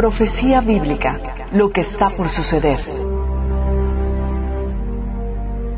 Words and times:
Profecía 0.00 0.62
bíblica, 0.62 1.20
lo 1.52 1.72
que 1.72 1.82
está 1.82 2.08
por 2.08 2.30
suceder. 2.30 2.80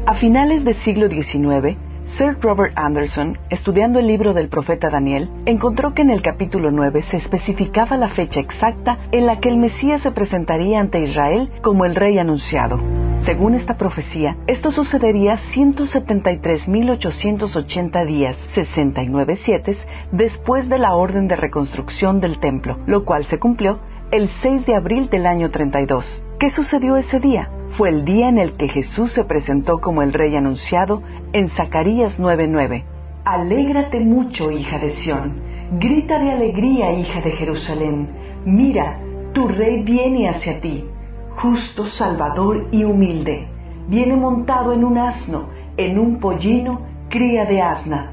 A 0.06 0.14
finales 0.14 0.64
del 0.64 0.76
siglo 0.76 1.08
XIX, 1.08 1.76
Sir 2.04 2.38
Robert 2.40 2.78
Anderson, 2.78 3.36
estudiando 3.50 3.98
el 3.98 4.06
libro 4.06 4.32
del 4.32 4.48
profeta 4.48 4.90
Daniel, 4.90 5.28
encontró 5.44 5.92
que 5.92 6.02
en 6.02 6.10
el 6.10 6.22
capítulo 6.22 6.70
9 6.70 7.02
se 7.02 7.16
especificaba 7.16 7.96
la 7.96 8.10
fecha 8.10 8.38
exacta 8.38 8.96
en 9.10 9.26
la 9.26 9.40
que 9.40 9.48
el 9.48 9.56
Mesías 9.56 10.02
se 10.02 10.12
presentaría 10.12 10.78
ante 10.78 11.00
Israel 11.00 11.50
como 11.60 11.84
el 11.84 11.96
rey 11.96 12.16
anunciado. 12.18 12.78
Según 13.22 13.54
esta 13.54 13.76
profecía, 13.76 14.36
esto 14.46 14.70
sucedería 14.70 15.34
173.880 15.34 18.06
días, 18.06 18.36
69 18.54 19.34
siete, 19.34 19.76
después 20.12 20.68
de 20.68 20.78
la 20.78 20.94
orden 20.94 21.26
de 21.26 21.34
reconstrucción 21.34 22.20
del 22.20 22.38
templo, 22.38 22.78
lo 22.86 23.04
cual 23.04 23.24
se 23.24 23.40
cumplió 23.40 23.80
el 24.12 24.28
6 24.28 24.66
de 24.66 24.76
abril 24.76 25.08
del 25.08 25.26
año 25.26 25.50
32. 25.50 26.22
¿Qué 26.38 26.50
sucedió 26.50 26.96
ese 26.98 27.18
día? 27.18 27.48
Fue 27.78 27.88
el 27.88 28.04
día 28.04 28.28
en 28.28 28.36
el 28.36 28.58
que 28.58 28.68
Jesús 28.68 29.10
se 29.12 29.24
presentó 29.24 29.80
como 29.80 30.02
el 30.02 30.12
rey 30.12 30.36
anunciado 30.36 31.02
en 31.32 31.48
Zacarías 31.48 32.20
9:9. 32.20 32.84
Alégrate 33.24 34.00
mucho, 34.00 34.50
hija 34.50 34.78
de 34.78 34.90
Sión. 34.90 35.40
Grita 35.80 36.18
de 36.18 36.30
alegría, 36.30 36.92
hija 36.92 37.22
de 37.22 37.30
Jerusalén. 37.30 38.10
Mira, 38.44 38.98
tu 39.32 39.48
rey 39.48 39.82
viene 39.82 40.28
hacia 40.28 40.60
ti, 40.60 40.84
justo, 41.36 41.86
salvador 41.86 42.68
y 42.70 42.84
humilde. 42.84 43.48
Viene 43.88 44.14
montado 44.14 44.74
en 44.74 44.84
un 44.84 44.98
asno, 44.98 45.48
en 45.78 45.98
un 45.98 46.20
pollino, 46.20 46.82
cría 47.08 47.46
de 47.46 47.62
asna. 47.62 48.12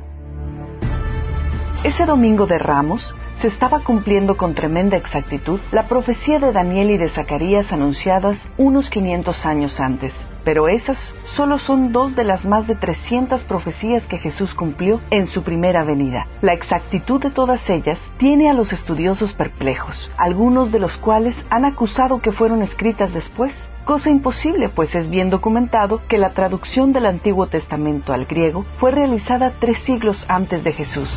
Ese 1.84 2.06
domingo 2.06 2.46
de 2.46 2.58
Ramos, 2.58 3.14
se 3.42 3.48
estaba 3.48 3.80
cumpliendo 3.80 4.36
con 4.36 4.54
tremenda 4.54 4.98
exactitud 4.98 5.60
la 5.72 5.88
profecía 5.88 6.40
de 6.40 6.52
Daniel 6.52 6.92
y 6.92 6.98
de 6.98 7.10
Zacarías 7.10 7.72
anunciadas 7.72 8.38
unos 8.58 8.90
500 8.90 9.46
años 9.46 9.80
antes. 9.80 10.14
Pero 10.44 10.68
esas 10.68 10.98
solo 11.26 11.58
son 11.58 11.92
dos 11.92 12.16
de 12.16 12.24
las 12.24 12.46
más 12.46 12.66
de 12.68 12.76
300 12.76 13.44
profecías 13.44 14.06
que 14.08 14.18
Jesús 14.18 14.54
cumplió 14.54 15.00
en 15.10 15.28
su 15.28 15.44
primera 15.44 15.84
venida. 15.84 16.28
La 16.42 16.54
exactitud 16.54 17.22
de 17.22 17.30
todas 17.30 17.70
ellas 17.70 18.00
tiene 18.18 18.50
a 18.50 18.54
los 18.54 18.74
estudiosos 18.74 19.34
perplejos, 19.34 20.12
algunos 20.18 20.72
de 20.72 20.80
los 20.80 20.98
cuales 20.98 21.36
han 21.50 21.66
acusado 21.66 22.22
que 22.22 22.32
fueron 22.32 22.62
escritas 22.62 23.14
después 23.14 23.54
cosa 23.86 24.12
imposible, 24.12 24.70
pues 24.70 24.94
es 24.94 25.10
bien 25.10 25.32
documentado 25.32 26.02
que 26.08 26.20
la 26.20 26.30
traducción 26.30 26.94
del 26.94 27.08
Antiguo 27.08 27.48
Testamento 27.48 28.14
al 28.14 28.26
griego 28.26 28.64
fue 28.80 28.92
realizada 28.92 29.54
tres 29.60 29.80
siglos 29.80 30.26
antes 30.28 30.64
de 30.64 30.74
Jesús. 30.74 31.10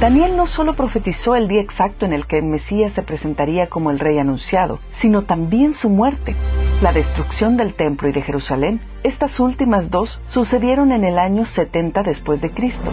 Daniel 0.00 0.36
no 0.36 0.46
solo 0.46 0.74
profetizó 0.74 1.36
el 1.36 1.48
día 1.48 1.62
exacto 1.62 2.04
en 2.04 2.12
el 2.12 2.26
que 2.26 2.36
el 2.36 2.44
Mesías 2.44 2.92
se 2.92 3.02
presentaría 3.02 3.68
como 3.68 3.90
el 3.90 3.98
rey 3.98 4.18
anunciado, 4.18 4.78
sino 5.00 5.22
también 5.22 5.72
su 5.72 5.88
muerte. 5.88 6.36
La 6.82 6.92
destrucción 6.92 7.56
del 7.56 7.72
templo 7.72 8.06
y 8.06 8.12
de 8.12 8.20
Jerusalén, 8.20 8.82
estas 9.04 9.40
últimas 9.40 9.90
dos 9.90 10.20
sucedieron 10.28 10.92
en 10.92 11.04
el 11.04 11.18
año 11.18 11.46
70 11.46 12.02
después 12.02 12.42
de 12.42 12.50
Cristo. 12.50 12.90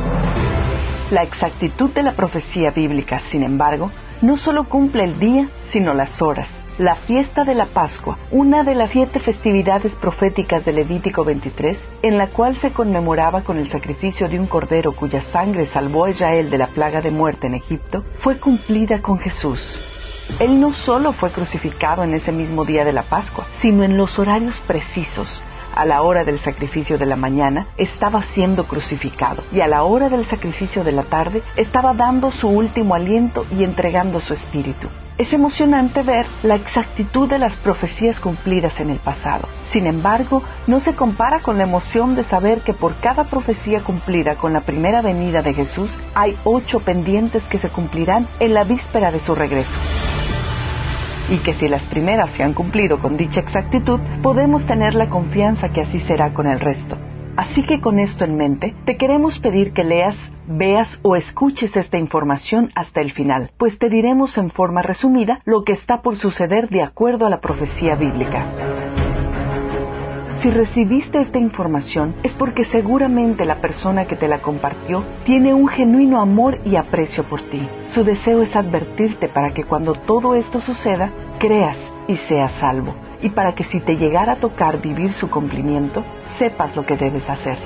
La 1.12 1.24
exactitud 1.24 1.90
de 1.90 2.04
la 2.04 2.14
profecía 2.14 2.72
bíblica, 2.72 3.20
sin 3.30 3.44
embargo, 3.44 3.92
no 4.22 4.38
solo 4.38 4.64
cumple 4.64 5.04
el 5.04 5.20
día, 5.20 5.50
sino 5.72 5.94
las 5.94 6.22
horas 6.22 6.63
la 6.78 6.96
fiesta 6.96 7.44
de 7.44 7.54
la 7.54 7.68
Pascua, 7.68 8.18
una 8.32 8.64
de 8.64 8.74
las 8.74 8.90
siete 8.90 9.20
festividades 9.20 9.94
proféticas 9.94 10.66
de 10.66 10.74
Levítico 10.74 11.24
23, 11.24 11.78
en 12.02 12.18
la 12.18 12.28
cual 12.30 12.56
se 12.56 12.74
conmemoraba 12.74 13.42
con 13.42 13.58
el 13.58 13.70
sacrificio 13.70 14.28
de 14.28 14.40
un 14.40 14.48
cordero 14.48 14.94
cuya 14.94 15.22
sangre 15.22 15.68
salvó 15.68 16.06
a 16.06 16.10
Israel 16.10 16.50
de 16.50 16.58
la 16.58 16.68
plaga 16.68 17.02
de 17.02 17.12
muerte 17.12 17.46
en 17.48 17.54
Egipto, 17.54 18.04
fue 18.20 18.40
cumplida 18.40 19.02
con 19.02 19.20
Jesús. 19.20 19.80
Él 20.40 20.60
no 20.60 20.74
solo 20.74 21.14
fue 21.14 21.32
crucificado 21.32 22.04
en 22.04 22.16
ese 22.16 22.32
mismo 22.32 22.66
día 22.66 22.86
de 22.86 22.94
la 22.94 23.04
Pascua, 23.04 23.46
sino 23.62 23.84
en 23.84 23.96
los 23.96 24.18
horarios 24.18 24.58
precisos, 24.66 25.44
a 25.76 25.86
la 25.86 26.02
hora 26.02 26.24
del 26.24 26.40
sacrificio 26.40 26.98
de 26.98 27.06
la 27.06 27.16
mañana 27.16 27.68
estaba 27.78 28.24
siendo 28.34 28.66
crucificado 28.66 29.44
y 29.52 29.62
a 29.62 29.68
la 29.68 29.84
hora 29.84 30.10
del 30.10 30.26
sacrificio 30.26 30.84
de 30.84 30.92
la 30.92 31.04
tarde 31.04 31.44
estaba 31.56 31.94
dando 31.94 32.32
su 32.32 32.48
último 32.48 32.96
aliento 32.96 33.46
y 33.52 33.64
entregando 33.64 34.20
su 34.20 34.34
espíritu. 34.34 34.88
Es 35.16 35.32
emocionante 35.32 36.02
ver 36.02 36.26
la 36.42 36.56
exactitud 36.56 37.30
de 37.30 37.38
las 37.38 37.56
profecías 37.58 38.20
cumplidas 38.20 38.80
en 38.80 38.90
el 38.90 38.98
pasado. 38.98 39.48
Sin 39.72 39.86
embargo, 39.86 40.42
no 40.66 40.80
se 40.80 40.96
compara 40.96 41.40
con 41.40 41.60
la 41.60 41.66
emoción 41.66 42.16
de 42.16 42.24
saber 42.24 42.62
que 42.62 42.74
por 42.74 42.96
cada 42.96 43.26
profecía 43.26 43.82
cumplida 43.82 44.36
con 44.36 44.54
la 44.54 44.62
primera 44.62 45.04
venida 45.04 45.44
de 45.44 45.54
Jesús, 45.54 45.92
hay 46.16 46.36
ocho 46.44 46.80
pendientes 46.80 47.44
que 47.44 47.60
se 47.60 47.70
cumplirán 47.70 48.28
en 48.40 48.56
la 48.56 48.64
víspera 48.64 49.12
de 49.12 49.20
su 49.20 49.36
regreso. 49.36 49.78
Y 51.30 51.38
que 51.38 51.54
si 51.54 51.68
las 51.68 51.84
primeras 51.84 52.32
se 52.32 52.42
han 52.42 52.54
cumplido 52.54 53.00
con 53.00 53.16
dicha 53.16 53.40
exactitud, 53.40 54.00
podemos 54.24 54.66
tener 54.66 54.96
la 54.96 55.10
confianza 55.10 55.70
que 55.70 55.82
así 55.82 56.00
será 56.00 56.34
con 56.34 56.48
el 56.48 56.60
resto. 56.60 56.98
Así 57.36 57.64
que 57.64 57.82
con 57.82 57.98
esto 57.98 58.26
en 58.26 58.38
mente, 58.38 58.76
te 58.86 58.96
queremos 58.96 59.40
pedir 59.40 59.74
que 59.74 59.84
leas, 59.84 60.16
veas 60.48 61.00
o 61.02 61.16
escuches 61.16 61.76
esta 61.76 61.98
información 61.98 62.70
hasta 62.76 63.02
el 63.02 63.12
final, 63.12 63.50
pues 63.58 63.80
te 63.80 63.90
diremos 63.90 64.38
en 64.38 64.52
forma 64.52 64.84
resumida 64.84 65.40
lo 65.44 65.64
que 65.64 65.74
está 65.74 66.02
por 66.04 66.16
suceder 66.16 66.70
de 66.70 66.84
acuerdo 66.84 67.26
a 67.26 67.32
la 67.32 67.42
profecía 67.42 67.96
bíblica. 67.96 68.46
Si 70.44 70.52
recibiste 70.52 71.22
esta 71.22 71.40
información 71.40 72.16
es 72.22 72.34
porque 72.34 72.66
seguramente 72.66 73.46
la 73.46 73.62
persona 73.62 74.06
que 74.06 74.18
te 74.18 74.28
la 74.28 74.40
compartió 74.40 75.04
tiene 75.24 75.54
un 75.54 75.70
genuino 75.70 76.20
amor 76.20 76.60
y 76.66 76.76
aprecio 76.76 77.24
por 77.24 77.42
ti. 77.44 77.66
Su 77.88 78.04
deseo 78.04 78.42
es 78.42 78.56
advertirte 78.56 79.30
para 79.30 79.54
que 79.54 79.64
cuando 79.64 79.94
todo 79.94 80.36
esto 80.36 80.60
suceda, 80.60 81.12
creas 81.40 81.78
y 82.10 82.18
seas 82.18 82.52
salvo 82.60 82.94
y 83.22 83.30
para 83.30 83.56
que 83.56 83.64
si 83.64 83.80
te 83.80 83.96
llegara 83.96 84.34
a 84.34 84.36
tocar 84.36 84.82
vivir 84.82 85.14
su 85.14 85.30
cumplimiento, 85.30 86.04
sepas 86.38 86.76
lo 86.76 86.86
que 86.86 86.98
debes 86.98 87.30
hacer. 87.30 87.58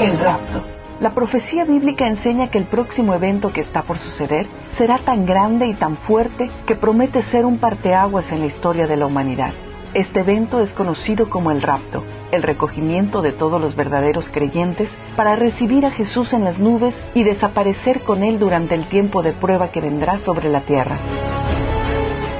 El 0.00 0.18
rapto. 0.18 0.62
La 1.00 1.14
profecía 1.14 1.64
bíblica 1.64 2.06
enseña 2.06 2.50
que 2.50 2.58
el 2.58 2.64
próximo 2.64 3.14
evento 3.14 3.52
que 3.52 3.60
está 3.60 3.82
por 3.82 3.98
suceder 3.98 4.46
será 4.76 4.98
tan 4.98 5.26
grande 5.26 5.66
y 5.66 5.74
tan 5.74 5.96
fuerte 5.96 6.50
que 6.66 6.76
promete 6.76 7.22
ser 7.22 7.44
un 7.44 7.58
parteaguas 7.58 8.30
en 8.32 8.40
la 8.40 8.46
historia 8.46 8.86
de 8.86 8.96
la 8.96 9.06
humanidad. 9.06 9.52
Este 9.92 10.20
evento 10.20 10.60
es 10.60 10.72
conocido 10.72 11.30
como 11.30 11.50
el 11.50 11.62
rapto, 11.62 12.02
el 12.32 12.42
recogimiento 12.42 13.22
de 13.22 13.32
todos 13.32 13.60
los 13.60 13.76
verdaderos 13.76 14.30
creyentes 14.30 14.88
para 15.16 15.36
recibir 15.36 15.86
a 15.86 15.90
Jesús 15.90 16.32
en 16.32 16.42
las 16.42 16.58
nubes 16.58 16.94
y 17.14 17.22
desaparecer 17.22 18.00
con 18.00 18.24
él 18.24 18.38
durante 18.38 18.74
el 18.74 18.86
tiempo 18.88 19.22
de 19.22 19.32
prueba 19.32 19.68
que 19.68 19.80
vendrá 19.80 20.18
sobre 20.18 20.48
la 20.48 20.60
tierra. 20.62 20.96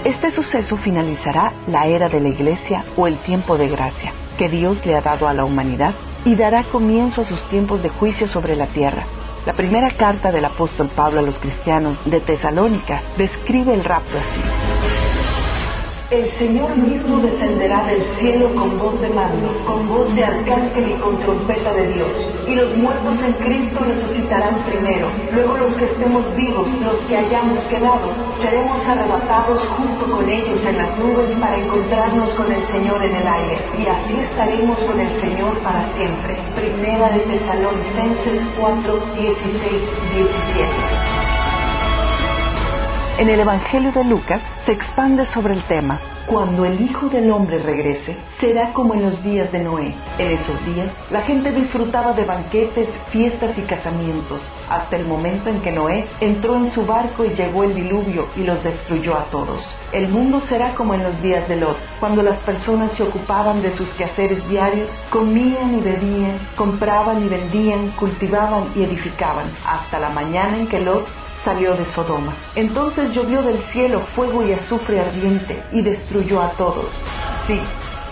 Este 0.04 0.31
suceso 0.31 0.77
finalizará 0.77 1.53
la 1.66 1.87
era 1.87 2.09
de 2.09 2.21
la 2.21 2.28
Iglesia 2.28 2.84
o 2.97 3.06
el 3.06 3.16
tiempo 3.19 3.56
de 3.56 3.69
gracia 3.69 4.12
que 4.37 4.49
Dios 4.49 4.84
le 4.84 4.95
ha 4.97 5.00
dado 5.00 5.28
a 5.28 5.34
la 5.34 5.45
humanidad 5.45 5.95
y 6.25 6.34
dará 6.34 6.65
comienzo 6.65 7.22
a 7.22 7.25
sus 7.25 7.41
tiempos 7.49 7.83
de 7.83 7.89
juicio 7.89 8.28
sobre 8.28 8.56
la 8.56 8.67
tierra. 8.67 9.05
La 9.47 9.53
primera 9.53 9.91
carta 9.97 10.33
del 10.33 10.45
apóstol 10.45 10.89
Pablo 10.89 11.21
a 11.21 11.22
los 11.22 11.39
cristianos 11.39 11.99
de 12.06 12.21
Tesalónica 12.21 13.03
describe 13.17 13.75
el 13.75 13.84
rapto 13.84 14.17
así. 14.19 14.94
El 16.15 16.31
Señor 16.39 16.77
mismo 16.77 17.19
descenderá 17.19 17.83
del 17.87 18.01
cielo 18.21 18.55
con 18.55 18.79
voz 18.79 19.01
de 19.01 19.09
mando, 19.09 19.51
con 19.67 19.89
voz 19.89 20.15
de 20.15 20.23
arcángel 20.23 20.91
y 20.91 21.01
con 21.01 21.19
trompeta 21.19 21.75
de 21.75 21.89
Dios. 21.93 22.09
Y 22.47 22.55
los 22.55 22.77
muertos 22.77 23.19
en 23.19 23.33
Cristo 23.33 23.81
resucitarán 23.81 24.55
primero. 24.63 25.09
Luego 25.33 25.57
los 25.57 25.75
que 25.75 25.87
estemos 25.87 26.23
vivos, 26.37 26.69
los 26.85 26.99
que 27.09 27.17
hayamos 27.17 27.59
quedado, 27.65 28.13
seremos 28.41 28.87
arrebatados 28.87 29.61
junto 29.77 30.07
con 30.07 30.31
ellos 30.31 30.65
en 30.65 30.77
las 30.77 30.97
nubes 31.01 31.31
para 31.41 31.59
encontrarnos 31.59 32.31
con 32.35 32.53
el 32.53 32.65
Señor 32.67 33.03
en 33.03 33.17
el 33.17 33.27
aire. 33.27 33.59
Y 33.77 33.87
así 33.89 34.15
estaremos 34.15 34.79
con 34.79 35.01
el 35.01 35.21
Señor 35.21 35.59
para 35.67 35.83
siempre. 35.97 36.39
Primera 36.55 37.11
de 37.11 37.21
Tesalonicenses 37.27 38.41
4, 38.57 39.01
16, 39.19 39.83
17. 40.15 41.14
En 43.16 43.31
el 43.31 43.39
Evangelio 43.39 43.93
de 43.93 44.03
Lucas 44.03 44.43
se 44.66 44.72
expande 44.72 45.25
sobre 45.25 45.55
el 45.55 45.63
tema. 45.63 46.01
Cuando 46.27 46.65
el 46.65 46.81
Hijo 46.81 47.09
del 47.09 47.31
Hombre 47.31 47.61
regrese, 47.61 48.16
será 48.41 48.72
como 48.72 48.95
en 48.95 49.05
los 49.05 49.22
días 49.22 49.53
de 49.53 49.61
Noé. 49.61 49.95
En 50.19 50.33
esos 50.33 50.66
días, 50.66 50.89
la 51.13 51.21
gente 51.21 51.53
disfrutaba 51.53 52.13
de 52.13 52.25
banquetes, 52.25 52.89
fiestas 53.13 53.57
y 53.57 53.63
casamientos, 53.63 54.41
hasta 54.69 54.97
el 54.97 55.07
momento 55.07 55.49
en 55.49 55.61
que 55.61 55.71
Noé 55.71 56.07
entró 56.21 56.57
en 56.57 56.72
su 56.72 56.84
barco 56.87 57.25
y 57.25 57.34
llegó 57.34 57.63
el 57.63 57.75
diluvio 57.75 58.27
y 58.34 58.43
los 58.43 58.65
destruyó 58.65 59.15
a 59.15 59.27
todos. 59.27 59.65
El 59.93 60.09
mundo 60.09 60.41
será 60.41 60.75
como 60.75 60.95
en 60.95 61.05
los 61.05 61.22
días 61.22 61.49
de 61.49 61.55
Lot, 61.55 61.78
cuando 62.01 62.21
las 62.21 62.39
personas 62.39 62.91
se 62.93 63.05
ocupaban 63.05 63.63
de 63.63 63.77
sus 63.77 63.89
quehaceres 63.91 64.49
diarios, 64.49 64.91
comían 65.10 65.78
y 65.78 65.83
bebían, 65.83 66.39
compraban 66.57 67.25
y 67.25 67.28
vendían, 67.28 67.91
cultivaban 67.91 68.65
y 68.75 68.83
edificaban, 68.83 69.47
hasta 69.65 70.01
la 70.01 70.09
mañana 70.09 70.59
en 70.59 70.67
que 70.67 70.81
Lot 70.81 71.07
salió 71.45 71.75
de 71.75 71.85
Sodoma. 71.87 72.35
Entonces 72.57 73.13
llovió 73.13 73.43
del 73.43 73.63
cielo 73.65 74.01
fuego 74.01 74.43
y 74.45 74.53
azufre 74.53 75.01
ardiente 75.01 75.63
y 75.73 75.83
destruyó 75.83 76.43
a 76.43 76.51
todos. 76.53 76.87
Sí, 77.47 77.61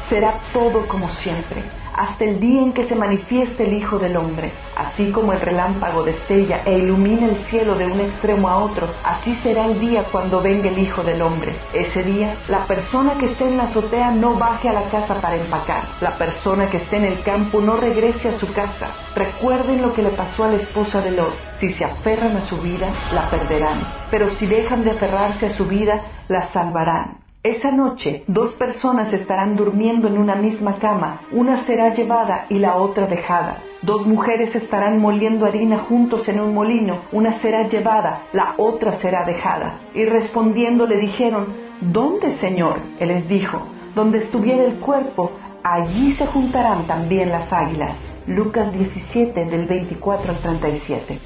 será 0.09 0.35
todo 0.53 0.87
como 0.87 1.09
siempre. 1.09 1.63
Hasta 1.95 2.25
el 2.25 2.41
día 2.41 2.63
en 2.63 2.73
que 2.73 2.85
se 2.85 2.95
manifieste 2.95 3.65
el 3.65 3.75
Hijo 3.75 3.99
del 3.99 4.17
Hombre. 4.17 4.53
Así 4.77 5.11
como 5.11 5.33
el 5.33 5.41
relámpago 5.41 6.03
destella 6.03 6.63
e 6.65 6.79
ilumina 6.79 7.27
el 7.27 7.37
cielo 7.45 7.75
de 7.77 7.87
un 7.87 8.01
extremo 8.01 8.49
a 8.49 8.57
otro, 8.57 8.89
así 9.05 9.35
será 9.43 9.67
el 9.67 9.79
día 9.79 10.05
cuando 10.11 10.41
venga 10.41 10.69
el 10.69 10.79
Hijo 10.79 11.03
del 11.03 11.23
Hombre. 11.23 11.53
Ese 11.73 12.03
día, 12.03 12.37
la 12.49 12.67
persona 12.67 13.15
que 13.19 13.27
esté 13.27 13.47
en 13.47 13.57
la 13.57 13.65
azotea 13.65 14.11
no 14.11 14.35
baje 14.35 14.69
a 14.69 14.73
la 14.73 14.89
casa 14.89 15.21
para 15.21 15.37
empacar. 15.37 15.85
La 16.01 16.17
persona 16.17 16.71
que 16.71 16.79
esté 16.79 16.97
en 16.97 17.05
el 17.05 17.23
campo 17.23 17.61
no 17.61 17.77
regrese 17.77 18.29
a 18.29 18.39
su 18.39 18.53
casa. 18.53 18.89
Recuerden 19.15 19.83
lo 19.83 19.93
que 19.93 20.03
le 20.03 20.11
pasó 20.11 20.45
a 20.45 20.49
la 20.49 20.57
esposa 20.57 21.01
de 21.01 21.13
Lot. 21.13 21.35
Si 21.61 21.73
se 21.73 21.85
aferran 21.85 22.37
a 22.37 22.43
su 22.43 22.59
vida, 22.59 22.89
la 23.15 23.31
perderán. 23.31 23.81
Pero 24.11 24.31
si 24.31 24.47
dejan 24.47 24.85
de 24.85 24.93
aferrarse 24.93 25.47
a 25.47 25.55
su 25.55 25.67
vida, 25.67 26.01
la 26.29 26.47
salvarán. 26.49 27.22
Esa 27.45 27.73
noche 27.73 28.23
dos 28.29 28.55
personas 28.55 29.13
estarán 29.13 29.57
durmiendo 29.57 30.07
en 30.07 30.17
una 30.17 30.37
misma 30.37 30.79
cama, 30.79 31.23
una 31.33 31.57
será 31.65 31.93
llevada 31.93 32.47
y 32.49 32.61
la 32.61 32.77
otra 32.77 33.09
dejada. 33.09 33.65
Dos 33.83 34.07
mujeres 34.07 34.55
estarán 34.55 35.01
moliendo 35.01 35.45
harina 35.45 35.81
juntos 35.81 36.29
en 36.29 36.39
un 36.39 36.55
molino, 36.55 36.99
una 37.11 37.33
será 37.41 37.67
llevada, 37.67 38.27
la 38.33 38.55
otra 38.59 38.93
será 38.93 39.25
dejada. 39.25 39.81
Y 39.93 40.05
respondiendo 40.05 40.87
le 40.87 40.99
dijeron, 40.99 41.47
¿Dónde, 41.81 42.31
Señor? 42.37 42.79
Él 43.01 43.09
les 43.09 43.29
dijo, 43.29 43.61
donde 43.97 44.19
estuviera 44.19 44.63
el 44.63 44.75
cuerpo, 44.75 45.33
allí 45.65 46.13
se 46.13 46.27
juntarán 46.27 46.87
también 46.87 47.31
las 47.31 47.53
águilas. 47.53 47.97
Lucas 48.29 48.73
17 48.73 49.47
del 49.47 49.67
24 49.67 50.31
al 50.31 50.39
37. 50.39 51.19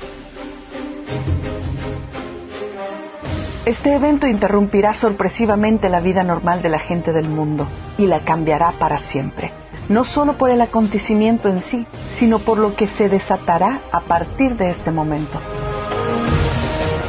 Este 3.66 3.92
evento 3.92 4.28
interrumpirá 4.28 4.94
sorpresivamente 4.94 5.88
la 5.88 5.98
vida 5.98 6.22
normal 6.22 6.62
de 6.62 6.68
la 6.68 6.78
gente 6.78 7.12
del 7.12 7.28
mundo 7.28 7.66
y 7.98 8.06
la 8.06 8.20
cambiará 8.20 8.70
para 8.78 9.00
siempre, 9.00 9.50
no 9.88 10.04
solo 10.04 10.34
por 10.34 10.50
el 10.50 10.60
acontecimiento 10.60 11.48
en 11.48 11.58
sí, 11.62 11.84
sino 12.16 12.38
por 12.38 12.58
lo 12.58 12.76
que 12.76 12.86
se 12.86 13.08
desatará 13.08 13.80
a 13.90 14.02
partir 14.02 14.56
de 14.56 14.70
este 14.70 14.92
momento. 14.92 15.40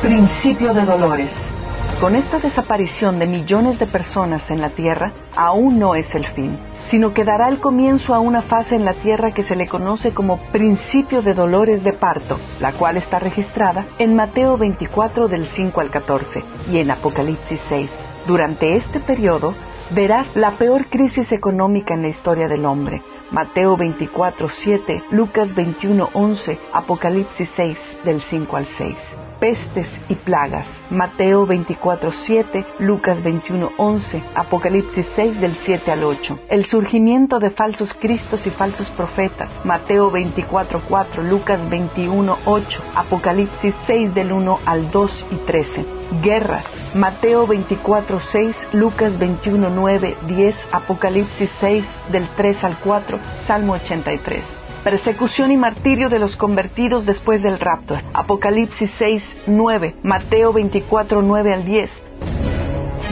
Principio 0.02 0.74
de 0.74 0.84
dolores. 0.84 1.32
Con 2.02 2.16
esta 2.16 2.40
desaparición 2.40 3.20
de 3.20 3.28
millones 3.28 3.78
de 3.78 3.86
personas 3.86 4.50
en 4.50 4.60
la 4.60 4.72
Tierra, 4.72 5.14
aún 5.36 5.78
no 5.78 5.94
es 5.94 6.16
el 6.16 6.26
fin 6.26 6.58
sino 6.90 7.14
que 7.14 7.24
dará 7.24 7.48
el 7.50 7.60
comienzo 7.60 8.14
a 8.14 8.20
una 8.20 8.42
fase 8.42 8.76
en 8.76 8.86
la 8.86 8.94
tierra 8.94 9.32
que 9.32 9.44
se 9.44 9.56
le 9.56 9.68
conoce 9.68 10.14
como 10.14 10.38
principio 10.52 11.22
de 11.22 11.34
dolores 11.34 11.84
de 11.84 11.94
parto, 11.94 12.40
la 12.60 12.74
cual 12.74 12.98
está 12.98 13.20
registrada 13.20 13.86
en 14.00 14.16
Mateo 14.16 14.58
24 14.58 15.28
del 15.28 15.48
5 15.48 15.82
al 15.82 15.90
14 15.90 16.44
y 16.72 16.80
en 16.80 16.92
Apocalipsis 16.92 17.60
6. 17.70 17.90
Durante 18.26 18.76
este 18.76 19.00
periodo 19.00 19.54
verás 19.92 20.28
la 20.36 20.52
peor 20.52 20.88
crisis 20.88 21.32
económica 21.32 21.94
en 21.94 22.02
la 22.02 22.10
historia 22.10 22.48
del 22.48 22.66
hombre. 22.66 23.02
Mateo 23.32 23.76
24, 23.76 24.50
7, 24.50 25.04
Lucas 25.12 25.54
21, 25.54 26.10
11, 26.14 26.60
Apocalipsis 26.74 27.50
6 27.56 27.78
del 28.06 28.22
5 28.22 28.58
al 28.58 28.66
6 28.66 29.27
pestes 29.40 29.88
y 30.10 30.16
plagas. 30.16 30.66
Mateo 30.90 31.46
24:7, 31.46 32.66
Lucas 32.80 33.24
21:11, 33.24 34.24
Apocalipsis 34.36 35.06
6 35.16 35.42
del 35.42 35.56
7 35.66 35.92
al 35.92 36.04
8. 36.04 36.40
El 36.50 36.66
surgimiento 36.66 37.40
de 37.40 37.50
falsos 37.50 37.94
cristos 37.94 38.46
y 38.48 38.50
falsos 38.50 38.90
profetas. 38.92 39.50
Mateo 39.64 40.12
24:4, 40.12 41.24
Lucas 41.24 41.60
21:8, 41.70 42.82
Apocalipsis 42.96 43.76
6 43.86 44.14
del 44.14 44.32
1 44.32 44.60
al 44.66 44.92
2 44.92 45.26
y 45.32 45.36
13. 45.36 45.86
Guerras. 46.22 46.66
Mateo 46.96 47.46
24:6, 47.48 48.56
Lucas 48.74 49.20
21:9, 49.20 50.16
10, 50.28 50.56
Apocalipsis 50.72 51.50
6 51.60 51.86
del 52.12 52.28
3 52.36 52.64
al 52.64 52.80
4, 52.80 53.20
Salmo 53.46 53.74
83 53.74 54.57
persecución 54.90 55.52
y 55.52 55.58
martirio 55.58 56.08
de 56.08 56.18
los 56.18 56.38
convertidos 56.38 57.06
después 57.06 57.44
del 57.44 57.60
rapto. 57.60 58.00
Apocalipsis 58.14 58.90
6, 58.98 59.22
9, 59.46 59.98
Mateo 60.02 60.54
24, 60.54 61.22
9 61.22 61.54
al 61.54 61.66
10. 61.66 61.90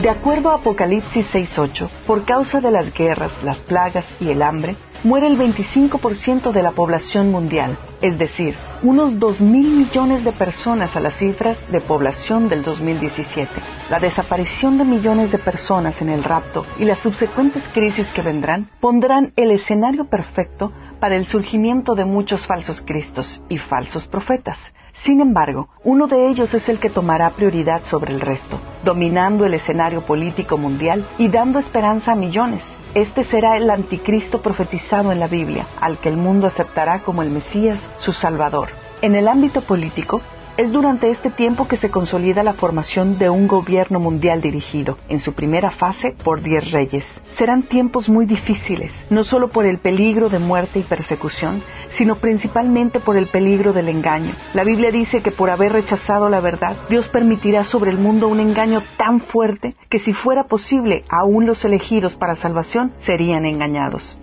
De 0.00 0.08
acuerdo 0.08 0.52
a 0.52 0.54
Apocalipsis 0.54 1.26
6.8, 1.34 1.90
por 2.06 2.24
causa 2.24 2.62
de 2.62 2.70
las 2.70 2.94
guerras, 2.94 3.30
las 3.42 3.58
plagas 3.58 4.06
y 4.20 4.30
el 4.30 4.40
hambre, 4.40 4.74
muere 5.06 5.28
el 5.28 5.38
25% 5.38 6.50
de 6.50 6.62
la 6.64 6.72
población 6.72 7.30
mundial, 7.30 7.78
es 8.02 8.18
decir, 8.18 8.56
unos 8.82 9.20
2 9.20 9.40
mil 9.40 9.68
millones 9.68 10.24
de 10.24 10.32
personas 10.32 10.96
a 10.96 11.00
las 11.00 11.16
cifras 11.16 11.56
de 11.70 11.80
población 11.80 12.48
del 12.48 12.64
2017. 12.64 13.48
La 13.88 14.00
desaparición 14.00 14.78
de 14.78 14.84
millones 14.84 15.30
de 15.30 15.38
personas 15.38 16.02
en 16.02 16.08
el 16.08 16.24
rapto 16.24 16.66
y 16.80 16.84
las 16.84 16.98
subsecuentes 16.98 17.62
crisis 17.72 18.08
que 18.16 18.22
vendrán 18.22 18.68
pondrán 18.80 19.32
el 19.36 19.52
escenario 19.52 20.06
perfecto 20.06 20.72
para 20.98 21.14
el 21.14 21.26
surgimiento 21.26 21.94
de 21.94 22.04
muchos 22.04 22.44
falsos 22.44 22.82
cristos 22.84 23.40
y 23.48 23.58
falsos 23.58 24.08
profetas. 24.08 24.58
Sin 25.04 25.20
embargo, 25.20 25.68
uno 25.84 26.08
de 26.08 26.26
ellos 26.28 26.52
es 26.52 26.68
el 26.68 26.80
que 26.80 26.90
tomará 26.90 27.30
prioridad 27.30 27.84
sobre 27.84 28.12
el 28.12 28.20
resto, 28.20 28.58
dominando 28.82 29.46
el 29.46 29.54
escenario 29.54 30.04
político 30.04 30.58
mundial 30.58 31.06
y 31.16 31.28
dando 31.28 31.60
esperanza 31.60 32.12
a 32.12 32.16
millones. 32.16 32.64
Este 32.96 33.24
será 33.24 33.58
el 33.58 33.68
anticristo 33.68 34.40
profetizado 34.40 35.12
en 35.12 35.20
la 35.20 35.28
Biblia, 35.28 35.66
al 35.82 35.98
que 35.98 36.08
el 36.08 36.16
mundo 36.16 36.46
aceptará 36.46 37.02
como 37.02 37.22
el 37.22 37.28
Mesías, 37.28 37.78
su 37.98 38.14
Salvador. 38.14 38.70
En 39.02 39.14
el 39.14 39.28
ámbito 39.28 39.60
político, 39.60 40.22
es 40.56 40.72
durante 40.72 41.10
este 41.10 41.30
tiempo 41.30 41.68
que 41.68 41.76
se 41.76 41.90
consolida 41.90 42.42
la 42.42 42.54
formación 42.54 43.18
de 43.18 43.28
un 43.28 43.46
gobierno 43.46 44.00
mundial 44.00 44.40
dirigido, 44.40 44.96
en 45.08 45.18
su 45.18 45.34
primera 45.34 45.70
fase, 45.70 46.14
por 46.24 46.42
diez 46.42 46.70
reyes. 46.70 47.04
Serán 47.36 47.64
tiempos 47.64 48.08
muy 48.08 48.24
difíciles, 48.24 48.92
no 49.10 49.24
solo 49.24 49.48
por 49.48 49.66
el 49.66 49.78
peligro 49.78 50.30
de 50.30 50.38
muerte 50.38 50.78
y 50.78 50.82
persecución, 50.82 51.62
sino 51.90 52.16
principalmente 52.16 53.00
por 53.00 53.16
el 53.16 53.26
peligro 53.26 53.74
del 53.74 53.88
engaño. 53.88 54.32
La 54.54 54.64
Biblia 54.64 54.90
dice 54.90 55.22
que 55.22 55.30
por 55.30 55.50
haber 55.50 55.72
rechazado 55.72 56.28
la 56.30 56.40
verdad, 56.40 56.76
Dios 56.88 57.08
permitirá 57.08 57.64
sobre 57.64 57.90
el 57.90 57.98
mundo 57.98 58.28
un 58.28 58.40
engaño 58.40 58.82
tan 58.96 59.20
fuerte 59.20 59.76
que 59.90 59.98
si 59.98 60.14
fuera 60.14 60.44
posible, 60.44 61.04
aún 61.10 61.44
los 61.46 61.64
elegidos 61.64 62.16
para 62.16 62.36
salvación 62.36 62.92
serían 63.00 63.44
engañados. 63.44 64.18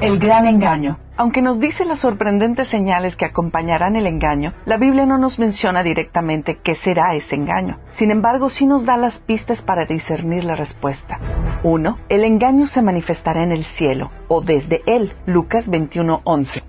El 0.00 0.18
gran 0.18 0.46
engaño. 0.46 0.98
Aunque 1.16 1.40
nos 1.40 1.60
dice 1.60 1.84
las 1.84 2.00
sorprendentes 2.00 2.68
señales 2.68 3.14
que 3.16 3.24
acompañarán 3.24 3.94
el 3.94 4.06
engaño, 4.06 4.52
la 4.66 4.76
Biblia 4.76 5.06
no 5.06 5.18
nos 5.18 5.38
menciona 5.38 5.84
directamente 5.84 6.58
qué 6.62 6.74
será 6.74 7.14
ese 7.14 7.36
engaño. 7.36 7.78
Sin 7.90 8.10
embargo, 8.10 8.50
sí 8.50 8.66
nos 8.66 8.84
da 8.84 8.96
las 8.96 9.20
pistas 9.20 9.62
para 9.62 9.86
discernir 9.86 10.44
la 10.44 10.56
respuesta. 10.56 11.20
1. 11.62 11.98
El 12.08 12.24
engaño 12.24 12.66
se 12.66 12.82
manifestará 12.82 13.44
en 13.44 13.52
el 13.52 13.64
cielo 13.64 14.10
o 14.26 14.40
desde 14.40 14.82
él. 14.86 15.12
Lucas 15.26 15.70
21:11. 15.70 16.62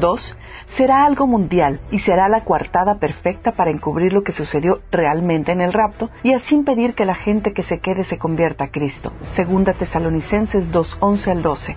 2 0.00 0.36
será 0.76 1.04
algo 1.04 1.26
mundial 1.26 1.80
y 1.90 1.98
será 1.98 2.28
la 2.28 2.44
coartada 2.44 2.96
perfecta 2.96 3.52
para 3.52 3.70
encubrir 3.70 4.12
lo 4.12 4.22
que 4.22 4.32
sucedió 4.32 4.80
realmente 4.90 5.52
en 5.52 5.60
el 5.60 5.72
rapto 5.72 6.10
y 6.22 6.32
así 6.32 6.54
impedir 6.54 6.94
que 6.94 7.04
la 7.04 7.14
gente 7.14 7.52
que 7.52 7.62
se 7.62 7.80
quede 7.80 8.04
se 8.04 8.18
convierta 8.18 8.64
a 8.64 8.70
Cristo. 8.70 9.12
Segunda 9.34 9.74
Tesalonicenses 9.74 10.72
2:11 10.72 11.30
al 11.30 11.42
12. 11.42 11.76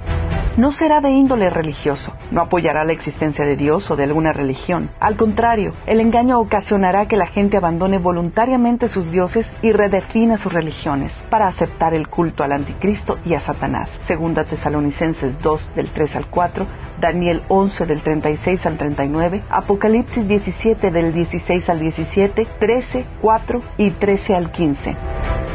No 0.58 0.72
será 0.72 1.02
de 1.02 1.10
índole 1.10 1.50
religioso, 1.50 2.14
no 2.32 2.42
apoyará 2.42 2.86
la 2.86 2.94
existencia 2.94 3.46
de 3.46 3.58
Dios 3.58 3.92
o 3.92 3.98
de 3.98 4.06
alguna 4.06 4.32
religión. 4.32 4.90
Al 5.02 5.18
contrario, 5.18 5.74
el 5.86 6.00
engaño 6.00 6.40
ocasionará 6.40 7.10
que 7.10 7.18
la 7.18 7.28
gente 7.28 7.58
abandone 7.58 7.98
voluntariamente 7.98 8.88
sus 8.88 9.12
dioses 9.12 9.52
y 9.62 9.74
redefina 9.74 10.38
sus 10.38 10.54
religiones 10.54 11.12
para 11.30 11.48
aceptar 11.48 11.94
el 11.94 12.08
culto 12.08 12.42
al 12.42 12.54
anticristo 12.54 13.18
y 13.26 13.34
a 13.34 13.42
Satanás. 13.42 13.90
Segunda 14.08 14.46
Tesalonicenses 14.46 15.38
2 15.42 15.76
del 15.76 15.90
3 15.92 16.16
al 16.16 16.28
4, 16.28 16.66
Daniel 17.00 17.44
11 17.48 17.86
del 17.86 18.02
36 18.02 18.66
al 18.66 18.78
39, 18.78 19.44
Apocalipsis 19.50 20.28
17 20.28 20.92
del 20.92 21.14
16 21.14 21.70
al 21.70 21.80
17, 21.80 22.48
13, 22.60 23.06
4 23.22 23.62
y 23.78 23.92
13 23.92 24.36
al 24.36 24.52
15. 24.52 24.96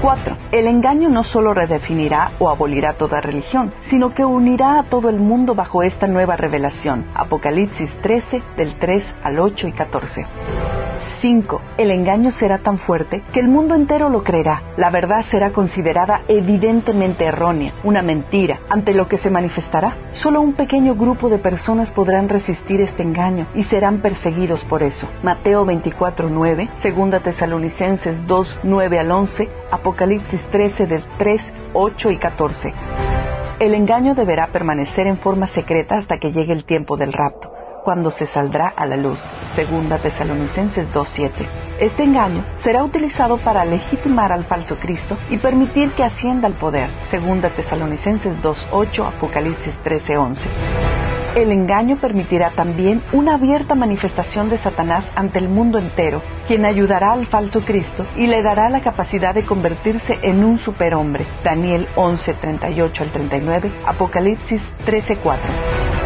4. 0.01 0.37
El 0.53 0.67
engaño 0.67 1.09
no 1.09 1.25
solo 1.25 1.53
redefinirá 1.53 2.33
o 2.39 2.49
abolirá 2.49 2.95
toda 2.95 3.21
religión, 3.21 3.73
sino 3.83 4.15
que 4.15 4.25
unirá 4.25 4.79
a 4.79 4.85
todo 4.85 5.11
el 5.11 5.19
mundo 5.19 5.55
bajo 5.55 5.83
esta 5.83 6.07
nueva 6.07 6.37
revelación. 6.37 7.05
Apocalipsis 7.15 7.91
13 8.03 8.43
del 8.57 8.79
3 8.79 9.05
al 9.23 9.39
8 9.39 9.69
y 9.69 9.73
14. 9.73 10.27
5. 11.21 11.61
El 11.77 11.91
engaño 11.91 12.31
será 12.31 12.59
tan 12.59 12.79
fuerte 12.79 13.23
que 13.33 13.41
el 13.41 13.49
mundo 13.49 13.75
entero 13.75 14.09
lo 14.09 14.23
creerá. 14.23 14.63
La 14.77 14.91
verdad 14.91 15.25
será 15.29 15.51
considerada 15.53 16.23
evidentemente 16.29 17.25
errónea, 17.25 17.73
una 17.85 18.03
mentira, 18.03 18.61
ante 18.69 18.95
lo 18.95 19.09
que 19.09 19.19
se 19.19 19.31
manifestará. 19.31 19.97
Solo 20.13 20.41
un 20.41 20.55
pequeño 20.55 20.95
grupo 20.95 21.29
de 21.29 21.39
personas 21.39 21.91
podrán 21.91 22.29
resistir 22.29 22.81
este 22.81 23.03
engaño 23.03 23.47
y 23.55 23.65
serán 23.65 24.01
perseguidos 24.01 24.65
por 24.65 24.83
eso. 24.83 25.09
Mateo 25.23 25.65
24, 25.65 26.29
9, 26.31 26.69
2 26.83 27.23
Tesalonicenses 27.23 28.27
2, 28.27 28.59
9 28.63 28.99
al 28.99 29.11
11, 29.11 29.49
Apocalipsis 29.71 30.43
13 30.51 30.87
del 30.87 31.05
3, 31.19 31.55
8 31.73 32.11
y 32.11 32.17
14. 32.17 32.75
El 33.61 33.75
engaño 33.75 34.15
deberá 34.15 34.47
permanecer 34.49 35.07
en 35.07 35.19
forma 35.19 35.47
secreta 35.47 35.99
hasta 35.99 36.19
que 36.19 36.33
llegue 36.33 36.53
el 36.53 36.65
tiempo 36.65 36.97
del 36.97 37.13
rapto 37.13 37.60
cuando 37.91 38.13
se 38.13 38.27
saldrá 38.27 38.73
a 38.77 38.87
la 38.87 38.97
luz. 38.97 39.19
Segunda 39.57 39.99
Tesalonicenses 39.99 40.89
2.7. 40.93 41.31
Este 41.81 42.05
engaño 42.05 42.45
será 42.63 42.85
utilizado 42.85 43.39
para 43.39 43.65
legitimar 43.65 44.31
al 44.31 44.45
falso 44.45 44.77
Cristo 44.79 45.19
y 45.29 45.39
permitir 45.39 45.91
que 45.95 46.05
ascienda 46.05 46.47
al 46.47 46.55
poder. 46.55 46.89
Segunda 47.11 47.51
Tesalonicenses 47.51 48.41
2.8, 48.43 49.09
Apocalipsis 49.09 49.75
13.11. 49.85 50.37
El 51.35 51.51
engaño 51.51 51.99
permitirá 52.01 52.51
también 52.51 53.03
una 53.13 53.35
abierta 53.35 53.75
manifestación 53.75 54.51
de 54.51 54.59
Satanás 54.59 55.05
ante 55.17 55.41
el 55.41 55.49
mundo 55.49 55.77
entero, 55.79 56.23
quien 56.47 56.65
ayudará 56.65 57.13
al 57.13 57.27
falso 57.27 57.63
Cristo 57.63 58.07
y 58.15 58.29
le 58.29 58.41
dará 58.41 58.69
la 58.69 58.83
capacidad 58.83 59.35
de 59.35 59.45
convertirse 59.45 60.17
en 60.23 60.45
un 60.45 60.59
superhombre. 60.59 61.27
Daniel 61.43 61.89
11, 61.97 62.35
38 62.35 63.03
al 63.03 63.11
39, 63.11 63.73
Apocalipsis 63.85 64.63
13, 64.85 65.17
4. 65.17 66.00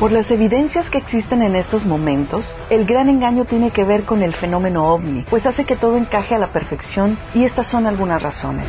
Por 0.00 0.12
las 0.12 0.30
evidencias 0.30 0.88
que 0.90 0.98
existen 0.98 1.42
en 1.42 1.56
estos 1.56 1.84
momentos, 1.84 2.54
el 2.70 2.86
gran 2.86 3.08
engaño 3.08 3.44
tiene 3.44 3.72
que 3.72 3.82
ver 3.82 4.04
con 4.04 4.22
el 4.22 4.32
fenómeno 4.32 4.92
ovni, 4.92 5.24
pues 5.28 5.44
hace 5.44 5.64
que 5.64 5.74
todo 5.74 5.96
encaje 5.96 6.36
a 6.36 6.38
la 6.38 6.52
perfección 6.52 7.18
y 7.34 7.42
estas 7.42 7.66
son 7.66 7.84
algunas 7.84 8.22
razones. 8.22 8.64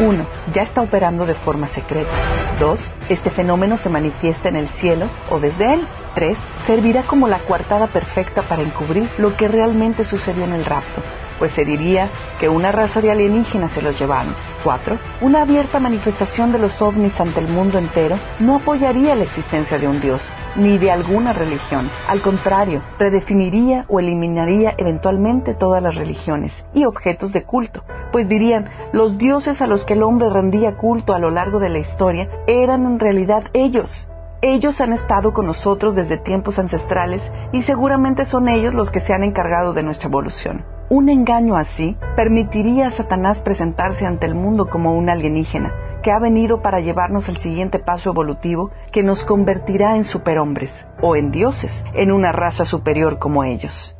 1. 0.00 0.26
Ya 0.54 0.62
está 0.62 0.80
operando 0.80 1.26
de 1.26 1.34
forma 1.34 1.68
secreta. 1.68 2.10
2. 2.58 2.92
Este 3.10 3.28
fenómeno 3.28 3.76
se 3.76 3.90
manifiesta 3.90 4.48
en 4.48 4.56
el 4.56 4.68
cielo 4.70 5.10
o 5.28 5.40
desde 5.40 5.74
él. 5.74 5.86
3. 6.14 6.38
Servirá 6.66 7.02
como 7.02 7.28
la 7.28 7.40
coartada 7.40 7.88
perfecta 7.88 8.40
para 8.40 8.62
encubrir 8.62 9.10
lo 9.18 9.36
que 9.36 9.48
realmente 9.48 10.06
sucedió 10.06 10.44
en 10.44 10.54
el 10.54 10.64
rapto, 10.64 11.02
pues 11.38 11.52
se 11.52 11.64
diría 11.64 12.08
que 12.40 12.48
una 12.48 12.72
raza 12.72 13.00
de 13.00 13.10
alienígenas 13.10 13.72
se 13.72 13.82
los 13.82 13.98
llevaron. 13.98 14.34
4. 14.64 14.98
Una 15.20 15.42
abierta 15.42 15.78
manifestación 15.78 16.52
de 16.52 16.58
los 16.58 16.80
ovnis 16.82 17.20
ante 17.20 17.40
el 17.40 17.48
mundo 17.48 17.78
entero 17.78 18.18
no 18.40 18.56
apoyaría 18.56 19.14
la 19.14 19.24
existencia 19.24 19.78
de 19.78 19.88
un 19.88 20.00
Dios, 20.00 20.20
ni 20.56 20.78
de 20.78 20.90
alguna 20.90 21.32
religión. 21.32 21.88
Al 22.08 22.20
contrario, 22.20 22.82
redefiniría 22.98 23.84
o 23.88 24.00
eliminaría 24.00 24.74
eventualmente 24.76 25.54
todas 25.54 25.82
las 25.82 25.94
religiones 25.94 26.52
y 26.74 26.84
objetos 26.84 27.32
de 27.32 27.44
culto, 27.44 27.84
pues 28.12 28.28
dirían, 28.28 28.68
los 28.92 29.18
dioses 29.18 29.60
a 29.60 29.66
los 29.66 29.84
que 29.84 29.94
el 29.94 30.02
hombre 30.02 30.30
rendía 30.30 30.76
culto 30.76 31.12
a 31.12 31.18
lo 31.18 31.30
largo 31.30 31.58
de 31.58 31.68
la 31.68 31.78
historia 31.78 32.28
eran 32.46 32.86
en 32.86 32.98
realidad 32.98 33.44
ellos. 33.52 34.08
Ellos 34.42 34.80
han 34.80 34.92
estado 34.92 35.32
con 35.32 35.46
nosotros 35.46 35.96
desde 35.96 36.18
tiempos 36.18 36.58
ancestrales 36.58 37.22
y 37.52 37.62
seguramente 37.62 38.24
son 38.24 38.48
ellos 38.48 38.74
los 38.74 38.90
que 38.90 39.00
se 39.00 39.14
han 39.14 39.22
encargado 39.22 39.72
de 39.72 39.82
nuestra 39.82 40.08
evolución. 40.08 40.75
Un 40.88 41.08
engaño 41.08 41.56
así 41.56 41.96
permitiría 42.14 42.86
a 42.86 42.90
Satanás 42.92 43.40
presentarse 43.40 44.06
ante 44.06 44.26
el 44.26 44.36
mundo 44.36 44.68
como 44.70 44.96
un 44.96 45.10
alienígena, 45.10 45.72
que 46.00 46.12
ha 46.12 46.20
venido 46.20 46.62
para 46.62 46.78
llevarnos 46.78 47.28
al 47.28 47.38
siguiente 47.38 47.80
paso 47.80 48.10
evolutivo 48.10 48.70
que 48.92 49.02
nos 49.02 49.24
convertirá 49.24 49.96
en 49.96 50.04
superhombres 50.04 50.70
o 51.02 51.16
en 51.16 51.32
dioses, 51.32 51.84
en 51.94 52.12
una 52.12 52.30
raza 52.30 52.64
superior 52.64 53.18
como 53.18 53.42
ellos. 53.42 53.96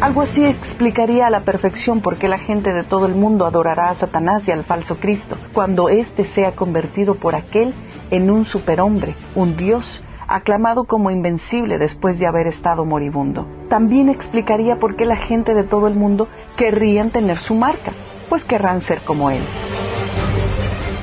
Algo 0.00 0.22
así 0.22 0.42
explicaría 0.46 1.26
a 1.26 1.30
la 1.30 1.40
perfección 1.40 2.00
por 2.00 2.16
qué 2.16 2.28
la 2.28 2.38
gente 2.38 2.72
de 2.72 2.84
todo 2.84 3.04
el 3.04 3.14
mundo 3.14 3.44
adorará 3.44 3.90
a 3.90 3.94
Satanás 3.96 4.48
y 4.48 4.50
al 4.50 4.64
falso 4.64 4.96
Cristo, 4.96 5.36
cuando 5.52 5.90
éste 5.90 6.24
sea 6.24 6.52
convertido 6.52 7.16
por 7.16 7.34
aquel 7.34 7.74
en 8.10 8.30
un 8.30 8.46
superhombre, 8.46 9.14
un 9.34 9.58
dios, 9.58 10.02
aclamado 10.30 10.84
como 10.84 11.10
invencible 11.10 11.76
después 11.76 12.20
de 12.20 12.26
haber 12.26 12.46
estado 12.46 12.84
moribundo. 12.84 13.48
También 13.68 14.08
explicaría 14.08 14.76
por 14.76 14.94
qué 14.94 15.04
la 15.04 15.16
gente 15.16 15.54
de 15.54 15.64
todo 15.64 15.88
el 15.88 15.96
mundo 15.96 16.28
querrían 16.56 17.10
tener 17.10 17.38
su 17.38 17.56
marca, 17.56 17.92
pues 18.28 18.44
querrán 18.44 18.80
ser 18.80 19.00
como 19.00 19.30
él. 19.30 19.42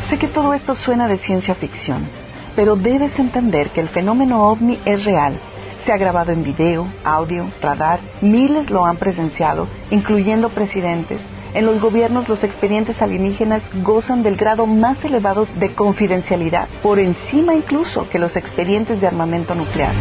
Sé 0.10 0.18
que 0.18 0.30
todo 0.30 0.54
esto 0.54 0.76
suena 0.76 1.10
de 1.10 1.18
ciencia 1.18 1.56
ficción, 1.56 2.08
pero 2.56 2.78
debes 2.78 3.20
entender 3.20 3.72
que 3.72 3.82
el 3.82 3.90
fenómeno 3.90 4.48
ovni 4.48 4.80
es 4.86 5.04
real. 5.04 5.38
Se 5.86 5.92
ha 5.92 5.98
grabado 5.98 6.32
en 6.32 6.44
video, 6.44 6.88
audio, 7.04 7.48
radar, 7.62 8.00
miles 8.22 8.70
lo 8.70 8.86
han 8.86 8.96
presenciado, 8.96 9.68
incluyendo 9.92 10.50
presidentes, 10.50 11.22
en 11.54 11.66
los 11.66 11.80
gobiernos 11.80 12.28
los 12.30 12.44
expedientes 12.44 13.02
alienígenas 13.02 13.64
gozan 13.84 14.24
del 14.24 14.36
grado 14.36 14.68
más 14.68 15.04
elevado 15.04 15.48
de 15.60 15.74
confidencialidad, 15.74 16.68
por 16.84 17.00
encima 17.00 17.56
incluso 17.56 18.10
que 18.10 18.20
los 18.20 18.36
expedientes 18.36 19.02
de 19.02 19.08
armamento 19.08 19.56
nuclear. 19.56 19.94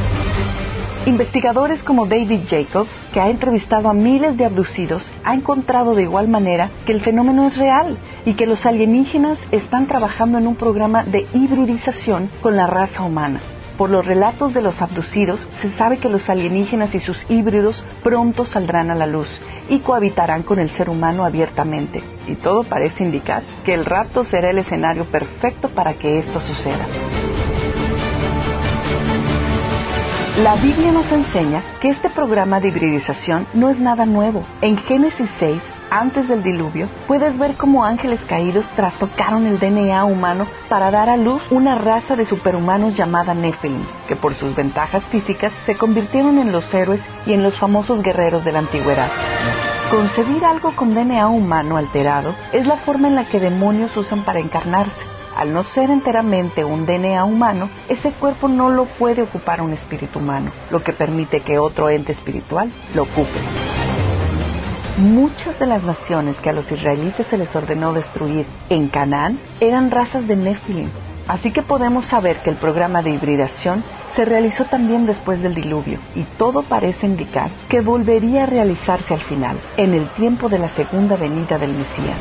Investigadores 1.07 1.85
como 1.85 2.07
David 2.07 2.41
Jacobs, 2.49 2.91
que 3.13 3.21
ha 3.21 3.31
entrevistado 3.31 3.89
a 3.89 3.95
miles 3.95 4.37
de 4.37 4.45
abducidos, 4.45 5.13
ha 5.23 5.35
encontrado 5.35 5.95
de 5.95 6.03
igual 6.03 6.27
manera 6.27 6.71
que 6.85 6.91
el 6.91 7.01
fenómeno 7.01 7.47
es 7.47 7.57
real 7.57 7.97
y 8.25 8.35
que 8.35 8.47
los 8.47 8.67
alienígenas 8.67 9.39
están 9.53 9.87
trabajando 9.87 10.39
en 10.39 10.49
un 10.49 10.57
programa 10.57 11.05
de 11.05 11.29
hibridización 11.33 12.29
con 12.43 12.57
la 12.57 12.67
raza 12.67 13.05
humana. 13.05 13.41
Por 13.79 13.91
los 13.91 14.05
relatos 14.05 14.53
de 14.53 14.63
los 14.63 14.83
abducidos, 14.83 15.47
se 15.61 15.71
sabe 15.71 15.99
que 15.99 16.09
los 16.09 16.29
alienígenas 16.29 16.93
y 16.97 16.99
sus 16.99 17.25
híbridos 17.31 17.85
pronto 18.03 18.45
saldrán 18.45 18.91
a 18.91 18.97
la 18.97 19.07
luz 19.07 19.29
y 19.69 19.81
cohabitarán 19.81 20.43
con 20.43 20.59
el 20.59 20.71
ser 20.71 20.91
humano 20.91 21.25
abiertamente. 21.25 22.03
Y 22.27 22.35
todo 22.35 22.65
parece 22.65 23.05
indicar 23.05 23.43
que 23.65 23.75
el 23.75 23.85
rapto 23.85 24.25
será 24.25 24.51
el 24.51 24.59
escenario 24.59 25.05
perfecto 25.05 25.69
para 25.69 25.95
que 25.95 26.19
esto 26.19 26.41
suceda. 26.41 26.87
La 30.43 30.55
Biblia 30.57 30.93
nos 30.93 31.11
enseña 31.13 31.63
que 31.81 31.89
este 31.89 32.11
programa 32.11 32.61
de 32.61 32.69
hibridización 32.69 33.47
no 33.55 33.71
es 33.71 33.79
nada 33.79 34.05
nuevo. 34.05 34.45
En 34.61 34.77
Génesis 34.77 35.31
6 35.39 35.63
antes 35.91 36.29
del 36.29 36.43
diluvio, 36.43 36.89
puedes 37.07 37.39
ver 37.39 37.55
cómo 37.57 37.85
ángeles 37.85 38.21
caídos 38.29 38.69
trastocaron 38.77 39.47
el 39.47 39.59
DNA 39.59 40.05
humano 40.05 40.47
para 40.69 40.91
dar 40.91 41.09
a 41.09 41.17
luz 41.17 41.43
una 41.51 41.77
raza 41.77 42.17
de 42.17 42.25
superhumanos 42.25 42.95
llamada 42.95 43.35
Nephilim, 43.35 43.85
que 44.09 44.17
por 44.17 44.35
sus 44.35 44.55
ventajas 44.55 45.05
físicas 45.05 45.53
se 45.65 45.77
convirtieron 45.77 46.39
en 46.39 46.53
los 46.53 46.73
héroes 46.75 47.01
y 47.25 47.33
en 47.33 47.43
los 47.43 47.59
famosos 47.59 48.03
guerreros 48.03 48.45
de 48.45 48.53
la 48.53 48.61
antigüedad. 48.61 49.11
Concebir 49.91 50.45
algo 50.45 50.73
con 50.73 50.95
DNA 50.95 51.29
humano 51.29 51.77
alterado 51.77 52.35
es 52.53 52.67
la 52.67 52.77
forma 52.79 53.09
en 53.09 53.15
la 53.15 53.25
que 53.25 53.39
demonios 53.39 53.97
usan 53.97 54.25
para 54.25 54.41
encarnarse. 54.41 55.05
Al 55.37 55.53
no 55.53 55.65
ser 55.65 55.91
enteramente 55.91 56.65
un 56.65 56.87
DNA 56.87 57.25
humano, 57.25 57.69
ese 57.89 58.11
cuerpo 58.11 58.49
no 58.49 58.71
lo 58.71 58.87
puede 58.87 59.23
ocupar 59.23 59.61
un 59.61 59.75
espíritu 59.75 60.19
humano, 60.19 60.51
lo 60.71 60.83
que 60.83 60.93
permite 60.93 61.41
que 61.41 61.59
otro 61.59 61.91
ente 61.91 62.13
espiritual 62.13 62.71
lo 62.95 63.03
ocupe. 63.03 63.86
Muchas 64.97 65.59
de 65.59 65.67
las 65.67 65.83
naciones 65.83 66.41
que 66.41 66.49
a 66.49 66.55
los 66.55 66.73
israelitas 66.73 67.27
se 67.27 67.37
les 67.37 67.55
ordenó 67.55 67.93
destruir 67.93 68.47
en 68.71 68.89
Canaán 68.89 69.39
eran 69.61 69.91
razas 69.91 70.27
de 70.27 70.37
Nephilim. 70.37 70.89
Así 71.29 71.53
que 71.53 71.63
podemos 71.63 72.07
saber 72.07 72.39
que 72.39 72.49
el 72.49 72.57
programa 72.57 73.03
de 73.03 73.11
hibridación 73.11 73.85
se 74.15 74.25
realizó 74.25 74.65
también 74.65 75.05
después 75.05 75.43
del 75.43 75.55
diluvio 75.55 75.99
y 76.15 76.23
todo 76.39 76.63
parece 76.63 77.07
indicar 77.07 77.51
que 77.69 77.83
volvería 77.83 78.45
a 78.45 78.47
realizarse 78.47 79.13
al 79.13 79.21
final, 79.21 79.59
en 79.77 79.93
el 79.93 80.09
tiempo 80.11 80.49
de 80.49 80.61
la 80.61 80.71
segunda 80.71 81.17
venida 81.17 81.59
del 81.59 81.75
Mesías. 81.75 82.19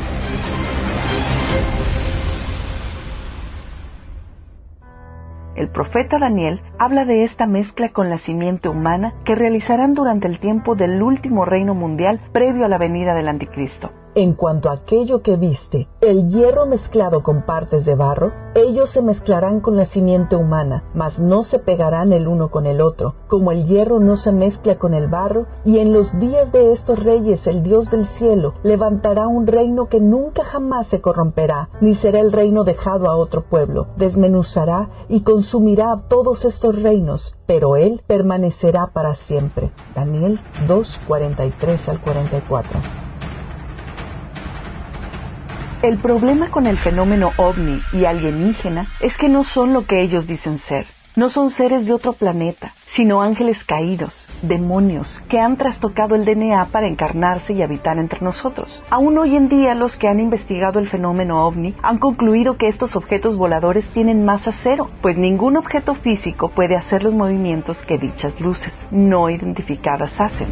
El 5.56 5.68
profeta 5.68 6.18
Daniel 6.18 6.60
habla 6.78 7.06
de 7.06 7.24
esta 7.24 7.46
mezcla 7.46 7.88
con 7.88 8.10
la 8.10 8.18
simiente 8.18 8.68
humana 8.68 9.14
que 9.24 9.34
realizarán 9.34 9.94
durante 9.94 10.28
el 10.28 10.38
tiempo 10.38 10.74
del 10.74 11.02
último 11.02 11.46
reino 11.46 11.74
mundial 11.74 12.20
previo 12.32 12.66
a 12.66 12.68
la 12.68 12.76
venida 12.76 13.14
del 13.14 13.28
anticristo. 13.28 13.90
En 14.18 14.32
cuanto 14.32 14.70
a 14.70 14.72
aquello 14.72 15.20
que 15.20 15.36
viste, 15.36 15.88
el 16.00 16.30
hierro 16.30 16.64
mezclado 16.64 17.22
con 17.22 17.42
partes 17.42 17.84
de 17.84 17.96
barro, 17.96 18.32
ellos 18.54 18.88
se 18.88 19.02
mezclarán 19.02 19.60
con 19.60 19.76
la 19.76 19.84
simiente 19.84 20.36
humana, 20.36 20.84
mas 20.94 21.18
no 21.18 21.44
se 21.44 21.58
pegarán 21.58 22.14
el 22.14 22.26
uno 22.26 22.50
con 22.50 22.64
el 22.64 22.80
otro, 22.80 23.14
como 23.28 23.52
el 23.52 23.66
hierro 23.66 24.00
no 24.00 24.16
se 24.16 24.32
mezcla 24.32 24.76
con 24.76 24.94
el 24.94 25.08
barro, 25.08 25.44
y 25.66 25.80
en 25.80 25.92
los 25.92 26.18
días 26.18 26.50
de 26.50 26.72
estos 26.72 27.04
reyes 27.04 27.46
el 27.46 27.62
Dios 27.62 27.90
del 27.90 28.06
cielo 28.06 28.54
levantará 28.62 29.28
un 29.28 29.46
reino 29.46 29.90
que 29.90 30.00
nunca 30.00 30.44
jamás 30.46 30.86
se 30.86 31.02
corromperá, 31.02 31.68
ni 31.82 31.94
será 31.94 32.20
el 32.20 32.32
reino 32.32 32.64
dejado 32.64 33.10
a 33.10 33.16
otro 33.16 33.42
pueblo, 33.42 33.88
desmenuzará 33.98 34.88
y 35.10 35.24
consumirá 35.24 36.04
todos 36.08 36.46
estos 36.46 36.82
reinos, 36.82 37.34
pero 37.44 37.76
él 37.76 38.00
permanecerá 38.06 38.86
para 38.94 39.14
siempre. 39.14 39.72
Daniel 39.94 40.40
2, 40.66 41.00
43 41.06 41.88
al 41.90 42.00
44. 42.00 43.05
El 45.86 45.98
problema 45.98 46.50
con 46.50 46.66
el 46.66 46.78
fenómeno 46.78 47.30
ovni 47.36 47.78
y 47.92 48.06
alienígena 48.06 48.88
es 48.98 49.16
que 49.16 49.28
no 49.28 49.44
son 49.44 49.72
lo 49.72 49.86
que 49.86 50.02
ellos 50.02 50.26
dicen 50.26 50.58
ser. 50.58 50.84
No 51.14 51.30
son 51.30 51.50
seres 51.50 51.86
de 51.86 51.92
otro 51.92 52.12
planeta, 52.12 52.72
sino 52.88 53.22
ángeles 53.22 53.62
caídos, 53.62 54.26
demonios, 54.42 55.22
que 55.28 55.38
han 55.38 55.56
trastocado 55.56 56.16
el 56.16 56.24
DNA 56.24 56.64
para 56.72 56.88
encarnarse 56.88 57.52
y 57.52 57.62
habitar 57.62 57.98
entre 57.98 58.20
nosotros. 58.20 58.82
Aún 58.90 59.16
hoy 59.16 59.36
en 59.36 59.48
día 59.48 59.76
los 59.76 59.96
que 59.96 60.08
han 60.08 60.18
investigado 60.18 60.80
el 60.80 60.88
fenómeno 60.88 61.46
ovni 61.46 61.76
han 61.84 61.98
concluido 61.98 62.56
que 62.56 62.66
estos 62.66 62.96
objetos 62.96 63.36
voladores 63.36 63.86
tienen 63.90 64.24
masa 64.24 64.50
cero, 64.50 64.90
pues 65.02 65.16
ningún 65.16 65.56
objeto 65.56 65.94
físico 65.94 66.48
puede 66.48 66.74
hacer 66.74 67.04
los 67.04 67.14
movimientos 67.14 67.78
que 67.84 67.96
dichas 67.96 68.40
luces 68.40 68.74
no 68.90 69.30
identificadas 69.30 70.20
hacen. 70.20 70.48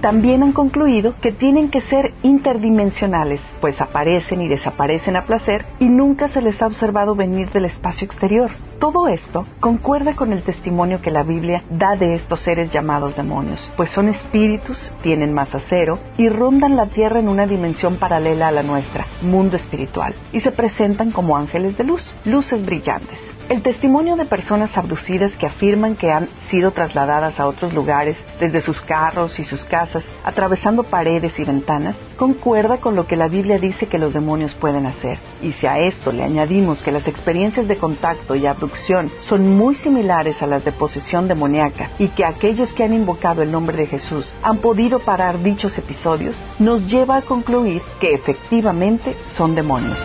También 0.00 0.42
han 0.42 0.52
concluido 0.52 1.14
que 1.20 1.32
tienen 1.32 1.70
que 1.70 1.80
ser 1.80 2.14
interdimensionales, 2.22 3.40
pues 3.60 3.80
aparecen 3.80 4.40
y 4.42 4.48
desaparecen 4.48 5.16
a 5.16 5.26
placer 5.26 5.66
y 5.78 5.88
nunca 5.88 6.28
se 6.28 6.40
les 6.40 6.60
ha 6.62 6.66
observado 6.66 7.14
venir 7.14 7.50
del 7.50 7.66
espacio 7.66 8.06
exterior. 8.06 8.50
Todo 8.78 9.08
esto 9.08 9.46
concuerda 9.60 10.14
con 10.16 10.32
el 10.32 10.42
testimonio 10.42 11.02
que 11.02 11.10
la 11.10 11.22
Biblia 11.22 11.62
da 11.70 11.96
de 11.96 12.14
estos 12.14 12.40
seres 12.40 12.72
llamados 12.72 13.14
demonios, 13.14 13.70
pues 13.76 13.90
son 13.90 14.08
espíritus, 14.08 14.90
tienen 15.02 15.34
masa 15.34 15.60
cero 15.60 15.98
y 16.16 16.28
rondan 16.28 16.76
la 16.76 16.86
tierra 16.86 17.18
en 17.18 17.28
una 17.28 17.46
dimensión 17.46 17.96
paralela 17.96 18.48
a 18.48 18.52
la 18.52 18.62
nuestra, 18.62 19.04
mundo 19.20 19.56
espiritual, 19.56 20.14
y 20.32 20.40
se 20.40 20.50
presentan 20.50 21.10
como 21.10 21.36
ángeles 21.36 21.76
de 21.76 21.84
luz, 21.84 22.02
luces 22.24 22.64
brillantes. 22.64 23.18
El 23.50 23.62
testimonio 23.62 24.14
de 24.14 24.26
personas 24.26 24.78
abducidas 24.78 25.34
que 25.34 25.44
afirman 25.44 25.96
que 25.96 26.12
han 26.12 26.28
sido 26.50 26.70
trasladadas 26.70 27.40
a 27.40 27.48
otros 27.48 27.74
lugares 27.74 28.16
desde 28.38 28.60
sus 28.60 28.80
carros 28.80 29.40
y 29.40 29.44
sus 29.44 29.64
casas, 29.64 30.04
atravesando 30.22 30.84
paredes 30.84 31.36
y 31.36 31.42
ventanas, 31.42 31.96
concuerda 32.16 32.76
con 32.76 32.94
lo 32.94 33.08
que 33.08 33.16
la 33.16 33.26
Biblia 33.26 33.58
dice 33.58 33.88
que 33.88 33.98
los 33.98 34.12
demonios 34.12 34.54
pueden 34.54 34.86
hacer. 34.86 35.18
Y 35.42 35.50
si 35.50 35.66
a 35.66 35.80
esto 35.80 36.12
le 36.12 36.22
añadimos 36.22 36.80
que 36.80 36.92
las 36.92 37.08
experiencias 37.08 37.66
de 37.66 37.76
contacto 37.76 38.36
y 38.36 38.46
abducción 38.46 39.10
son 39.22 39.50
muy 39.56 39.74
similares 39.74 40.40
a 40.42 40.46
las 40.46 40.64
de 40.64 40.70
posesión 40.70 41.26
demoníaca 41.26 41.90
y 41.98 42.06
que 42.06 42.24
aquellos 42.24 42.72
que 42.72 42.84
han 42.84 42.94
invocado 42.94 43.42
el 43.42 43.50
nombre 43.50 43.76
de 43.76 43.86
Jesús 43.88 44.32
han 44.44 44.58
podido 44.58 45.00
parar 45.00 45.42
dichos 45.42 45.76
episodios, 45.76 46.36
nos 46.60 46.86
lleva 46.86 47.16
a 47.16 47.22
concluir 47.22 47.82
que 47.98 48.14
efectivamente 48.14 49.16
son 49.34 49.56
demonios. 49.56 49.98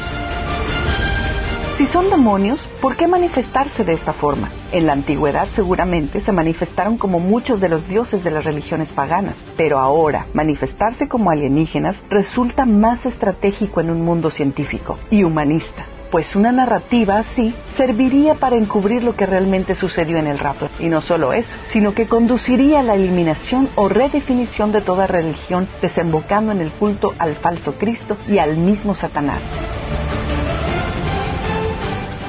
Si 1.77 1.85
son 1.87 2.09
demonios, 2.09 2.65
¿por 2.81 2.95
qué 2.95 3.05
manifestarse 3.05 3.83
de 3.83 3.91
esta 3.91 4.13
forma? 4.13 4.49
En 4.71 4.85
la 4.85 4.93
antigüedad 4.93 5.49
seguramente 5.55 6.21
se 6.21 6.31
manifestaron 6.31 6.97
como 6.97 7.19
muchos 7.19 7.59
de 7.59 7.67
los 7.67 7.85
dioses 7.89 8.23
de 8.23 8.31
las 8.31 8.45
religiones 8.45 8.93
paganas, 8.93 9.35
pero 9.57 9.77
ahora 9.77 10.27
manifestarse 10.33 11.09
como 11.09 11.31
alienígenas 11.31 12.01
resulta 12.09 12.65
más 12.65 13.05
estratégico 13.05 13.81
en 13.81 13.91
un 13.91 14.05
mundo 14.05 14.31
científico 14.31 14.97
y 15.11 15.25
humanista 15.25 15.85
pues 16.11 16.33
una 16.33 16.53
narrativa 16.53 17.17
así 17.17 17.53
serviría 17.75 18.35
para 18.35 18.55
encubrir 18.55 19.03
lo 19.03 19.17
que 19.17 19.25
realmente 19.25 19.75
sucedió 19.75 20.17
en 20.17 20.27
el 20.27 20.39
rapto. 20.39 20.69
Y 20.79 20.87
no 20.87 21.01
solo 21.01 21.33
eso, 21.33 21.57
sino 21.73 21.93
que 21.93 22.07
conduciría 22.07 22.79
a 22.79 22.83
la 22.83 22.95
eliminación 22.95 23.67
o 23.75 23.89
redefinición 23.89 24.71
de 24.71 24.79
toda 24.79 25.07
religión, 25.07 25.67
desembocando 25.81 26.53
en 26.53 26.61
el 26.61 26.71
culto 26.71 27.13
al 27.19 27.35
falso 27.35 27.73
Cristo 27.73 28.15
y 28.29 28.37
al 28.37 28.55
mismo 28.55 28.95
Satanás. 28.95 29.41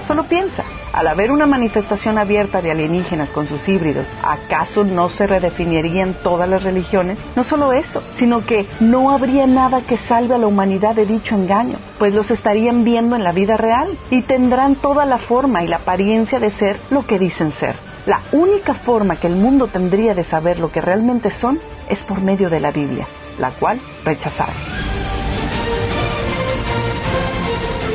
Solo 0.06 0.22
piensa, 0.24 0.62
al 0.92 1.08
haber 1.08 1.32
una 1.32 1.46
manifestación 1.46 2.16
abierta 2.16 2.62
de 2.62 2.70
alienígenas 2.70 3.30
con 3.30 3.48
sus 3.48 3.68
híbridos, 3.68 4.06
¿acaso 4.22 4.84
no 4.84 5.08
se 5.08 5.26
redefinirían 5.26 6.14
todas 6.22 6.48
las 6.48 6.62
religiones? 6.62 7.18
No 7.34 7.42
solo 7.42 7.72
eso, 7.72 8.04
sino 8.16 8.46
que 8.46 8.66
no 8.78 9.10
habría 9.10 9.48
nada 9.48 9.80
que 9.80 9.96
salve 9.96 10.36
a 10.36 10.38
la 10.38 10.46
humanidad 10.46 10.94
de 10.94 11.06
dicho 11.06 11.34
engaño, 11.34 11.78
pues 11.98 12.14
los 12.14 12.30
estarían 12.30 12.84
viendo 12.84 13.16
en 13.16 13.24
la 13.24 13.32
vida 13.32 13.56
real 13.56 13.98
y 14.08 14.22
tendrán 14.22 14.76
toda 14.76 15.06
la 15.06 15.18
forma 15.18 15.64
y 15.64 15.68
la 15.68 15.76
apariencia 15.76 16.38
de 16.38 16.52
ser 16.52 16.78
lo 16.90 17.04
que 17.04 17.18
dicen 17.18 17.52
ser. 17.58 17.74
La 18.06 18.20
única 18.30 18.74
forma 18.74 19.16
que 19.16 19.26
el 19.26 19.34
mundo 19.34 19.66
tendría 19.66 20.14
de 20.14 20.22
saber 20.22 20.60
lo 20.60 20.70
que 20.70 20.80
realmente 20.80 21.32
son 21.32 21.58
es 21.88 21.98
por 22.04 22.20
medio 22.20 22.48
de 22.48 22.60
la 22.60 22.70
Biblia, 22.70 23.08
la 23.40 23.50
cual 23.50 23.80
rechazaron. 24.04 24.54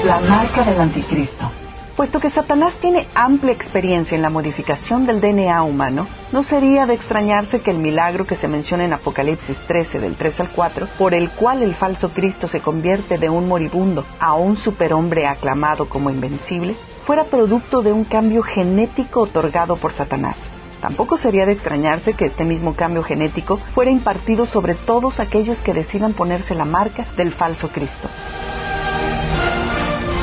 La 0.03 0.19
marca 0.19 0.65
del 0.65 0.81
anticristo. 0.81 1.60
Puesto 2.01 2.19
que 2.19 2.31
Satanás 2.31 2.73
tiene 2.81 3.07
amplia 3.13 3.53
experiencia 3.53 4.15
en 4.15 4.23
la 4.23 4.31
modificación 4.31 5.05
del 5.05 5.21
DNA 5.21 5.61
humano, 5.61 6.07
no 6.31 6.41
sería 6.41 6.87
de 6.87 6.95
extrañarse 6.95 7.61
que 7.61 7.69
el 7.69 7.77
milagro 7.77 8.25
que 8.25 8.35
se 8.35 8.47
menciona 8.47 8.85
en 8.85 8.93
Apocalipsis 8.93 9.55
13 9.67 9.99
del 9.99 10.15
3 10.15 10.39
al 10.39 10.49
4, 10.49 10.87
por 10.97 11.13
el 11.13 11.29
cual 11.29 11.61
el 11.61 11.75
falso 11.75 12.09
Cristo 12.09 12.47
se 12.47 12.59
convierte 12.59 13.19
de 13.19 13.29
un 13.29 13.47
moribundo 13.47 14.03
a 14.19 14.33
un 14.33 14.57
superhombre 14.57 15.27
aclamado 15.27 15.89
como 15.89 16.09
invencible, 16.09 16.75
fuera 17.05 17.25
producto 17.25 17.83
de 17.83 17.91
un 17.91 18.03
cambio 18.03 18.41
genético 18.41 19.21
otorgado 19.21 19.75
por 19.75 19.93
Satanás. 19.93 20.37
Tampoco 20.81 21.17
sería 21.17 21.45
de 21.45 21.51
extrañarse 21.51 22.13
que 22.13 22.25
este 22.25 22.45
mismo 22.45 22.73
cambio 22.73 23.03
genético 23.03 23.57
fuera 23.75 23.91
impartido 23.91 24.47
sobre 24.47 24.73
todos 24.73 25.19
aquellos 25.19 25.61
que 25.61 25.75
decidan 25.75 26.13
ponerse 26.13 26.55
la 26.55 26.65
marca 26.65 27.05
del 27.15 27.31
falso 27.31 27.67
Cristo. 27.67 28.09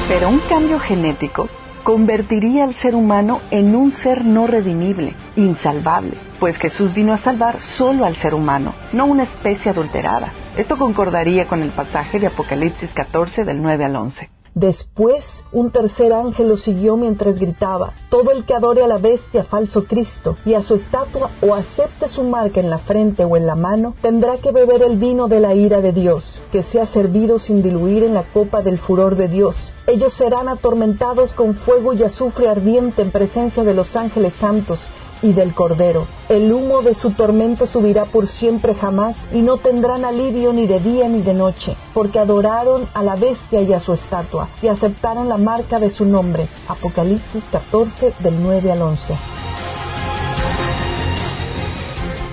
Pero 0.08 0.28
un 0.28 0.40
cambio 0.48 0.80
genético 0.80 1.48
convertiría 1.88 2.64
al 2.64 2.74
ser 2.74 2.94
humano 2.94 3.40
en 3.50 3.74
un 3.74 3.92
ser 3.92 4.22
no 4.22 4.46
redimible, 4.46 5.14
insalvable, 5.36 6.18
pues 6.38 6.58
Jesús 6.58 6.92
vino 6.92 7.14
a 7.14 7.16
salvar 7.16 7.62
solo 7.62 8.04
al 8.04 8.14
ser 8.14 8.34
humano, 8.34 8.74
no 8.92 9.06
una 9.06 9.22
especie 9.22 9.70
adulterada. 9.70 10.34
Esto 10.58 10.76
concordaría 10.76 11.46
con 11.46 11.62
el 11.62 11.70
pasaje 11.70 12.18
de 12.18 12.26
Apocalipsis 12.26 12.90
14 12.92 13.42
del 13.44 13.62
9 13.62 13.86
al 13.86 13.96
11. 13.96 14.37
Después 14.58 15.24
un 15.52 15.70
tercer 15.70 16.12
ángel 16.12 16.48
lo 16.48 16.56
siguió 16.56 16.96
mientras 16.96 17.38
gritaba, 17.38 17.92
todo 18.10 18.32
el 18.32 18.42
que 18.44 18.54
adore 18.54 18.82
a 18.82 18.88
la 18.88 18.98
bestia 18.98 19.44
falso 19.44 19.84
Cristo 19.84 20.36
y 20.44 20.54
a 20.54 20.62
su 20.62 20.74
estatua 20.74 21.30
o 21.42 21.54
acepte 21.54 22.08
su 22.08 22.24
marca 22.24 22.58
en 22.58 22.68
la 22.68 22.78
frente 22.78 23.24
o 23.24 23.36
en 23.36 23.46
la 23.46 23.54
mano, 23.54 23.94
tendrá 24.02 24.38
que 24.38 24.50
beber 24.50 24.82
el 24.82 24.96
vino 24.96 25.28
de 25.28 25.38
la 25.38 25.54
ira 25.54 25.80
de 25.80 25.92
Dios, 25.92 26.42
que 26.50 26.64
se 26.64 26.80
ha 26.80 26.86
servido 26.86 27.38
sin 27.38 27.62
diluir 27.62 28.02
en 28.02 28.14
la 28.14 28.24
copa 28.24 28.60
del 28.60 28.78
furor 28.78 29.14
de 29.14 29.28
Dios. 29.28 29.54
Ellos 29.86 30.12
serán 30.14 30.48
atormentados 30.48 31.34
con 31.34 31.54
fuego 31.54 31.92
y 31.92 32.02
azufre 32.02 32.48
ardiente 32.48 33.02
en 33.02 33.12
presencia 33.12 33.62
de 33.62 33.74
los 33.74 33.94
ángeles 33.94 34.32
santos 34.40 34.80
y 35.22 35.32
del 35.32 35.54
Cordero. 35.54 36.06
El 36.28 36.52
humo 36.52 36.82
de 36.82 36.94
su 36.94 37.12
tormento 37.12 37.66
subirá 37.66 38.04
por 38.04 38.28
siempre 38.28 38.74
jamás 38.74 39.16
y 39.32 39.42
no 39.42 39.56
tendrán 39.56 40.04
alivio 40.04 40.52
ni 40.52 40.66
de 40.66 40.80
día 40.80 41.08
ni 41.08 41.22
de 41.22 41.34
noche, 41.34 41.76
porque 41.94 42.18
adoraron 42.18 42.88
a 42.94 43.02
la 43.02 43.16
bestia 43.16 43.62
y 43.62 43.72
a 43.72 43.80
su 43.80 43.92
estatua 43.92 44.48
y 44.62 44.68
aceptaron 44.68 45.28
la 45.28 45.36
marca 45.36 45.78
de 45.78 45.90
su 45.90 46.04
nombre. 46.04 46.48
Apocalipsis 46.68 47.44
14 47.50 48.14
del 48.20 48.42
9 48.42 48.72
al 48.72 48.82
11. 48.82 49.14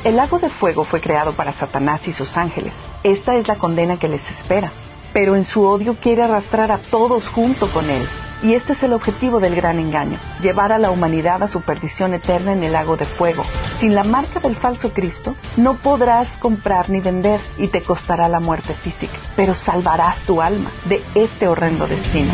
El 0.03 0.17
lago 0.17 0.37
de 0.37 0.49
fuego 0.49 0.83
fue 0.83 1.01
creado 1.01 1.33
para 1.33 1.53
Satanás 1.53 2.07
y 2.07 2.13
sus 2.13 2.37
ángeles. 2.37 2.73
Esta 3.01 3.35
es 3.35 3.47
la 3.47 3.55
condena 3.55 3.97
que 3.97 4.07
les 4.07 4.21
espera. 4.29 4.71
Pero 5.13 5.35
en 5.35 5.45
su 5.45 5.63
odio 5.63 5.95
quiere 5.95 6.21
arrastrar 6.21 6.71
a 6.71 6.77
todos 6.77 7.27
junto 7.29 7.71
con 7.71 7.89
él. 7.89 8.07
Y 8.43 8.53
este 8.53 8.73
es 8.73 8.83
el 8.83 8.93
objetivo 8.93 9.39
del 9.39 9.55
gran 9.55 9.79
engaño, 9.79 10.19
llevar 10.41 10.71
a 10.71 10.77
la 10.77 10.91
humanidad 10.91 11.41
a 11.43 11.47
su 11.47 11.61
perdición 11.61 12.13
eterna 12.13 12.53
en 12.53 12.63
el 12.63 12.73
lago 12.73 12.97
de 12.97 13.05
fuego. 13.05 13.43
Sin 13.79 13.95
la 13.95 14.03
marca 14.03 14.39
del 14.39 14.55
falso 14.55 14.91
Cristo, 14.91 15.35
no 15.57 15.75
podrás 15.75 16.35
comprar 16.37 16.89
ni 16.89 16.99
vender 16.99 17.39
y 17.57 17.67
te 17.67 17.81
costará 17.81 18.27
la 18.27 18.39
muerte 18.39 18.73
física, 18.73 19.17
pero 19.35 19.55
salvarás 19.55 20.19
tu 20.25 20.41
alma 20.41 20.71
de 20.85 21.01
este 21.15 21.47
horrendo 21.47 21.87
destino. 21.87 22.33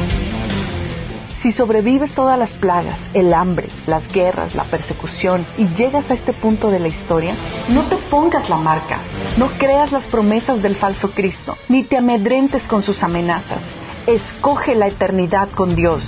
Si 1.41 1.51
sobrevives 1.51 2.13
todas 2.13 2.37
las 2.37 2.51
plagas, 2.51 2.99
el 3.15 3.33
hambre, 3.33 3.67
las 3.87 4.07
guerras, 4.13 4.53
la 4.53 4.63
persecución 4.65 5.43
y 5.57 5.65
llegas 5.69 6.09
a 6.11 6.13
este 6.13 6.33
punto 6.33 6.69
de 6.69 6.77
la 6.77 6.87
historia, 6.87 7.33
no 7.69 7.81
te 7.85 7.95
pongas 7.95 8.47
la 8.47 8.57
marca, 8.57 8.99
no 9.37 9.49
creas 9.57 9.91
las 9.91 10.05
promesas 10.05 10.61
del 10.61 10.75
falso 10.75 11.09
Cristo, 11.11 11.57
ni 11.67 11.83
te 11.83 11.97
amedrentes 11.97 12.61
con 12.67 12.83
sus 12.83 13.01
amenazas. 13.01 13.59
Escoge 14.07 14.73
la 14.73 14.87
eternidad 14.87 15.49
con 15.51 15.75
Dios. 15.75 16.03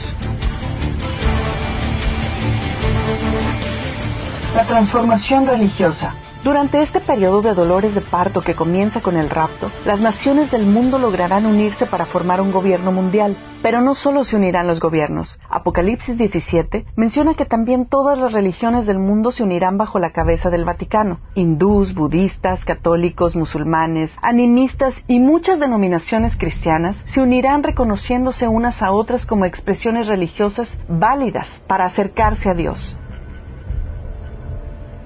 La 4.55 4.65
transformación 4.65 5.45
religiosa. 5.45 6.15
Durante 6.43 6.81
este 6.81 6.99
periodo 6.99 7.41
de 7.41 7.53
dolores 7.53 7.95
de 7.95 8.01
parto 8.01 8.41
que 8.41 8.53
comienza 8.53 8.99
con 8.99 9.15
el 9.15 9.29
rapto, 9.29 9.71
las 9.85 10.01
naciones 10.01 10.51
del 10.51 10.65
mundo 10.65 10.99
lograrán 10.99 11.45
unirse 11.45 11.85
para 11.85 12.05
formar 12.05 12.41
un 12.41 12.51
gobierno 12.51 12.91
mundial. 12.91 13.37
Pero 13.61 13.79
no 13.79 13.95
solo 13.95 14.25
se 14.25 14.35
unirán 14.35 14.67
los 14.67 14.81
gobiernos. 14.81 15.39
Apocalipsis 15.49 16.17
17 16.17 16.85
menciona 16.97 17.35
que 17.35 17.45
también 17.45 17.85
todas 17.85 18.19
las 18.19 18.33
religiones 18.33 18.85
del 18.85 18.99
mundo 18.99 19.31
se 19.31 19.41
unirán 19.41 19.77
bajo 19.77 19.99
la 19.99 20.11
cabeza 20.11 20.49
del 20.49 20.65
Vaticano. 20.65 21.21
Hindús, 21.33 21.93
budistas, 21.93 22.65
católicos, 22.65 23.37
musulmanes, 23.37 24.11
animistas 24.21 25.01
y 25.07 25.21
muchas 25.21 25.61
denominaciones 25.61 26.35
cristianas 26.35 27.01
se 27.05 27.21
unirán 27.21 27.63
reconociéndose 27.63 28.49
unas 28.49 28.81
a 28.81 28.91
otras 28.91 29.25
como 29.25 29.45
expresiones 29.45 30.07
religiosas 30.07 30.67
válidas 30.89 31.47
para 31.65 31.85
acercarse 31.85 32.49
a 32.49 32.53
Dios. 32.53 32.97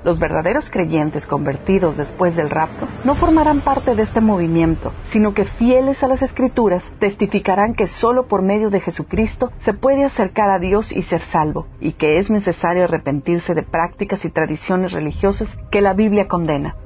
Los 0.08 0.20
verdaderos 0.20 0.70
creyentes 0.70 1.28
convertidos 1.28 1.98
después 1.98 2.34
del 2.34 2.50
rapto 2.50 2.88
no 3.04 3.16
formarán 3.16 3.60
parte 3.60 3.94
de 3.94 4.04
este 4.04 4.22
movimiento, 4.22 4.94
sino 5.10 5.34
que 5.34 5.44
fieles 5.44 6.02
a 6.02 6.08
las 6.08 6.22
escrituras 6.22 6.82
testificarán 6.98 7.74
que 7.74 7.88
solo 7.88 8.26
por 8.26 8.42
medio 8.42 8.70
de 8.70 8.80
Jesucristo 8.80 9.52
se 9.58 9.74
puede 9.74 10.06
acercar 10.06 10.50
a 10.50 10.60
Dios 10.60 10.94
y 10.94 11.02
ser 11.02 11.20
salvo, 11.24 11.68
y 11.82 11.92
que 11.92 12.20
es 12.20 12.30
necesario 12.30 12.86
arrepentirse 12.86 13.54
de 13.54 13.64
prácticas 13.64 14.24
y 14.24 14.30
tradiciones 14.30 14.94
religiosas 14.94 15.50
que 15.72 15.82
la 15.82 15.92
Biblia 15.92 16.30
condena. 16.30 16.78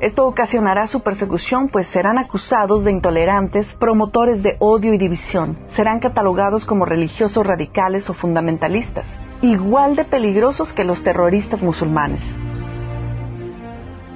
Esto 0.00 0.26
ocasionará 0.26 0.86
su 0.86 1.00
persecución, 1.00 1.68
pues 1.68 1.86
serán 1.86 2.18
acusados 2.18 2.84
de 2.84 2.90
intolerantes, 2.90 3.72
promotores 3.76 4.42
de 4.42 4.56
odio 4.58 4.92
y 4.92 4.98
división. 4.98 5.56
Serán 5.76 6.00
catalogados 6.00 6.66
como 6.66 6.84
religiosos 6.84 7.46
radicales 7.46 8.10
o 8.10 8.14
fundamentalistas, 8.14 9.06
igual 9.40 9.94
de 9.96 10.04
peligrosos 10.04 10.72
que 10.72 10.84
los 10.84 11.02
terroristas 11.02 11.62
musulmanes. 11.62 12.22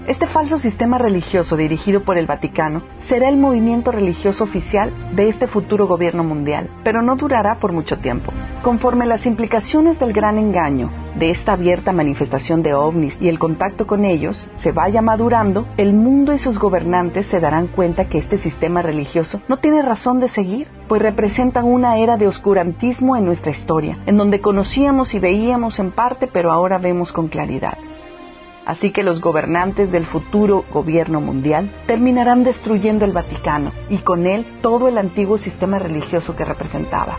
Este 0.09 0.27
falso 0.27 0.57
sistema 0.57 0.97
religioso 0.97 1.55
dirigido 1.55 2.03
por 2.03 2.17
el 2.17 2.27
Vaticano 2.27 2.81
será 3.09 3.29
el 3.29 3.37
movimiento 3.37 3.93
religioso 3.93 4.43
oficial 4.43 4.91
de 5.15 5.29
este 5.29 5.47
futuro 5.47 5.87
gobierno 5.87 6.25
mundial, 6.25 6.71
pero 6.83 7.03
no 7.03 7.15
durará 7.15 7.59
por 7.59 7.73
mucho 7.73 7.99
tiempo. 7.99 8.33
Conforme 8.63 9.05
las 9.05 9.27
implicaciones 9.27 10.01
del 10.01 10.15
gran 10.15 10.39
engaño, 10.39 10.91
de 11.17 11.29
esta 11.29 11.53
abierta 11.53 11.93
manifestación 11.93 12.63
de 12.63 12.73
ovnis 12.73 13.19
y 13.21 13.29
el 13.29 13.39
contacto 13.39 13.87
con 13.87 14.07
ellos 14.07 14.49
se 14.63 14.73
vaya 14.73 15.03
madurando, 15.03 15.67
el 15.77 15.93
mundo 15.93 16.33
y 16.33 16.39
sus 16.39 16.59
gobernantes 16.59 17.27
se 17.27 17.39
darán 17.39 17.67
cuenta 17.67 18.09
que 18.09 18.17
este 18.17 18.39
sistema 18.39 18.81
religioso 18.81 19.43
no 19.47 19.59
tiene 19.59 19.83
razón 19.83 20.21
de 20.21 20.29
seguir, 20.29 20.69
pues 20.89 21.03
representa 21.03 21.63
una 21.63 21.99
era 21.99 22.17
de 22.17 22.29
oscurantismo 22.29 23.15
en 23.15 23.27
nuestra 23.27 23.51
historia, 23.51 23.99
en 24.07 24.17
donde 24.17 24.41
conocíamos 24.41 25.13
y 25.13 25.19
veíamos 25.19 25.79
en 25.79 25.91
parte, 25.91 26.29
pero 26.29 26.51
ahora 26.51 26.79
vemos 26.79 27.13
con 27.13 27.29
claridad. 27.29 27.77
Así 28.69 28.91
que 28.91 29.03
los 29.03 29.23
gobernantes 29.23 29.91
del 29.91 30.05
futuro 30.05 30.63
gobierno 30.71 31.23
mundial 31.23 31.71
terminarán 31.87 32.45
destruyendo 32.45 33.07
el 33.07 33.13
Vaticano 33.13 33.73
y 33.89 33.97
con 33.97 34.27
él 34.27 34.45
todo 34.61 34.89
el 34.89 34.99
antiguo 34.99 35.39
sistema 35.39 35.79
religioso 35.79 36.37
que 36.37 36.45
representaba. 36.45 37.17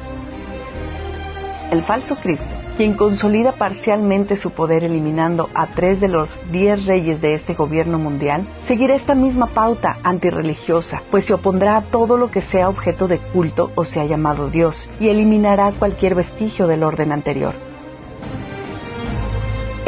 El 1.71 1.81
falso 1.81 2.17
Cristo, 2.17 2.53
quien 2.77 2.93
consolida 2.93 3.53
parcialmente 3.53 4.35
su 4.35 4.51
poder 4.51 4.83
eliminando 4.83 5.49
a 5.55 5.65
tres 5.65 5.99
de 5.99 6.07
los 6.07 6.29
diez 6.51 6.85
reyes 6.85 7.19
de 7.19 7.33
este 7.33 7.55
gobierno 7.55 7.97
mundial, 7.97 8.47
seguirá 8.67 8.93
esta 8.93 9.15
misma 9.15 9.47
pauta 9.47 9.97
antirreligiosa, 10.03 11.01
pues 11.09 11.25
se 11.25 11.33
opondrá 11.33 11.77
a 11.77 11.81
todo 11.81 12.15
lo 12.15 12.29
que 12.29 12.41
sea 12.41 12.69
objeto 12.69 13.07
de 13.07 13.17
culto 13.17 13.71
o 13.73 13.85
sea 13.85 14.05
llamado 14.05 14.51
Dios, 14.51 14.87
y 14.99 15.07
eliminará 15.07 15.71
cualquier 15.71 16.13
vestigio 16.13 16.67
del 16.67 16.83
orden 16.83 17.11
anterior. 17.11 17.68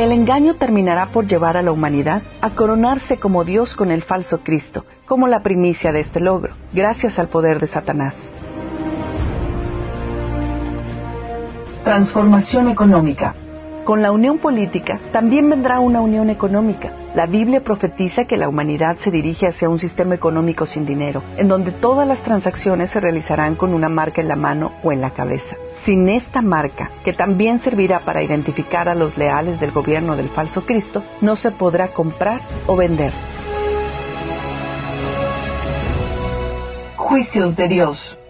El 0.01 0.11
engaño 0.11 0.55
terminará 0.55 1.11
por 1.11 1.27
llevar 1.27 1.57
a 1.57 1.61
la 1.61 1.71
humanidad 1.71 2.23
a 2.41 2.49
coronarse 2.49 3.17
como 3.17 3.43
Dios 3.43 3.75
con 3.75 3.91
el 3.91 4.01
falso 4.01 4.39
Cristo, 4.39 4.83
como 5.05 5.27
la 5.27 5.43
primicia 5.43 5.91
de 5.91 5.99
este 5.99 6.19
logro, 6.19 6.55
gracias 6.73 7.19
al 7.19 7.27
poder 7.27 7.59
de 7.59 7.67
Satanás. 7.67 8.15
Transformación 11.83 12.69
económica. 12.69 13.35
Con 13.91 14.01
la 14.01 14.13
unión 14.13 14.37
política 14.37 15.01
también 15.11 15.49
vendrá 15.49 15.81
una 15.81 15.99
unión 15.99 16.29
económica. 16.29 16.93
La 17.13 17.25
Biblia 17.25 17.59
profetiza 17.61 18.23
que 18.23 18.37
la 18.37 18.47
humanidad 18.47 18.95
se 19.03 19.11
dirige 19.11 19.47
hacia 19.47 19.67
un 19.67 19.79
sistema 19.79 20.15
económico 20.15 20.65
sin 20.65 20.85
dinero, 20.85 21.21
en 21.35 21.49
donde 21.49 21.73
todas 21.73 22.07
las 22.07 22.23
transacciones 22.23 22.91
se 22.91 23.01
realizarán 23.01 23.55
con 23.55 23.73
una 23.73 23.89
marca 23.89 24.21
en 24.21 24.29
la 24.29 24.37
mano 24.37 24.71
o 24.81 24.93
en 24.93 25.01
la 25.01 25.09
cabeza. 25.09 25.57
Sin 25.83 26.07
esta 26.07 26.41
marca, 26.41 26.89
que 27.03 27.11
también 27.11 27.59
servirá 27.59 27.99
para 27.99 28.23
identificar 28.23 28.87
a 28.87 28.95
los 28.95 29.17
leales 29.17 29.59
del 29.59 29.71
gobierno 29.71 30.15
del 30.15 30.29
falso 30.29 30.65
Cristo, 30.65 31.03
no 31.19 31.35
se 31.35 31.51
podrá 31.51 31.89
comprar 31.89 32.39
o 32.67 32.77
vender. 32.77 33.11
Juicios 36.95 37.57
de 37.57 37.67
Dios. 37.67 38.20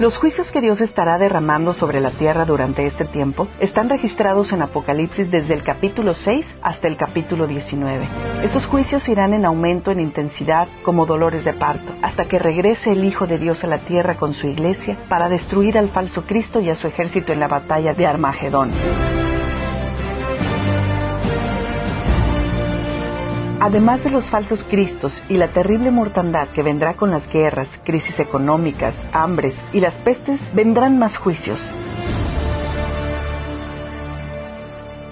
Los 0.00 0.16
juicios 0.16 0.50
que 0.50 0.60
Dios 0.60 0.80
estará 0.80 1.18
derramando 1.18 1.72
sobre 1.72 2.00
la 2.00 2.10
tierra 2.10 2.44
durante 2.44 2.84
este 2.84 3.04
tiempo 3.04 3.46
están 3.60 3.88
registrados 3.88 4.52
en 4.52 4.62
Apocalipsis 4.62 5.30
desde 5.30 5.54
el 5.54 5.62
capítulo 5.62 6.14
6 6.14 6.44
hasta 6.62 6.88
el 6.88 6.96
capítulo 6.96 7.46
19. 7.46 8.08
Estos 8.42 8.66
juicios 8.66 9.08
irán 9.08 9.34
en 9.34 9.44
aumento 9.44 9.92
en 9.92 10.00
intensidad 10.00 10.66
como 10.82 11.06
dolores 11.06 11.44
de 11.44 11.52
parto, 11.52 11.92
hasta 12.02 12.24
que 12.24 12.40
regrese 12.40 12.90
el 12.90 13.04
Hijo 13.04 13.28
de 13.28 13.38
Dios 13.38 13.62
a 13.62 13.68
la 13.68 13.78
tierra 13.78 14.16
con 14.16 14.34
su 14.34 14.48
iglesia 14.48 14.98
para 15.08 15.28
destruir 15.28 15.78
al 15.78 15.90
falso 15.90 16.22
Cristo 16.22 16.60
y 16.60 16.70
a 16.70 16.74
su 16.74 16.88
ejército 16.88 17.32
en 17.32 17.38
la 17.38 17.46
batalla 17.46 17.94
de 17.94 18.04
Armagedón. 18.04 18.72
Además 23.64 24.04
de 24.04 24.10
los 24.10 24.28
falsos 24.28 24.62
cristos 24.64 25.22
y 25.26 25.38
la 25.38 25.48
terrible 25.48 25.90
mortandad 25.90 26.48
que 26.48 26.62
vendrá 26.62 26.96
con 26.98 27.10
las 27.10 27.26
guerras, 27.30 27.66
crisis 27.82 28.20
económicas, 28.20 28.94
hambres 29.10 29.54
y 29.72 29.80
las 29.80 29.94
pestes, 29.94 30.38
vendrán 30.52 30.98
más 30.98 31.16
juicios. 31.16 31.58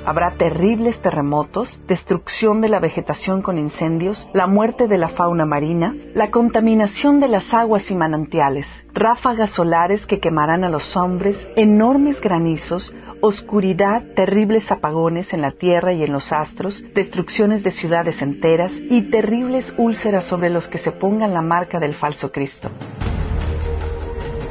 Habrá 0.04 0.32
terribles 0.32 1.00
terremotos, 1.00 1.80
destrucción 1.86 2.60
de 2.60 2.68
la 2.68 2.80
vegetación 2.80 3.40
con 3.40 3.56
incendios, 3.56 4.28
la 4.32 4.48
muerte 4.48 4.88
de 4.88 4.98
la 4.98 5.08
fauna 5.08 5.46
marina, 5.46 5.94
la 6.14 6.32
contaminación 6.32 7.20
de 7.20 7.28
las 7.28 7.54
aguas 7.54 7.88
y 7.88 7.94
manantiales, 7.94 8.66
ráfagas 8.92 9.50
solares 9.50 10.04
que 10.06 10.18
quemarán 10.18 10.64
a 10.64 10.68
los 10.68 10.96
hombres, 10.96 11.48
enormes 11.54 12.20
granizos, 12.20 12.92
oscuridad, 13.20 14.02
terribles 14.16 14.72
apagones 14.72 15.32
en 15.32 15.40
la 15.40 15.52
tierra 15.52 15.92
y 15.92 16.02
en 16.02 16.12
los 16.12 16.32
astros, 16.32 16.84
destrucciones 16.94 17.62
de 17.62 17.70
ciudades 17.70 18.20
enteras 18.20 18.72
y 18.72 19.02
terribles 19.02 19.72
úlceras 19.78 20.24
sobre 20.24 20.50
los 20.50 20.66
que 20.66 20.78
se 20.78 20.90
pongan 20.90 21.32
la 21.32 21.42
marca 21.42 21.78
del 21.78 21.94
falso 21.94 22.32
Cristo. 22.32 22.70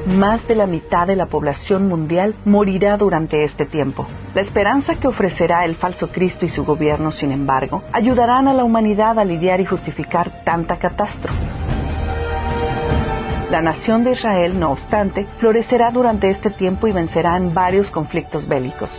Más 0.05 0.47
de 0.47 0.55
la 0.55 0.65
mitad 0.65 1.05
de 1.05 1.15
la 1.15 1.27
población 1.27 1.87
mundial 1.87 2.35
morirá 2.43 2.97
durante 2.97 3.43
este 3.43 3.65
tiempo. 3.67 4.07
La 4.33 4.41
esperanza 4.41 4.95
que 4.95 5.07
ofrecerá 5.07 5.63
el 5.63 5.75
falso 5.75 6.09
Cristo 6.09 6.43
y 6.43 6.49
su 6.49 6.65
gobierno, 6.65 7.11
sin 7.11 7.31
embargo, 7.31 7.83
ayudarán 7.93 8.47
a 8.47 8.53
la 8.53 8.63
humanidad 8.63 9.19
a 9.19 9.23
lidiar 9.23 9.61
y 9.61 9.65
justificar 9.65 10.43
tanta 10.43 10.77
catástrofe. 10.77 11.37
La 13.51 13.61
nación 13.61 14.03
de 14.03 14.13
Israel, 14.13 14.59
no 14.59 14.71
obstante, 14.71 15.27
florecerá 15.37 15.91
durante 15.91 16.29
este 16.29 16.49
tiempo 16.49 16.87
y 16.87 16.93
vencerá 16.93 17.37
en 17.37 17.53
varios 17.53 17.91
conflictos 17.91 18.47
bélicos. 18.47 18.89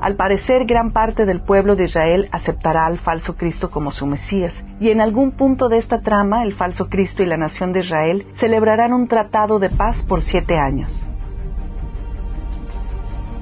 Al 0.00 0.14
parecer, 0.14 0.64
gran 0.64 0.92
parte 0.92 1.26
del 1.26 1.40
pueblo 1.40 1.74
de 1.74 1.84
Israel 1.84 2.28
aceptará 2.30 2.86
al 2.86 2.98
falso 2.98 3.36
Cristo 3.36 3.68
como 3.68 3.90
su 3.90 4.06
Mesías, 4.06 4.64
y 4.78 4.90
en 4.90 5.00
algún 5.00 5.32
punto 5.32 5.68
de 5.68 5.78
esta 5.78 6.00
trama, 6.00 6.44
el 6.44 6.54
falso 6.54 6.88
Cristo 6.88 7.24
y 7.24 7.26
la 7.26 7.36
nación 7.36 7.72
de 7.72 7.80
Israel 7.80 8.26
celebrarán 8.34 8.92
un 8.92 9.08
tratado 9.08 9.58
de 9.58 9.70
paz 9.70 10.04
por 10.04 10.22
siete 10.22 10.56
años. 10.56 11.04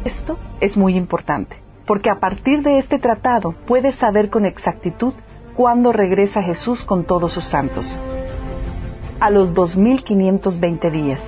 Esto 0.04 0.38
es 0.60 0.76
muy 0.76 0.96
importante, 0.96 1.56
porque 1.86 2.08
a 2.08 2.20
partir 2.20 2.62
de 2.62 2.78
este 2.78 2.98
tratado 2.98 3.54
puedes 3.66 3.96
saber 3.96 4.30
con 4.30 4.46
exactitud 4.46 5.12
cuándo 5.54 5.92
regresa 5.92 6.42
Jesús 6.42 6.84
con 6.84 7.04
todos 7.04 7.32
sus 7.32 7.44
santos 7.44 7.98
a 9.20 9.30
los 9.30 9.54
2520 9.54 10.90
días. 10.90 11.20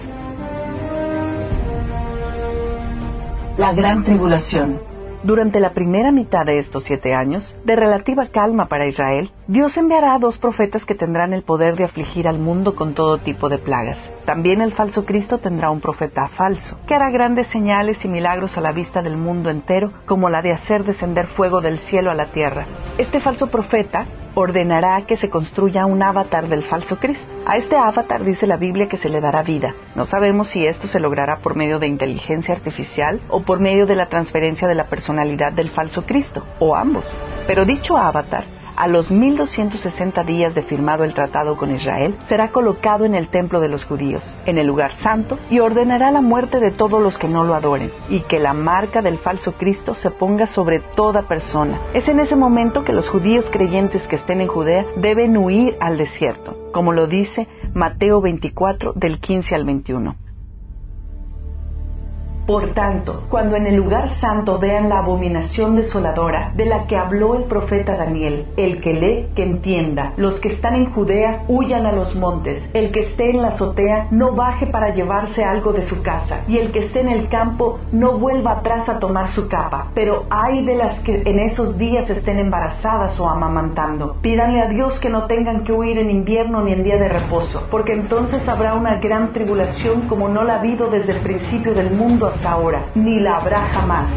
La 3.56 3.72
gran 3.72 4.04
tribulación. 4.04 4.87
Durante 5.24 5.58
la 5.58 5.70
primera 5.70 6.12
mitad 6.12 6.46
de 6.46 6.58
estos 6.58 6.84
siete 6.84 7.12
años, 7.12 7.58
de 7.64 7.74
relativa 7.74 8.28
calma 8.28 8.68
para 8.68 8.86
Israel, 8.86 9.32
Dios 9.48 9.76
enviará 9.76 10.14
a 10.14 10.18
dos 10.20 10.38
profetas 10.38 10.84
que 10.84 10.94
tendrán 10.94 11.32
el 11.32 11.42
poder 11.42 11.74
de 11.74 11.82
afligir 11.82 12.28
al 12.28 12.38
mundo 12.38 12.76
con 12.76 12.94
todo 12.94 13.18
tipo 13.18 13.48
de 13.48 13.58
plagas. 13.58 13.98
También 14.24 14.62
el 14.62 14.72
falso 14.72 15.04
Cristo 15.04 15.38
tendrá 15.38 15.70
un 15.70 15.80
profeta 15.80 16.28
falso, 16.28 16.78
que 16.86 16.94
hará 16.94 17.10
grandes 17.10 17.48
señales 17.48 18.04
y 18.04 18.08
milagros 18.08 18.56
a 18.56 18.60
la 18.60 18.70
vista 18.70 19.02
del 19.02 19.16
mundo 19.16 19.50
entero, 19.50 19.92
como 20.06 20.30
la 20.30 20.40
de 20.40 20.52
hacer 20.52 20.84
descender 20.84 21.26
fuego 21.26 21.60
del 21.60 21.78
cielo 21.78 22.12
a 22.12 22.14
la 22.14 22.30
tierra. 22.30 22.66
Este 22.96 23.18
falso 23.18 23.48
profeta 23.48 24.06
ordenará 24.40 25.04
que 25.04 25.16
se 25.16 25.28
construya 25.28 25.84
un 25.84 26.00
avatar 26.00 26.48
del 26.48 26.62
falso 26.62 26.96
Cristo. 26.98 27.26
A 27.44 27.56
este 27.56 27.76
avatar 27.76 28.24
dice 28.24 28.46
la 28.46 28.56
Biblia 28.56 28.88
que 28.88 28.96
se 28.96 29.08
le 29.08 29.20
dará 29.20 29.42
vida. 29.42 29.74
No 29.96 30.04
sabemos 30.04 30.48
si 30.48 30.64
esto 30.64 30.86
se 30.86 31.00
logrará 31.00 31.38
por 31.38 31.56
medio 31.56 31.80
de 31.80 31.88
inteligencia 31.88 32.54
artificial 32.54 33.20
o 33.30 33.42
por 33.42 33.58
medio 33.58 33.84
de 33.86 33.96
la 33.96 34.08
transferencia 34.08 34.68
de 34.68 34.76
la 34.76 34.86
personalidad 34.86 35.52
del 35.52 35.70
falso 35.70 36.06
Cristo, 36.06 36.46
o 36.60 36.76
ambos. 36.76 37.04
Pero 37.48 37.64
dicho 37.64 37.96
avatar 37.96 38.57
a 38.78 38.86
los 38.86 39.10
1260 39.10 40.22
días 40.22 40.54
de 40.54 40.62
firmado 40.62 41.02
el 41.02 41.12
tratado 41.12 41.56
con 41.56 41.74
Israel, 41.74 42.16
será 42.28 42.48
colocado 42.48 43.04
en 43.04 43.16
el 43.16 43.28
templo 43.28 43.58
de 43.58 43.68
los 43.68 43.84
judíos, 43.84 44.22
en 44.46 44.56
el 44.56 44.68
lugar 44.68 44.94
santo, 44.94 45.36
y 45.50 45.58
ordenará 45.58 46.12
la 46.12 46.20
muerte 46.20 46.60
de 46.60 46.70
todos 46.70 47.02
los 47.02 47.18
que 47.18 47.26
no 47.26 47.42
lo 47.42 47.54
adoren, 47.54 47.90
y 48.08 48.20
que 48.20 48.38
la 48.38 48.52
marca 48.52 49.02
del 49.02 49.18
falso 49.18 49.54
Cristo 49.54 49.94
se 49.94 50.12
ponga 50.12 50.46
sobre 50.46 50.78
toda 50.78 51.22
persona. 51.22 51.80
Es 51.92 52.08
en 52.08 52.20
ese 52.20 52.36
momento 52.36 52.84
que 52.84 52.92
los 52.92 53.08
judíos 53.08 53.50
creyentes 53.50 54.06
que 54.06 54.14
estén 54.14 54.40
en 54.40 54.46
Judea 54.46 54.86
deben 54.94 55.36
huir 55.36 55.76
al 55.80 55.98
desierto, 55.98 56.56
como 56.72 56.92
lo 56.92 57.08
dice 57.08 57.48
Mateo 57.74 58.20
24 58.20 58.92
del 58.92 59.18
15 59.18 59.56
al 59.56 59.64
21. 59.64 60.27
Por 62.48 62.70
tanto, 62.70 63.24
cuando 63.28 63.56
en 63.56 63.66
el 63.66 63.76
lugar 63.76 64.08
santo 64.08 64.58
vean 64.58 64.88
la 64.88 65.00
abominación 65.00 65.76
desoladora 65.76 66.50
de 66.56 66.64
la 66.64 66.86
que 66.86 66.96
habló 66.96 67.34
el 67.34 67.44
profeta 67.44 67.94
Daniel, 67.94 68.46
el 68.56 68.80
que 68.80 68.94
lee, 68.94 69.26
que 69.36 69.42
entienda. 69.42 70.14
Los 70.16 70.40
que 70.40 70.48
están 70.48 70.74
en 70.74 70.90
Judea, 70.90 71.42
huyan 71.48 71.84
a 71.84 71.92
los 71.92 72.16
montes. 72.16 72.66
El 72.72 72.90
que 72.90 73.00
esté 73.00 73.28
en 73.28 73.42
la 73.42 73.48
azotea, 73.48 74.06
no 74.12 74.32
baje 74.32 74.66
para 74.66 74.94
llevarse 74.94 75.44
algo 75.44 75.74
de 75.74 75.82
su 75.82 76.00
casa. 76.00 76.44
Y 76.48 76.56
el 76.56 76.72
que 76.72 76.78
esté 76.78 77.02
en 77.02 77.10
el 77.10 77.28
campo, 77.28 77.80
no 77.92 78.12
vuelva 78.12 78.52
atrás 78.52 78.88
a 78.88 78.98
tomar 78.98 79.28
su 79.32 79.46
capa. 79.46 79.88
Pero 79.94 80.24
hay 80.30 80.64
de 80.64 80.74
las 80.74 81.00
que 81.00 81.24
en 81.26 81.40
esos 81.40 81.76
días 81.76 82.08
estén 82.08 82.38
embarazadas 82.38 83.20
o 83.20 83.28
amamantando. 83.28 84.16
Pídanle 84.22 84.62
a 84.62 84.68
Dios 84.68 84.98
que 85.00 85.10
no 85.10 85.26
tengan 85.26 85.64
que 85.64 85.74
huir 85.74 85.98
en 85.98 86.08
invierno 86.08 86.62
ni 86.62 86.72
en 86.72 86.82
día 86.82 86.96
de 86.96 87.10
reposo, 87.10 87.66
porque 87.70 87.92
entonces 87.92 88.48
habrá 88.48 88.72
una 88.72 88.94
gran 89.00 89.34
tribulación 89.34 90.08
como 90.08 90.30
no 90.30 90.44
la 90.44 90.54
ha 90.54 90.58
habido 90.60 90.88
desde 90.88 91.12
el 91.12 91.20
principio 91.20 91.74
del 91.74 91.90
mundo 91.90 92.26
ahora, 92.44 92.90
ni 92.94 93.20
la 93.20 93.36
habrá 93.36 93.60
jamás. 93.72 94.08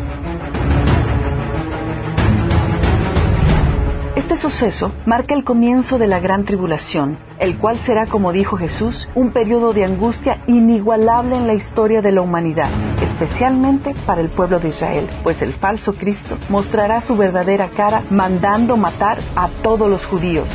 Este 4.15 4.35
suceso 4.35 4.91
marca 5.05 5.33
el 5.33 5.43
comienzo 5.43 5.97
de 5.97 6.07
la 6.07 6.19
gran 6.19 6.45
tribulación, 6.45 7.17
el 7.39 7.57
cual 7.57 7.79
será, 7.79 8.05
como 8.05 8.31
dijo 8.31 8.55
Jesús, 8.55 9.09
un 9.15 9.31
periodo 9.31 9.73
de 9.73 9.83
angustia 9.83 10.41
inigualable 10.47 11.35
en 11.35 11.47
la 11.47 11.53
historia 11.53 12.01
de 12.01 12.11
la 12.11 12.21
humanidad, 12.21 12.69
especialmente 13.01 13.93
para 14.05 14.21
el 14.21 14.29
pueblo 14.29 14.59
de 14.59 14.69
Israel, 14.69 15.09
pues 15.23 15.41
el 15.41 15.53
falso 15.53 15.93
Cristo 15.93 16.37
mostrará 16.49 17.01
su 17.01 17.15
verdadera 17.15 17.69
cara 17.69 18.03
mandando 18.09 18.77
matar 18.77 19.19
a 19.35 19.49
todos 19.63 19.89
los 19.89 20.05
judíos. 20.05 20.49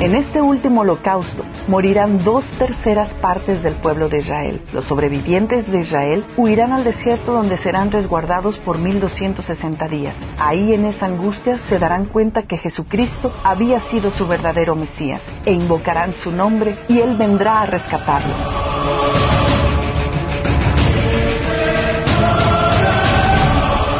En 0.00 0.14
este 0.14 0.40
último 0.40 0.80
holocausto 0.80 1.44
morirán 1.68 2.24
dos 2.24 2.46
terceras 2.58 3.12
partes 3.20 3.62
del 3.62 3.74
pueblo 3.74 4.08
de 4.08 4.20
Israel. 4.20 4.62
Los 4.72 4.86
sobrevivientes 4.86 5.70
de 5.70 5.80
Israel 5.80 6.24
huirán 6.38 6.72
al 6.72 6.84
desierto 6.84 7.34
donde 7.34 7.58
serán 7.58 7.90
resguardados 7.92 8.58
por 8.60 8.78
1260 8.78 9.88
días. 9.88 10.16
Ahí 10.38 10.72
en 10.72 10.86
esa 10.86 11.04
angustia 11.04 11.58
se 11.58 11.78
darán 11.78 12.06
cuenta 12.06 12.44
que 12.44 12.56
Jesucristo 12.56 13.30
había 13.44 13.78
sido 13.78 14.10
su 14.10 14.26
verdadero 14.26 14.74
Mesías 14.74 15.20
e 15.44 15.52
invocarán 15.52 16.14
su 16.14 16.32
nombre 16.32 16.78
y 16.88 17.00
Él 17.00 17.18
vendrá 17.18 17.60
a 17.60 17.66
rescatarlos. 17.66 18.36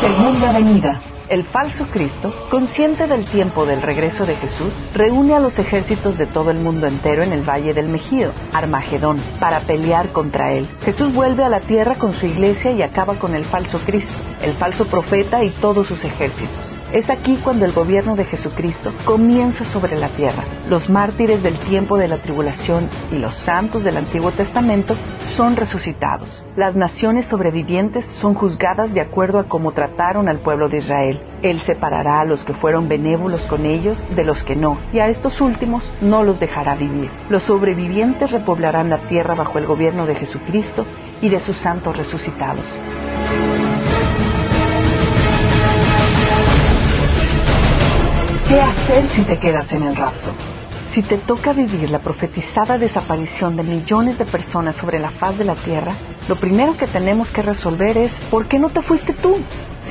Segunda 0.00 0.52
venida. 0.52 1.09
El 1.30 1.44
falso 1.44 1.86
Cristo, 1.92 2.34
consciente 2.50 3.06
del 3.06 3.24
tiempo 3.24 3.64
del 3.64 3.82
regreso 3.82 4.26
de 4.26 4.34
Jesús, 4.34 4.72
reúne 4.92 5.36
a 5.36 5.38
los 5.38 5.56
ejércitos 5.60 6.18
de 6.18 6.26
todo 6.26 6.50
el 6.50 6.58
mundo 6.58 6.88
entero 6.88 7.22
en 7.22 7.32
el 7.32 7.48
valle 7.48 7.72
del 7.72 7.86
Mejido, 7.86 8.32
Armagedón, 8.52 9.22
para 9.38 9.60
pelear 9.60 10.10
contra 10.10 10.52
él. 10.52 10.68
Jesús 10.84 11.14
vuelve 11.14 11.44
a 11.44 11.48
la 11.48 11.60
tierra 11.60 11.94
con 11.94 12.14
su 12.14 12.26
iglesia 12.26 12.72
y 12.72 12.82
acaba 12.82 13.14
con 13.14 13.36
el 13.36 13.44
falso 13.44 13.78
Cristo, 13.86 14.12
el 14.42 14.54
falso 14.54 14.88
profeta 14.88 15.44
y 15.44 15.50
todos 15.50 15.86
sus 15.86 16.04
ejércitos. 16.04 16.79
Es 16.92 17.08
aquí 17.08 17.36
cuando 17.36 17.64
el 17.64 17.72
gobierno 17.72 18.16
de 18.16 18.24
Jesucristo 18.24 18.92
comienza 19.04 19.64
sobre 19.64 19.96
la 19.96 20.08
tierra. 20.08 20.42
Los 20.68 20.90
mártires 20.90 21.40
del 21.40 21.56
tiempo 21.60 21.96
de 21.96 22.08
la 22.08 22.16
tribulación 22.16 22.88
y 23.12 23.18
los 23.18 23.32
santos 23.36 23.84
del 23.84 23.96
Antiguo 23.96 24.32
Testamento 24.32 24.96
son 25.36 25.54
resucitados. 25.54 26.42
Las 26.56 26.74
naciones 26.74 27.26
sobrevivientes 27.26 28.04
son 28.06 28.34
juzgadas 28.34 28.92
de 28.92 29.00
acuerdo 29.00 29.38
a 29.38 29.44
cómo 29.44 29.70
trataron 29.70 30.28
al 30.28 30.40
pueblo 30.40 30.68
de 30.68 30.78
Israel. 30.78 31.20
Él 31.42 31.60
separará 31.60 32.22
a 32.22 32.24
los 32.24 32.44
que 32.44 32.54
fueron 32.54 32.88
benévolos 32.88 33.42
con 33.46 33.66
ellos 33.66 34.04
de 34.16 34.24
los 34.24 34.42
que 34.42 34.56
no, 34.56 34.76
y 34.92 34.98
a 34.98 35.06
estos 35.06 35.40
últimos 35.40 35.88
no 36.00 36.24
los 36.24 36.40
dejará 36.40 36.74
vivir. 36.74 37.08
Los 37.28 37.44
sobrevivientes 37.44 38.32
repoblarán 38.32 38.90
la 38.90 38.98
tierra 38.98 39.36
bajo 39.36 39.58
el 39.58 39.66
gobierno 39.66 40.06
de 40.06 40.16
Jesucristo 40.16 40.84
y 41.22 41.28
de 41.28 41.38
sus 41.38 41.56
santos 41.56 41.96
resucitados. 41.96 42.64
¿Qué 48.50 48.60
hacer 48.60 49.08
si 49.10 49.22
te 49.22 49.38
quedas 49.38 49.70
en 49.70 49.84
el 49.84 49.94
rapto? 49.94 50.32
Si 50.92 51.02
te 51.02 51.18
toca 51.18 51.52
vivir 51.52 51.88
la 51.88 52.00
profetizada 52.00 52.78
desaparición 52.78 53.54
de 53.54 53.62
millones 53.62 54.18
de 54.18 54.24
personas 54.24 54.74
sobre 54.74 54.98
la 54.98 55.10
faz 55.10 55.38
de 55.38 55.44
la 55.44 55.54
Tierra, 55.54 55.94
lo 56.28 56.34
primero 56.34 56.76
que 56.76 56.88
tenemos 56.88 57.30
que 57.30 57.42
resolver 57.42 57.96
es 57.96 58.12
¿por 58.28 58.48
qué 58.48 58.58
no 58.58 58.70
te 58.70 58.82
fuiste 58.82 59.12
tú? 59.12 59.36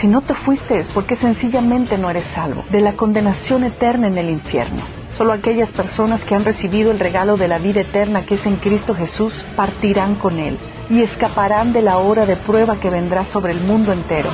Si 0.02 0.08
no 0.08 0.19
te 0.19 0.34
fuiste 0.34 0.78
es 0.78 0.89
porque 0.89 1.15
sencillamente 1.15 1.98
no 1.98 2.10
eres 2.10 2.26
salvo 2.36 2.65
de 2.69 2.82
la 2.82 2.98
condenación 2.98 3.63
eterna 3.63 4.08
en 4.08 4.17
el 4.17 4.30
infierno. 4.30 4.82
Solo 5.17 5.32
aquellas 5.32 5.72
personas 5.72 6.26
que 6.26 6.36
han 6.36 6.43
recibido 6.43 6.91
el 6.91 7.00
regalo 7.00 7.38
de 7.38 7.48
la 7.48 7.60
vida 7.60 7.80
eterna 7.80 8.26
que 8.26 8.36
es 8.36 8.45
en 8.45 8.58
Cristo 8.58 8.93
Jesús 8.93 9.45
partirán 9.56 10.15
con 10.15 10.38
Él 10.38 10.60
y 10.89 11.02
escaparán 11.02 11.72
de 11.72 11.82
la 11.82 12.00
hora 12.00 12.26
de 12.26 12.36
prueba 12.36 12.76
que 12.76 12.89
vendrá 12.89 13.24
sobre 13.24 13.54
el 13.54 13.62
mundo 13.62 13.93
entero. 13.93 14.32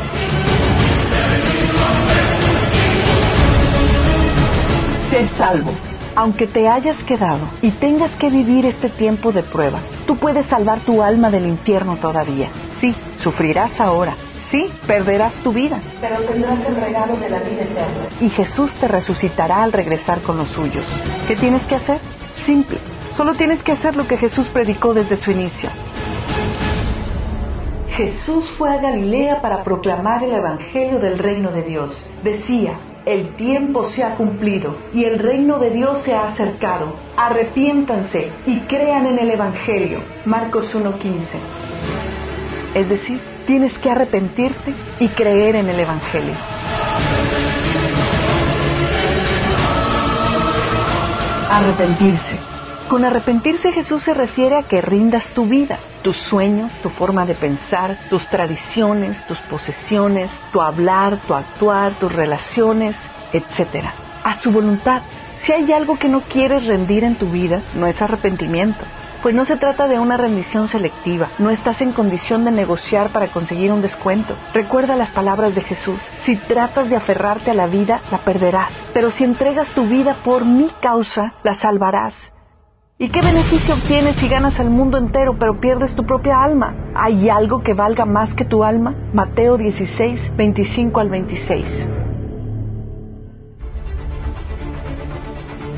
Sé 5.15 5.29
salvo. 5.37 5.71
Aunque 6.13 6.45
te 6.45 6.67
hayas 6.67 7.01
quedado 7.05 7.47
y 7.61 7.71
tengas 7.71 8.11
que 8.17 8.29
vivir 8.29 8.65
este 8.65 8.89
tiempo 8.89 9.31
de 9.31 9.43
prueba, 9.43 9.79
tú 10.05 10.17
puedes 10.17 10.45
salvar 10.47 10.81
tu 10.81 11.01
alma 11.01 11.31
del 11.31 11.45
infierno 11.45 11.95
todavía. 11.95 12.49
Sí, 12.81 12.93
sufrirás 13.19 13.79
ahora. 13.79 14.13
Sí, 14.49 14.69
perderás 14.85 15.35
tu 15.35 15.53
vida. 15.53 15.79
Pero 16.01 16.17
tendrás 16.17 16.59
el 16.67 16.75
regalo 16.75 17.15
de 17.15 17.29
la 17.29 17.39
vida 17.39 17.61
eterna. 17.61 18.09
Y 18.19 18.29
Jesús 18.29 18.73
te 18.73 18.89
resucitará 18.89 19.63
al 19.63 19.71
regresar 19.71 20.19
con 20.19 20.35
los 20.35 20.49
suyos. 20.49 20.83
¿Qué 21.29 21.37
tienes 21.37 21.61
que 21.63 21.75
hacer? 21.75 21.99
Simple. 22.45 22.77
Solo 23.15 23.35
tienes 23.35 23.63
que 23.63 23.71
hacer 23.71 23.95
lo 23.95 24.05
que 24.09 24.17
Jesús 24.17 24.49
predicó 24.49 24.93
desde 24.93 25.15
su 25.15 25.31
inicio. 25.31 25.69
Jesús 27.91 28.43
fue 28.57 28.69
a 28.69 28.81
Galilea 28.81 29.41
para 29.41 29.63
proclamar 29.63 30.25
el 30.25 30.33
Evangelio 30.33 30.99
del 30.99 31.17
reino 31.19 31.51
de 31.51 31.61
Dios. 31.61 32.05
Decía, 32.21 32.73
el 33.05 33.35
tiempo 33.35 33.85
se 33.85 34.03
ha 34.03 34.15
cumplido 34.15 34.75
y 34.93 35.03
el 35.03 35.19
reino 35.19 35.59
de 35.59 35.69
Dios 35.69 35.99
se 35.99 36.13
ha 36.13 36.27
acercado. 36.27 36.95
Arrepiéntanse 37.15 38.31
y 38.47 38.61
crean 38.61 39.05
en 39.05 39.19
el 39.19 39.29
Evangelio. 39.29 39.99
Marcos 40.25 40.75
1.15. 40.75 41.19
Es 42.73 42.89
decir, 42.89 43.19
tienes 43.45 43.77
que 43.77 43.91
arrepentirte 43.91 44.73
y 44.99 45.07
creer 45.09 45.55
en 45.55 45.69
el 45.69 45.79
Evangelio. 45.79 46.33
Arrepentirse. 51.49 52.34
Con 52.87 53.03
arrepentirse 53.03 53.71
Jesús 53.71 54.03
se 54.03 54.13
refiere 54.13 54.57
a 54.57 54.63
que 54.63 54.79
rindas 54.79 55.33
tu 55.33 55.47
vida, 55.47 55.79
tus 56.03 56.17
sueños, 56.17 56.71
tu 56.83 56.89
forma 56.89 57.25
de 57.25 57.33
pensar, 57.33 57.97
tus 58.11 58.27
tradiciones, 58.27 59.25
tus 59.25 59.39
posesiones, 59.39 60.29
tu 60.51 60.61
hablar, 60.61 61.17
tu 61.27 61.33
actuar, 61.33 61.93
tus 61.93 62.13
relaciones, 62.13 62.95
etc. 63.33 63.85
A 64.23 64.35
su 64.35 64.51
voluntad. 64.51 65.01
Si 65.41 65.51
hay 65.51 65.71
algo 65.73 65.97
que 65.97 66.09
no 66.09 66.21
quieres 66.21 66.67
rendir 66.67 67.03
en 67.03 67.15
tu 67.15 67.27
vida, 67.31 67.63
no 67.73 67.87
es 67.87 67.99
arrepentimiento. 68.03 68.85
Pues 69.23 69.33
no 69.33 69.45
se 69.45 69.57
trata 69.57 69.87
de 69.87 69.97
una 69.97 70.17
rendición 70.17 70.67
selectiva, 70.67 71.29
no 71.39 71.49
estás 71.49 71.81
en 71.81 71.91
condición 71.91 72.45
de 72.45 72.51
negociar 72.51 73.09
para 73.09 73.29
conseguir 73.29 73.71
un 73.71 73.81
descuento. 73.81 74.35
Recuerda 74.53 74.95
las 74.95 75.09
palabras 75.09 75.55
de 75.55 75.61
Jesús, 75.61 75.99
si 76.23 76.35
tratas 76.35 76.87
de 76.87 76.97
aferrarte 76.97 77.49
a 77.49 77.55
la 77.55 77.65
vida, 77.65 78.01
la 78.11 78.19
perderás, 78.19 78.71
pero 78.93 79.09
si 79.09 79.23
entregas 79.23 79.69
tu 79.69 79.87
vida 79.87 80.15
por 80.23 80.45
mi 80.45 80.69
causa, 80.79 81.33
la 81.43 81.55
salvarás. 81.55 82.34
¿Y 82.97 83.09
qué 83.09 83.19
beneficio 83.21 83.75
obtienes 83.75 84.15
si 84.15 84.29
ganas 84.29 84.57
el 84.57 84.69
mundo 84.69 84.97
entero 84.97 85.35
pero 85.37 85.59
pierdes 85.59 85.93
tu 85.95 86.05
propia 86.05 86.41
alma? 86.41 86.73
¿Hay 86.95 87.27
algo 87.27 87.61
que 87.61 87.73
valga 87.73 88.05
más 88.05 88.33
que 88.33 88.45
tu 88.45 88.63
alma? 88.63 88.95
Mateo 89.11 89.57
16, 89.57 90.31
25 90.37 90.99
al 91.01 91.09
26. 91.09 91.87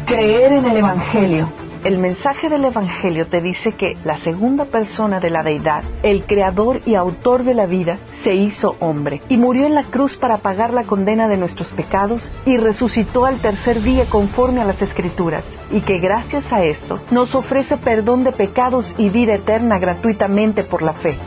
Creer 0.06 0.54
en 0.54 0.66
el 0.66 0.78
Evangelio. 0.78 1.67
El 1.84 2.00
mensaje 2.00 2.50
del 2.50 2.66
Evangelio 2.66 3.28
te 3.28 3.40
dice 3.40 3.74
que 3.74 3.98
la 4.04 4.18
segunda 4.18 4.66
persona 4.66 5.20
de 5.20 5.30
la 5.30 5.44
deidad, 5.44 5.84
el 6.04 6.26
creador 6.26 6.82
y 6.86 6.96
autor 6.96 7.44
de 7.44 7.54
la 7.54 7.66
vida, 7.66 8.00
se 8.24 8.34
hizo 8.34 8.76
hombre 8.80 9.22
y 9.30 9.38
murió 9.38 9.66
en 9.66 9.76
la 9.76 9.84
cruz 9.84 10.18
para 10.18 10.40
pagar 10.40 10.74
la 10.74 10.84
condena 10.84 11.28
de 11.28 11.38
nuestros 11.38 11.72
pecados 11.74 12.32
y 12.46 12.58
resucitó 12.58 13.26
al 13.26 13.40
tercer 13.40 13.82
día 13.82 14.06
conforme 14.10 14.62
a 14.62 14.66
las 14.66 14.82
escrituras 14.82 15.46
y 15.72 15.82
que 15.82 16.00
gracias 16.00 16.52
a 16.52 16.64
esto 16.64 17.00
nos 17.12 17.36
ofrece 17.36 17.78
perdón 17.78 18.24
de 18.24 18.32
pecados 18.32 18.94
y 18.98 19.10
vida 19.10 19.36
eterna 19.36 19.78
gratuitamente 19.78 20.64
por 20.64 20.82
la 20.82 20.94
fe. 20.94 21.18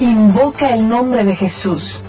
Invoca 0.00 0.74
el 0.74 0.88
nombre 0.88 1.24
de 1.24 1.36
Jesús 1.36 2.03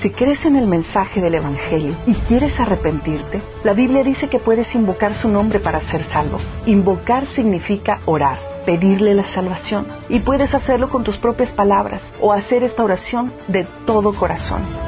si 0.00 0.10
crees 0.10 0.44
en 0.44 0.54
el 0.54 0.66
mensaje 0.66 1.20
del 1.20 1.34
Evangelio 1.34 1.96
y 2.06 2.14
quieres 2.14 2.58
arrepentirte, 2.60 3.40
la 3.64 3.72
Biblia 3.72 4.04
dice 4.04 4.28
que 4.28 4.38
puedes 4.38 4.72
invocar 4.74 5.12
su 5.14 5.28
nombre 5.28 5.58
para 5.58 5.80
ser 5.80 6.04
salvo. 6.04 6.38
Invocar 6.66 7.26
significa 7.26 8.00
orar, 8.04 8.38
pedirle 8.64 9.14
la 9.14 9.24
salvación. 9.24 9.86
Y 10.08 10.20
puedes 10.20 10.54
hacerlo 10.54 10.88
con 10.88 11.02
tus 11.02 11.16
propias 11.16 11.52
palabras 11.52 12.02
o 12.20 12.32
hacer 12.32 12.62
esta 12.62 12.84
oración 12.84 13.32
de 13.48 13.66
todo 13.86 14.12
corazón. 14.12 14.87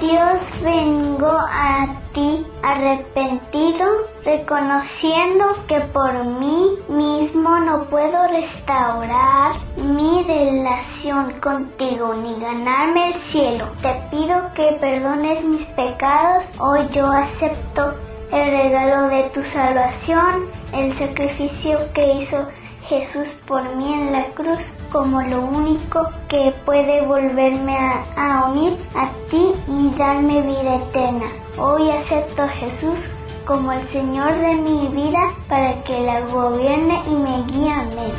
Dios, 0.00 0.40
vengo 0.62 1.26
a 1.28 1.88
ti 2.14 2.46
arrepentido, 2.62 4.06
reconociendo 4.24 5.44
que 5.66 5.80
por 5.92 6.24
mí 6.24 6.78
mismo 6.88 7.58
no 7.58 7.84
puedo 7.86 8.28
restaurar 8.28 9.54
mi 9.76 10.22
relación 10.22 11.40
contigo 11.40 12.14
ni 12.14 12.38
ganarme 12.38 13.08
el 13.08 13.14
cielo. 13.32 13.66
Te 13.82 13.92
pido 14.10 14.52
que 14.54 14.78
perdones 14.80 15.42
mis 15.44 15.66
pecados. 15.66 16.44
Hoy 16.60 16.86
yo 16.92 17.10
acepto 17.10 17.94
el 18.30 18.50
regalo 18.50 19.08
de 19.08 19.24
tu 19.30 19.42
salvación, 19.50 20.46
el 20.74 20.96
sacrificio 20.96 21.78
que 21.92 22.22
hizo 22.22 22.46
Jesús 22.88 23.28
por 23.46 23.76
mí 23.76 23.92
en 23.92 24.12
la 24.12 24.24
cruz 24.28 24.56
como 24.90 25.20
lo 25.20 25.42
único 25.42 26.10
que 26.26 26.54
puede 26.64 27.02
volverme 27.02 27.76
a, 27.76 28.46
unir 28.50 28.78
a 28.94 29.10
ti 29.30 29.52
y 29.68 29.90
darme 29.98 30.40
vida 30.40 30.76
eterna. 30.76 31.26
Hoy 31.58 31.90
acepto 31.90 32.44
a 32.44 32.48
Jesús 32.48 32.98
como 33.44 33.72
el 33.72 33.86
Señor 33.90 34.34
de 34.38 34.54
mi 34.54 34.88
vida 34.88 35.20
para 35.48 35.82
que 35.84 36.00
la 36.00 36.20
gobierne 36.20 37.02
y 37.06 37.10
me 37.10 37.42
guíe. 37.52 37.70
Amén. 37.70 38.12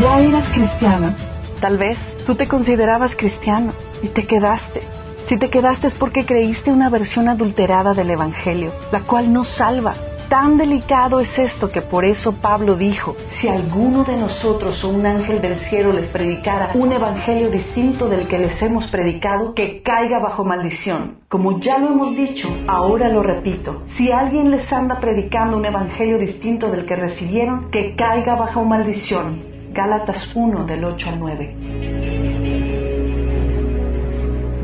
Ya 0.00 0.20
eras 0.20 0.48
cristiano. 0.48 1.14
Tal 1.60 1.78
vez 1.78 1.98
tú 2.26 2.34
te 2.34 2.48
considerabas 2.48 3.14
cristiano 3.14 3.72
y 4.02 4.08
te 4.08 4.26
quedaste. 4.26 4.97
Si 5.28 5.36
te 5.36 5.50
quedaste 5.50 5.88
es 5.88 5.94
porque 5.94 6.24
creíste 6.24 6.72
una 6.72 6.88
versión 6.88 7.28
adulterada 7.28 7.92
del 7.92 8.10
Evangelio, 8.10 8.72
la 8.90 9.00
cual 9.00 9.30
no 9.30 9.44
salva, 9.44 9.94
Tan 10.28 10.58
delicado 10.58 11.20
es 11.20 11.38
esto 11.38 11.72
que 11.72 11.80
por 11.80 12.04
eso 12.04 12.34
Pablo 12.42 12.76
dijo, 12.76 13.16
si 13.30 13.48
alguno 13.48 14.04
de 14.04 14.18
nosotros 14.18 14.84
o 14.84 14.90
un 14.90 15.06
ángel 15.06 15.40
del 15.40 15.56
cielo 15.56 15.90
les 15.90 16.10
predicara 16.10 16.72
un 16.74 16.92
evangelio 16.92 17.48
distinto 17.50 18.10
del 18.10 18.28
que 18.28 18.38
les 18.38 18.60
hemos 18.60 18.88
predicado, 18.88 19.54
que 19.54 19.80
caiga 19.80 20.18
bajo 20.18 20.44
maldición. 20.44 21.20
Como 21.30 21.60
ya 21.60 21.78
lo 21.78 21.88
hemos 21.88 22.14
dicho, 22.14 22.46
ahora 22.66 23.08
lo 23.08 23.22
repito, 23.22 23.84
si 23.96 24.12
alguien 24.12 24.50
les 24.50 24.70
anda 24.70 25.00
predicando 25.00 25.56
un 25.56 25.64
evangelio 25.64 26.18
distinto 26.18 26.70
del 26.70 26.84
que 26.84 26.96
recibieron, 26.96 27.70
que 27.70 27.96
caiga 27.96 28.36
bajo 28.36 28.66
maldición. 28.66 29.42
Gálatas 29.72 30.30
1 30.34 30.66
del 30.66 30.84
8 30.84 31.08
al 31.08 31.20
9 31.20 31.97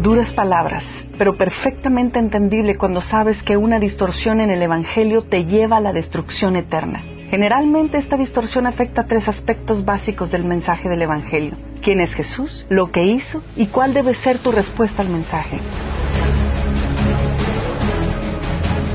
duras 0.04 0.34
palabras, 0.34 0.84
pero 1.16 1.38
perfectamente 1.38 2.18
entendible 2.18 2.76
cuando 2.76 3.00
sabes 3.00 3.42
que 3.42 3.56
una 3.56 3.78
distorsión 3.78 4.38
en 4.38 4.50
el 4.50 4.60
Evangelio 4.60 5.22
te 5.22 5.46
lleva 5.46 5.78
a 5.78 5.80
la 5.80 5.94
destrucción 5.94 6.56
eterna. 6.56 7.02
Generalmente 7.30 7.96
esta 7.96 8.18
distorsión 8.18 8.66
afecta 8.66 9.06
tres 9.06 9.28
aspectos 9.28 9.82
básicos 9.82 10.30
del 10.30 10.44
mensaje 10.44 10.90
del 10.90 11.00
Evangelio. 11.00 11.56
¿Quién 11.80 12.00
es 12.00 12.12
Jesús? 12.12 12.66
¿Lo 12.68 12.92
que 12.92 13.02
hizo? 13.02 13.40
¿Y 13.56 13.68
cuál 13.68 13.94
debe 13.94 14.12
ser 14.12 14.38
tu 14.40 14.52
respuesta 14.52 15.00
al 15.00 15.08
mensaje? 15.08 15.58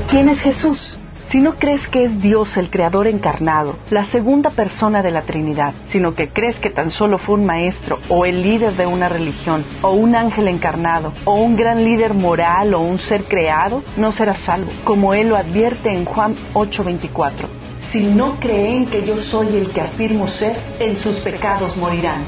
¿Quién 0.08 0.28
es 0.28 0.38
Jesús? 0.38 0.99
Si 1.30 1.40
no 1.40 1.54
crees 1.60 1.86
que 1.86 2.06
es 2.06 2.20
Dios 2.20 2.56
el 2.56 2.70
Creador 2.70 3.06
encarnado, 3.06 3.76
la 3.90 4.04
segunda 4.06 4.50
persona 4.50 5.00
de 5.00 5.12
la 5.12 5.22
Trinidad, 5.22 5.74
sino 5.86 6.12
que 6.12 6.30
crees 6.30 6.58
que 6.58 6.70
tan 6.70 6.90
solo 6.90 7.18
fue 7.18 7.36
un 7.36 7.46
maestro 7.46 8.00
o 8.08 8.26
el 8.26 8.42
líder 8.42 8.72
de 8.72 8.84
una 8.86 9.08
religión, 9.08 9.64
o 9.80 9.92
un 9.92 10.16
ángel 10.16 10.48
encarnado, 10.48 11.12
o 11.24 11.34
un 11.34 11.54
gran 11.54 11.84
líder 11.84 12.14
moral 12.14 12.74
o 12.74 12.80
un 12.80 12.98
ser 12.98 13.22
creado, 13.22 13.84
no 13.96 14.10
serás 14.10 14.40
salvo, 14.40 14.72
como 14.82 15.14
Él 15.14 15.28
lo 15.28 15.36
advierte 15.36 15.94
en 15.94 16.04
Juan 16.04 16.34
8:24. 16.52 17.46
Si 17.92 18.00
no 18.00 18.40
creen 18.40 18.86
que 18.86 19.06
yo 19.06 19.18
soy 19.18 19.54
el 19.54 19.70
que 19.70 19.82
afirmo 19.82 20.26
ser, 20.26 20.56
en 20.80 20.96
sus 20.96 21.18
pecados 21.18 21.76
morirán. 21.76 22.24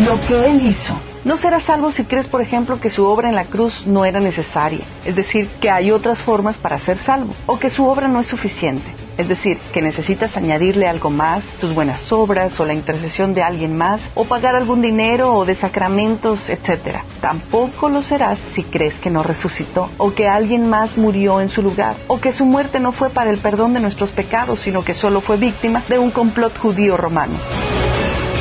Lo 0.00 0.20
que 0.26 0.50
Él 0.50 0.66
hizo 0.66 1.11
no 1.24 1.38
serás 1.38 1.62
salvo 1.64 1.92
si 1.92 2.04
crees, 2.04 2.26
por 2.26 2.40
ejemplo, 2.40 2.80
que 2.80 2.90
su 2.90 3.06
obra 3.06 3.28
en 3.28 3.34
la 3.34 3.44
cruz 3.44 3.86
no 3.86 4.04
era 4.04 4.18
necesaria, 4.18 4.84
es 5.04 5.14
decir, 5.14 5.48
que 5.60 5.70
hay 5.70 5.90
otras 5.90 6.20
formas 6.22 6.58
para 6.58 6.78
ser 6.78 6.98
salvo, 6.98 7.34
o 7.46 7.58
que 7.58 7.70
su 7.70 7.86
obra 7.86 8.08
no 8.08 8.20
es 8.20 8.26
suficiente, 8.26 8.92
es 9.16 9.28
decir, 9.28 9.58
que 9.72 9.80
necesitas 9.80 10.36
añadirle 10.36 10.88
algo 10.88 11.10
más, 11.10 11.44
tus 11.60 11.74
buenas 11.74 12.10
obras 12.12 12.58
o 12.58 12.64
la 12.64 12.74
intercesión 12.74 13.34
de 13.34 13.42
alguien 13.42 13.76
más, 13.76 14.00
o 14.14 14.24
pagar 14.24 14.56
algún 14.56 14.82
dinero 14.82 15.34
o 15.34 15.44
de 15.44 15.54
sacramentos, 15.54 16.48
etc. 16.48 16.98
Tampoco 17.20 17.88
lo 17.88 18.02
serás 18.02 18.38
si 18.54 18.64
crees 18.64 18.94
que 18.94 19.10
no 19.10 19.22
resucitó, 19.22 19.90
o 19.98 20.12
que 20.14 20.28
alguien 20.28 20.68
más 20.68 20.96
murió 20.96 21.40
en 21.40 21.48
su 21.48 21.62
lugar, 21.62 21.96
o 22.08 22.20
que 22.20 22.32
su 22.32 22.44
muerte 22.44 22.80
no 22.80 22.92
fue 22.92 23.10
para 23.10 23.30
el 23.30 23.38
perdón 23.38 23.74
de 23.74 23.80
nuestros 23.80 24.10
pecados, 24.10 24.60
sino 24.60 24.84
que 24.84 24.94
solo 24.94 25.20
fue 25.20 25.36
víctima 25.36 25.84
de 25.88 25.98
un 25.98 26.10
complot 26.10 26.58
judío 26.58 26.96
romano. 26.96 27.34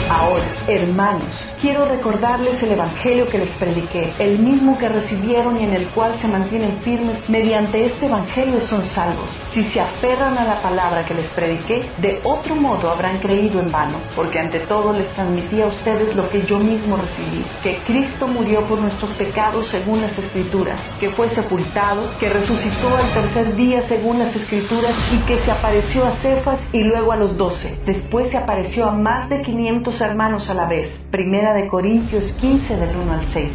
Ahora, 0.09 0.45
hermanos, 0.67 1.50
quiero 1.61 1.85
recordarles 1.85 2.61
el 2.63 2.71
Evangelio 2.71 3.27
que 3.27 3.37
les 3.37 3.49
prediqué, 3.51 4.11
el 4.17 4.39
mismo 4.39 4.77
que 4.79 4.89
recibieron 4.89 5.59
y 5.61 5.63
en 5.63 5.73
el 5.73 5.87
cual 5.89 6.15
se 6.19 6.27
mantienen 6.27 6.77
firmes. 6.79 7.29
Mediante 7.29 7.85
este 7.85 8.07
Evangelio 8.07 8.61
son 8.61 8.83
salvos. 8.85 9.29
Si 9.53 9.63
se 9.65 9.79
aferran 9.79 10.37
a 10.37 10.45
la 10.45 10.61
palabra 10.61 11.05
que 11.05 11.13
les 11.13 11.27
prediqué, 11.27 11.83
de 11.99 12.19
otro 12.23 12.55
modo 12.55 12.89
habrán 12.89 13.19
creído 13.19 13.59
en 13.59 13.71
vano, 13.71 13.97
porque 14.15 14.39
ante 14.39 14.61
todo 14.61 14.91
les 14.91 15.07
transmití 15.13 15.61
a 15.61 15.67
ustedes 15.67 16.15
lo 16.15 16.27
que 16.29 16.41
yo 16.41 16.57
mismo 16.57 16.97
recibí, 16.97 17.43
que 17.61 17.77
Cristo 17.85 18.27
murió 18.27 18.61
por 18.61 18.79
nuestros 18.79 19.11
pecados 19.11 19.67
según 19.69 20.01
las 20.01 20.17
Escrituras, 20.17 20.79
que 20.99 21.11
fue 21.11 21.29
sepultado, 21.29 22.09
que 22.19 22.29
resucitó 22.29 22.95
al 22.95 23.13
tercer 23.13 23.55
día 23.55 23.81
según 23.83 24.17
las 24.19 24.35
Escrituras 24.35 24.95
y 25.13 25.17
que 25.27 25.37
se 25.41 25.51
apareció 25.51 26.05
a 26.05 26.11
Cefas 26.13 26.59
y 26.73 26.79
luego 26.79 27.11
a 27.11 27.17
los 27.17 27.37
doce. 27.37 27.77
Después 27.85 28.29
se 28.31 28.37
apareció 28.37 28.87
a 28.87 28.91
más 28.91 29.29
de 29.29 29.41
500 29.43 30.01
hermanos 30.01 30.49
a 30.49 30.55
la 30.55 30.65
vez. 30.65 30.89
Primera 31.11 31.50
de 31.53 31.67
Corintios 31.67 32.31
15 32.33 32.77
del 32.77 32.95
1 32.95 33.13
al 33.13 33.25
6. 33.27 33.51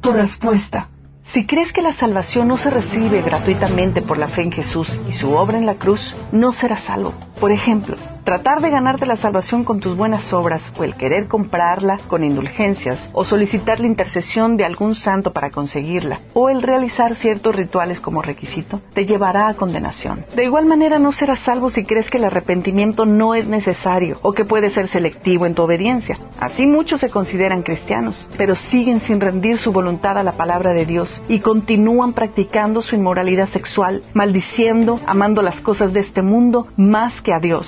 Tu 0.00 0.12
respuesta. 0.12 0.88
Si 1.32 1.46
crees 1.46 1.72
que 1.72 1.80
la 1.80 1.92
salvación 1.92 2.48
no 2.48 2.58
se 2.58 2.70
recibe 2.70 3.22
gratuitamente 3.22 4.02
por 4.02 4.18
la 4.18 4.28
fe 4.28 4.42
en 4.42 4.52
Jesús 4.52 4.88
y 5.08 5.12
su 5.12 5.32
obra 5.32 5.56
en 5.56 5.64
la 5.64 5.76
cruz, 5.76 6.14
no 6.32 6.52
serás 6.52 6.84
salvo. 6.84 7.14
Por 7.42 7.50
ejemplo, 7.50 7.96
tratar 8.22 8.60
de 8.60 8.70
ganarte 8.70 9.04
la 9.04 9.16
salvación 9.16 9.64
con 9.64 9.80
tus 9.80 9.96
buenas 9.96 10.32
obras 10.32 10.72
o 10.78 10.84
el 10.84 10.94
querer 10.94 11.26
comprarla 11.26 11.98
con 12.06 12.22
indulgencias 12.22 13.10
o 13.12 13.24
solicitar 13.24 13.80
la 13.80 13.88
intercesión 13.88 14.56
de 14.56 14.64
algún 14.64 14.94
santo 14.94 15.32
para 15.32 15.50
conseguirla 15.50 16.20
o 16.34 16.48
el 16.48 16.62
realizar 16.62 17.16
ciertos 17.16 17.56
rituales 17.56 18.00
como 18.00 18.22
requisito 18.22 18.80
te 18.94 19.06
llevará 19.06 19.48
a 19.48 19.54
condenación. 19.54 20.24
De 20.36 20.44
igual 20.44 20.66
manera 20.66 21.00
no 21.00 21.10
serás 21.10 21.40
salvo 21.40 21.68
si 21.68 21.82
crees 21.82 22.10
que 22.10 22.18
el 22.18 22.24
arrepentimiento 22.24 23.06
no 23.06 23.34
es 23.34 23.48
necesario 23.48 24.18
o 24.22 24.32
que 24.32 24.44
puede 24.44 24.70
ser 24.70 24.86
selectivo 24.86 25.44
en 25.44 25.56
tu 25.56 25.62
obediencia. 25.62 26.18
Así 26.38 26.64
muchos 26.64 27.00
se 27.00 27.10
consideran 27.10 27.62
cristianos, 27.62 28.28
pero 28.38 28.54
siguen 28.54 29.00
sin 29.00 29.20
rendir 29.20 29.58
su 29.58 29.72
voluntad 29.72 30.16
a 30.16 30.22
la 30.22 30.36
palabra 30.36 30.74
de 30.74 30.86
Dios 30.86 31.20
y 31.28 31.40
continúan 31.40 32.12
practicando 32.12 32.82
su 32.82 32.94
inmoralidad 32.94 33.48
sexual, 33.48 34.04
maldiciendo, 34.14 35.00
amando 35.06 35.42
las 35.42 35.60
cosas 35.60 35.92
de 35.92 35.98
este 35.98 36.22
mundo 36.22 36.68
más 36.76 37.20
que 37.20 37.31
a 37.32 37.40
Dios. 37.40 37.66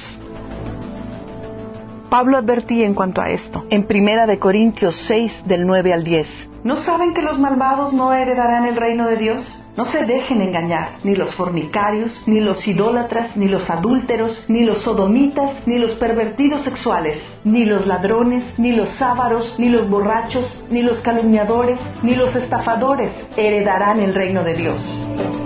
Pablo 2.15 2.37
advertía 2.37 2.87
en 2.87 2.95
cuanto 2.95 3.21
a 3.21 3.31
esto, 3.31 3.65
en 3.71 3.89
Primera 3.89 4.25
de 4.27 4.39
Corintios 4.39 4.95
6 5.09 5.47
del 5.47 5.67
9 5.67 5.93
al 5.93 6.05
10. 6.05 6.51
¿No 6.63 6.77
saben 6.77 7.13
que 7.13 7.23
los 7.23 7.41
malvados 7.41 7.93
no 7.93 8.13
heredarán 8.13 8.67
el 8.67 8.77
reino 8.77 9.09
de 9.09 9.17
Dios? 9.17 9.61
No 9.77 9.85
se 9.85 10.07
dejen 10.07 10.41
engañar, 10.41 10.91
ni 11.03 11.17
los 11.17 11.35
fornicarios, 11.35 12.23
ni 12.29 12.39
los 12.39 12.69
idólatras, 12.69 13.37
ni 13.37 13.49
los 13.49 13.69
adúlteros, 13.69 14.45
ni 14.47 14.63
los 14.63 14.79
sodomitas, 14.83 15.67
ni 15.67 15.79
los 15.79 15.97
pervertidos 15.97 16.63
sexuales, 16.63 17.21
ni 17.43 17.65
los 17.65 17.85
ladrones, 17.85 18.45
ni 18.59 18.71
los 18.71 19.03
ávaros, 19.03 19.57
ni 19.59 19.69
los 19.69 19.91
borrachos, 19.91 20.65
ni 20.71 20.83
los 20.83 21.01
calumniadores, 21.01 21.81
ni 22.05 22.15
los 22.15 22.37
estafadores 22.37 23.11
heredarán 23.37 23.99
el 23.99 24.15
reino 24.15 24.45
de 24.45 24.55
Dios. 24.55 25.44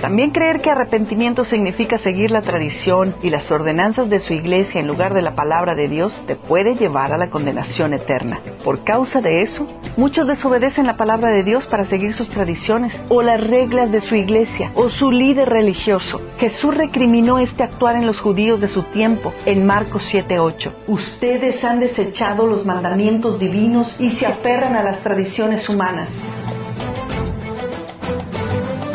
También 0.00 0.30
creer 0.30 0.60
que 0.60 0.70
arrepentimiento 0.70 1.44
significa 1.44 1.98
seguir 1.98 2.30
la 2.30 2.40
tradición 2.40 3.16
y 3.22 3.30
las 3.30 3.50
ordenanzas 3.50 4.08
de 4.08 4.20
su 4.20 4.32
iglesia 4.32 4.80
en 4.80 4.86
lugar 4.86 5.12
de 5.12 5.22
la 5.22 5.34
palabra 5.34 5.74
de 5.74 5.88
Dios 5.88 6.18
te 6.26 6.36
puede 6.36 6.76
llevar 6.76 7.12
a 7.12 7.18
la 7.18 7.30
condenación 7.30 7.92
eterna. 7.94 8.40
Por 8.64 8.84
causa 8.84 9.20
de 9.20 9.40
eso, 9.42 9.66
muchos 9.96 10.28
desobedecen 10.28 10.86
la 10.86 10.96
palabra 10.96 11.30
de 11.30 11.42
Dios 11.42 11.66
para 11.66 11.84
seguir 11.84 12.12
sus 12.12 12.28
tradiciones 12.28 12.98
o 13.08 13.22
las 13.22 13.44
reglas 13.44 13.90
de 13.90 14.00
su 14.00 14.14
iglesia 14.14 14.70
o 14.74 14.88
su 14.88 15.10
líder 15.10 15.48
religioso. 15.48 16.20
Jesús 16.38 16.76
recriminó 16.76 17.40
este 17.40 17.64
actuar 17.64 17.96
en 17.96 18.06
los 18.06 18.20
judíos 18.20 18.60
de 18.60 18.68
su 18.68 18.84
tiempo 18.84 19.32
en 19.46 19.66
Marcos 19.66 20.02
7:8. 20.12 20.70
Ustedes 20.86 21.64
han 21.64 21.80
desechado 21.80 22.46
los 22.46 22.64
mandamientos 22.64 23.40
divinos 23.40 23.96
y 23.98 24.10
se 24.12 24.26
aferran 24.26 24.76
a 24.76 24.84
las 24.84 25.00
tradiciones 25.00 25.68
humanas. 25.68 26.08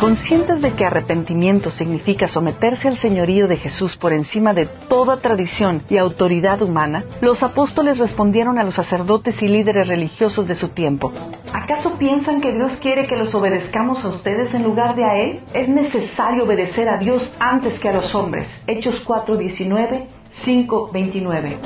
Conscientes 0.04 0.60
de 0.60 0.74
que 0.74 0.84
arrepentimiento 0.84 1.70
significa 1.70 2.28
someterse 2.28 2.88
al 2.88 2.98
señorío 2.98 3.48
de 3.48 3.56
Jesús 3.56 3.96
por 3.96 4.12
encima 4.12 4.52
de 4.52 4.66
toda 4.66 5.16
tradición 5.16 5.82
y 5.88 5.96
autoridad 5.96 6.60
humana, 6.60 7.04
los 7.22 7.42
apóstoles 7.42 7.96
respondieron 7.96 8.58
a 8.58 8.64
los 8.64 8.74
sacerdotes 8.74 9.42
y 9.42 9.48
líderes 9.48 9.88
religiosos 9.88 10.46
de 10.46 10.56
su 10.56 10.68
tiempo. 10.68 11.10
¿Acaso 11.54 11.96
piensan 11.96 12.42
que 12.42 12.52
Dios 12.52 12.72
quiere 12.82 13.06
que 13.06 13.16
los 13.16 13.34
obedezcamos 13.34 14.04
a 14.04 14.08
ustedes 14.08 14.52
en 14.52 14.64
lugar 14.64 14.94
de 14.94 15.04
a 15.06 15.16
Él? 15.16 15.40
Es 15.54 15.70
necesario 15.70 16.44
obedecer 16.44 16.86
a 16.90 16.98
Dios 16.98 17.32
antes 17.40 17.80
que 17.80 17.88
a 17.88 17.94
los 17.94 18.14
hombres. 18.14 18.46
Hechos 18.66 19.02
4:19, 19.06 20.06
5:29. 20.44 21.58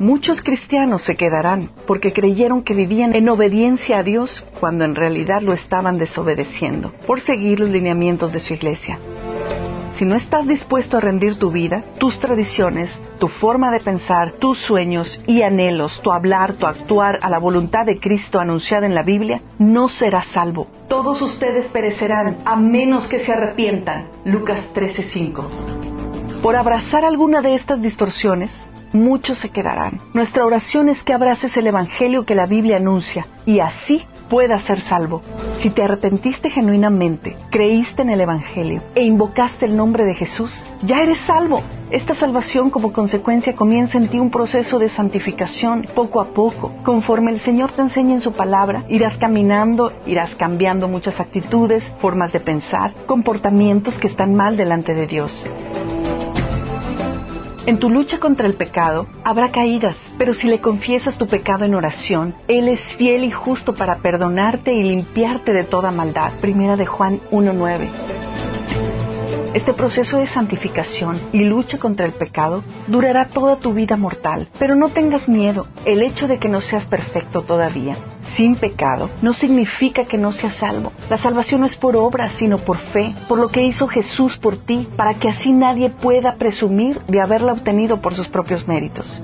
Muchos 0.00 0.42
cristianos 0.42 1.02
se 1.02 1.14
quedarán 1.14 1.70
porque 1.86 2.12
creyeron 2.12 2.62
que 2.62 2.74
vivían 2.74 3.14
en 3.14 3.28
obediencia 3.28 3.98
a 3.98 4.02
Dios 4.02 4.44
cuando 4.58 4.84
en 4.84 4.94
realidad 4.94 5.42
lo 5.42 5.52
estaban 5.52 5.98
desobedeciendo 5.98 6.92
por 7.06 7.20
seguir 7.20 7.60
los 7.60 7.68
lineamientos 7.68 8.32
de 8.32 8.40
su 8.40 8.54
iglesia. 8.54 8.98
Si 10.00 10.06
no 10.06 10.14
estás 10.14 10.48
dispuesto 10.48 10.96
a 10.96 11.00
rendir 11.00 11.38
tu 11.38 11.50
vida, 11.50 11.84
tus 11.98 12.18
tradiciones, 12.18 12.90
tu 13.18 13.28
forma 13.28 13.70
de 13.70 13.80
pensar, 13.80 14.32
tus 14.38 14.58
sueños 14.58 15.22
y 15.26 15.42
anhelos, 15.42 16.00
tu 16.00 16.10
hablar, 16.10 16.54
tu 16.54 16.64
actuar 16.64 17.18
a 17.20 17.28
la 17.28 17.38
voluntad 17.38 17.84
de 17.84 18.00
Cristo 18.00 18.40
anunciada 18.40 18.86
en 18.86 18.94
la 18.94 19.02
Biblia, 19.02 19.42
no 19.58 19.90
serás 19.90 20.28
salvo. 20.28 20.68
Todos 20.88 21.20
ustedes 21.20 21.66
perecerán 21.66 22.38
a 22.46 22.56
menos 22.56 23.06
que 23.08 23.20
se 23.20 23.32
arrepientan. 23.32 24.08
Lucas 24.24 24.60
13:5. 24.72 25.89
Por 26.42 26.56
abrazar 26.56 27.04
alguna 27.04 27.42
de 27.42 27.54
estas 27.54 27.82
distorsiones, 27.82 28.50
muchos 28.94 29.36
se 29.36 29.50
quedarán. 29.50 30.00
Nuestra 30.14 30.46
oración 30.46 30.88
es 30.88 31.02
que 31.02 31.12
abraces 31.12 31.54
el 31.58 31.66
Evangelio 31.66 32.24
que 32.24 32.34
la 32.34 32.46
Biblia 32.46 32.78
anuncia 32.78 33.26
y 33.44 33.60
así 33.60 34.06
puedas 34.30 34.62
ser 34.62 34.80
salvo. 34.80 35.20
Si 35.60 35.68
te 35.68 35.82
arrepentiste 35.82 36.48
genuinamente, 36.48 37.36
creíste 37.50 38.00
en 38.00 38.08
el 38.08 38.22
Evangelio 38.22 38.80
e 38.94 39.04
invocaste 39.04 39.66
el 39.66 39.76
nombre 39.76 40.06
de 40.06 40.14
Jesús, 40.14 40.50
ya 40.82 41.02
eres 41.02 41.18
salvo. 41.26 41.62
Esta 41.90 42.14
salvación 42.14 42.70
como 42.70 42.92
consecuencia 42.92 43.54
comienza 43.54 43.98
en 43.98 44.08
ti 44.08 44.18
un 44.18 44.30
proceso 44.30 44.78
de 44.78 44.88
santificación 44.88 45.86
poco 45.94 46.22
a 46.22 46.28
poco. 46.28 46.72
Conforme 46.84 47.32
el 47.32 47.40
Señor 47.40 47.72
te 47.72 47.82
enseña 47.82 48.14
en 48.14 48.20
su 48.22 48.32
palabra, 48.32 48.84
irás 48.88 49.18
caminando, 49.18 49.92
irás 50.06 50.34
cambiando 50.36 50.88
muchas 50.88 51.20
actitudes, 51.20 51.84
formas 52.00 52.32
de 52.32 52.40
pensar, 52.40 52.94
comportamientos 53.06 53.98
que 53.98 54.06
están 54.06 54.34
mal 54.34 54.56
delante 54.56 54.94
de 54.94 55.06
Dios. 55.06 55.44
En 57.66 57.78
tu 57.78 57.90
lucha 57.90 58.18
contra 58.18 58.46
el 58.46 58.54
pecado 58.54 59.06
habrá 59.22 59.52
caídas, 59.52 59.96
pero 60.16 60.32
si 60.32 60.48
le 60.48 60.60
confiesas 60.60 61.18
tu 61.18 61.26
pecado 61.26 61.66
en 61.66 61.74
oración, 61.74 62.34
Él 62.48 62.68
es 62.68 62.80
fiel 62.94 63.22
y 63.22 63.30
justo 63.30 63.74
para 63.74 63.96
perdonarte 63.96 64.72
y 64.72 64.82
limpiarte 64.82 65.52
de 65.52 65.64
toda 65.64 65.90
maldad. 65.90 66.32
Primera 66.40 66.76
de 66.76 66.86
Juan 66.86 67.20
1.9. 67.30 67.88
Este 69.52 69.74
proceso 69.74 70.16
de 70.16 70.26
santificación 70.26 71.20
y 71.32 71.44
lucha 71.44 71.78
contra 71.78 72.06
el 72.06 72.12
pecado 72.12 72.64
durará 72.86 73.26
toda 73.26 73.56
tu 73.56 73.74
vida 73.74 73.96
mortal, 73.96 74.48
pero 74.58 74.74
no 74.74 74.88
tengas 74.88 75.28
miedo. 75.28 75.66
El 75.84 76.02
hecho 76.02 76.26
de 76.28 76.38
que 76.38 76.48
no 76.48 76.62
seas 76.62 76.86
perfecto 76.86 77.42
todavía 77.42 77.96
sin 78.36 78.56
pecado 78.56 79.10
no 79.22 79.32
significa 79.32 80.04
que 80.04 80.18
no 80.18 80.32
seas 80.32 80.54
salvo. 80.54 80.92
La 81.08 81.18
salvación 81.18 81.60
no 81.60 81.66
es 81.66 81.76
por 81.76 81.96
obras, 81.96 82.32
sino 82.32 82.58
por 82.58 82.78
fe, 82.78 83.14
por 83.28 83.38
lo 83.38 83.48
que 83.48 83.62
hizo 83.62 83.88
Jesús 83.88 84.36
por 84.38 84.56
ti, 84.56 84.88
para 84.96 85.14
que 85.14 85.28
así 85.28 85.52
nadie 85.52 85.90
pueda 85.90 86.34
presumir 86.34 87.00
de 87.08 87.20
haberla 87.20 87.52
obtenido 87.52 88.00
por 88.00 88.14
sus 88.14 88.28
propios 88.28 88.66
méritos. 88.66 89.22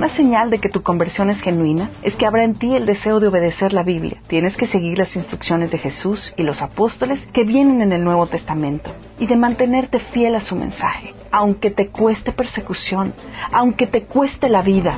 Una 0.00 0.08
señal 0.08 0.48
de 0.48 0.60
que 0.60 0.70
tu 0.70 0.82
conversión 0.82 1.28
es 1.28 1.42
genuina 1.42 1.90
es 2.00 2.16
que 2.16 2.24
habrá 2.24 2.42
en 2.42 2.54
ti 2.54 2.74
el 2.74 2.86
deseo 2.86 3.20
de 3.20 3.28
obedecer 3.28 3.74
la 3.74 3.82
Biblia. 3.82 4.16
Tienes 4.28 4.56
que 4.56 4.66
seguir 4.66 4.96
las 4.96 5.14
instrucciones 5.14 5.70
de 5.70 5.76
Jesús 5.76 6.32
y 6.38 6.42
los 6.42 6.62
apóstoles 6.62 7.18
que 7.34 7.44
vienen 7.44 7.82
en 7.82 7.92
el 7.92 8.02
Nuevo 8.02 8.26
Testamento 8.26 8.90
y 9.18 9.26
de 9.26 9.36
mantenerte 9.36 9.98
fiel 9.98 10.36
a 10.36 10.40
su 10.40 10.56
mensaje, 10.56 11.12
aunque 11.30 11.70
te 11.70 11.88
cueste 11.88 12.32
persecución, 12.32 13.12
aunque 13.52 13.86
te 13.86 14.04
cueste 14.04 14.48
la 14.48 14.62
vida. 14.62 14.96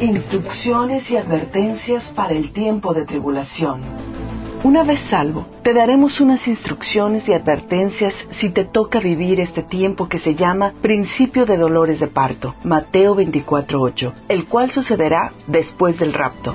Instrucciones 0.00 1.10
y 1.10 1.18
advertencias 1.18 2.10
para 2.12 2.32
el 2.32 2.52
tiempo 2.52 2.94
de 2.94 3.04
tribulación. 3.04 3.82
Una 4.64 4.82
vez 4.82 4.98
salvo, 5.10 5.46
te 5.62 5.74
daremos 5.74 6.22
unas 6.22 6.48
instrucciones 6.48 7.28
y 7.28 7.34
advertencias 7.34 8.14
si 8.30 8.48
te 8.48 8.64
toca 8.64 8.98
vivir 8.98 9.40
este 9.40 9.62
tiempo 9.62 10.08
que 10.08 10.18
se 10.18 10.34
llama 10.34 10.72
principio 10.80 11.44
de 11.44 11.58
dolores 11.58 12.00
de 12.00 12.06
parto, 12.06 12.54
Mateo 12.64 13.14
24.8, 13.14 14.12
el 14.28 14.46
cual 14.46 14.70
sucederá 14.70 15.32
después 15.46 15.98
del 15.98 16.14
rapto. 16.14 16.54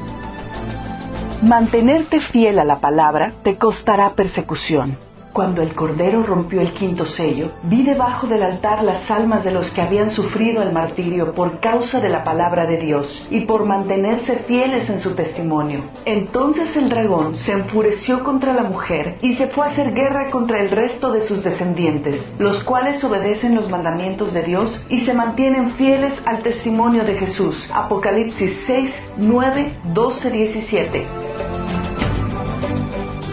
Mantenerte 1.44 2.22
fiel 2.22 2.58
a 2.58 2.64
la 2.64 2.80
palabra 2.80 3.34
te 3.44 3.58
costará 3.58 4.16
persecución. 4.16 4.98
Cuando 5.36 5.62
el 5.62 5.76
Cordero 5.76 6.24
rompió 6.24 6.62
el 6.62 6.72
quinto 6.72 7.06
sello, 7.06 7.52
vi 7.64 7.84
debajo 7.84 8.26
del 8.26 8.42
altar 8.42 8.82
las 8.86 9.12
almas 9.12 9.44
de 9.44 9.52
los 9.52 9.70
que 9.70 9.82
habían 9.82 10.10
sufrido 10.10 10.64
el 10.64 10.72
martirio 10.72 11.34
por 11.34 11.60
causa 11.60 12.00
de 12.00 12.08
la 12.08 12.24
palabra 12.24 12.66
de 12.66 12.78
Dios 12.78 13.28
y 13.30 13.42
por 13.42 13.66
mantenerse 13.66 14.38
fieles 14.48 14.90
en 14.90 15.02
su 15.02 15.14
testimonio. 15.14 15.90
Entonces 16.06 16.78
el 16.78 16.88
dragón 16.88 17.36
se 17.36 17.52
enfureció 17.52 18.24
contra 18.24 18.54
la 18.54 18.64
mujer 18.64 19.18
y 19.22 19.36
se 19.36 19.48
fue 19.48 19.66
a 19.66 19.72
hacer 19.72 19.94
guerra 19.94 20.32
contra 20.32 20.62
el 20.62 20.72
resto 20.72 21.12
de 21.12 21.24
sus 21.24 21.44
descendientes, 21.44 22.24
los 22.40 22.64
cuales 22.64 23.04
obedecen 23.04 23.56
los 23.56 23.70
mandamientos 23.70 24.32
de 24.32 24.44
Dios 24.44 24.86
y 24.88 25.02
se 25.02 25.14
mantienen 25.14 25.72
fieles 25.72 26.14
al 26.26 26.44
testimonio 26.44 27.04
de 27.04 27.18
Jesús. 27.18 27.70
Apocalipsis 27.74 28.64
6, 28.66 28.94
9, 29.18 29.80
12, 29.94 30.32
17. 30.32 31.85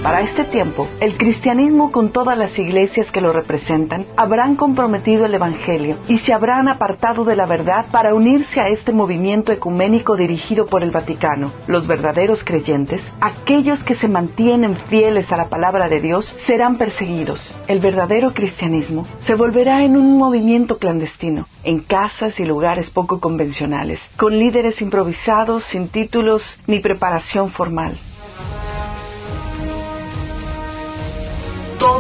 Para 0.02 0.20
este 0.20 0.42
tiempo, 0.42 0.88
el 0.98 1.16
cristianismo 1.16 1.92
con 1.92 2.10
todas 2.10 2.36
las 2.36 2.58
iglesias 2.58 3.12
que 3.12 3.20
lo 3.20 3.32
representan 3.32 4.04
habrán 4.16 4.56
comprometido 4.56 5.26
el 5.26 5.34
Evangelio 5.34 5.96
y 6.08 6.18
se 6.18 6.32
habrán 6.32 6.66
apartado 6.66 7.24
de 7.24 7.36
la 7.36 7.46
verdad 7.46 7.86
para 7.92 8.12
unirse 8.12 8.60
a 8.60 8.66
este 8.66 8.90
movimiento 8.90 9.52
ecuménico 9.52 10.16
dirigido 10.16 10.66
por 10.66 10.82
el 10.82 10.90
Vaticano. 10.90 11.52
Los 11.68 11.86
verdaderos 11.86 12.42
creyentes, 12.42 13.00
aquellos 13.20 13.84
que 13.84 13.94
se 13.94 14.08
mantienen 14.08 14.74
fieles 14.74 15.30
a 15.30 15.36
la 15.36 15.48
palabra 15.48 15.88
de 15.88 16.00
Dios, 16.00 16.34
serán 16.46 16.78
perseguidos. 16.78 17.54
El 17.68 17.78
verdadero 17.78 18.34
cristianismo 18.34 19.06
se 19.20 19.36
volverá 19.36 19.84
en 19.84 19.96
un 19.96 20.18
movimiento 20.18 20.78
clandestino, 20.78 21.46
en 21.62 21.78
casas 21.78 22.40
y 22.40 22.44
lugares 22.44 22.90
poco 22.90 23.20
convencionales, 23.20 24.00
con 24.16 24.36
líderes 24.36 24.82
improvisados 24.82 25.62
sin 25.62 25.90
títulos 25.90 26.58
ni 26.66 26.80
preparación 26.80 27.50
formal. 27.50 28.00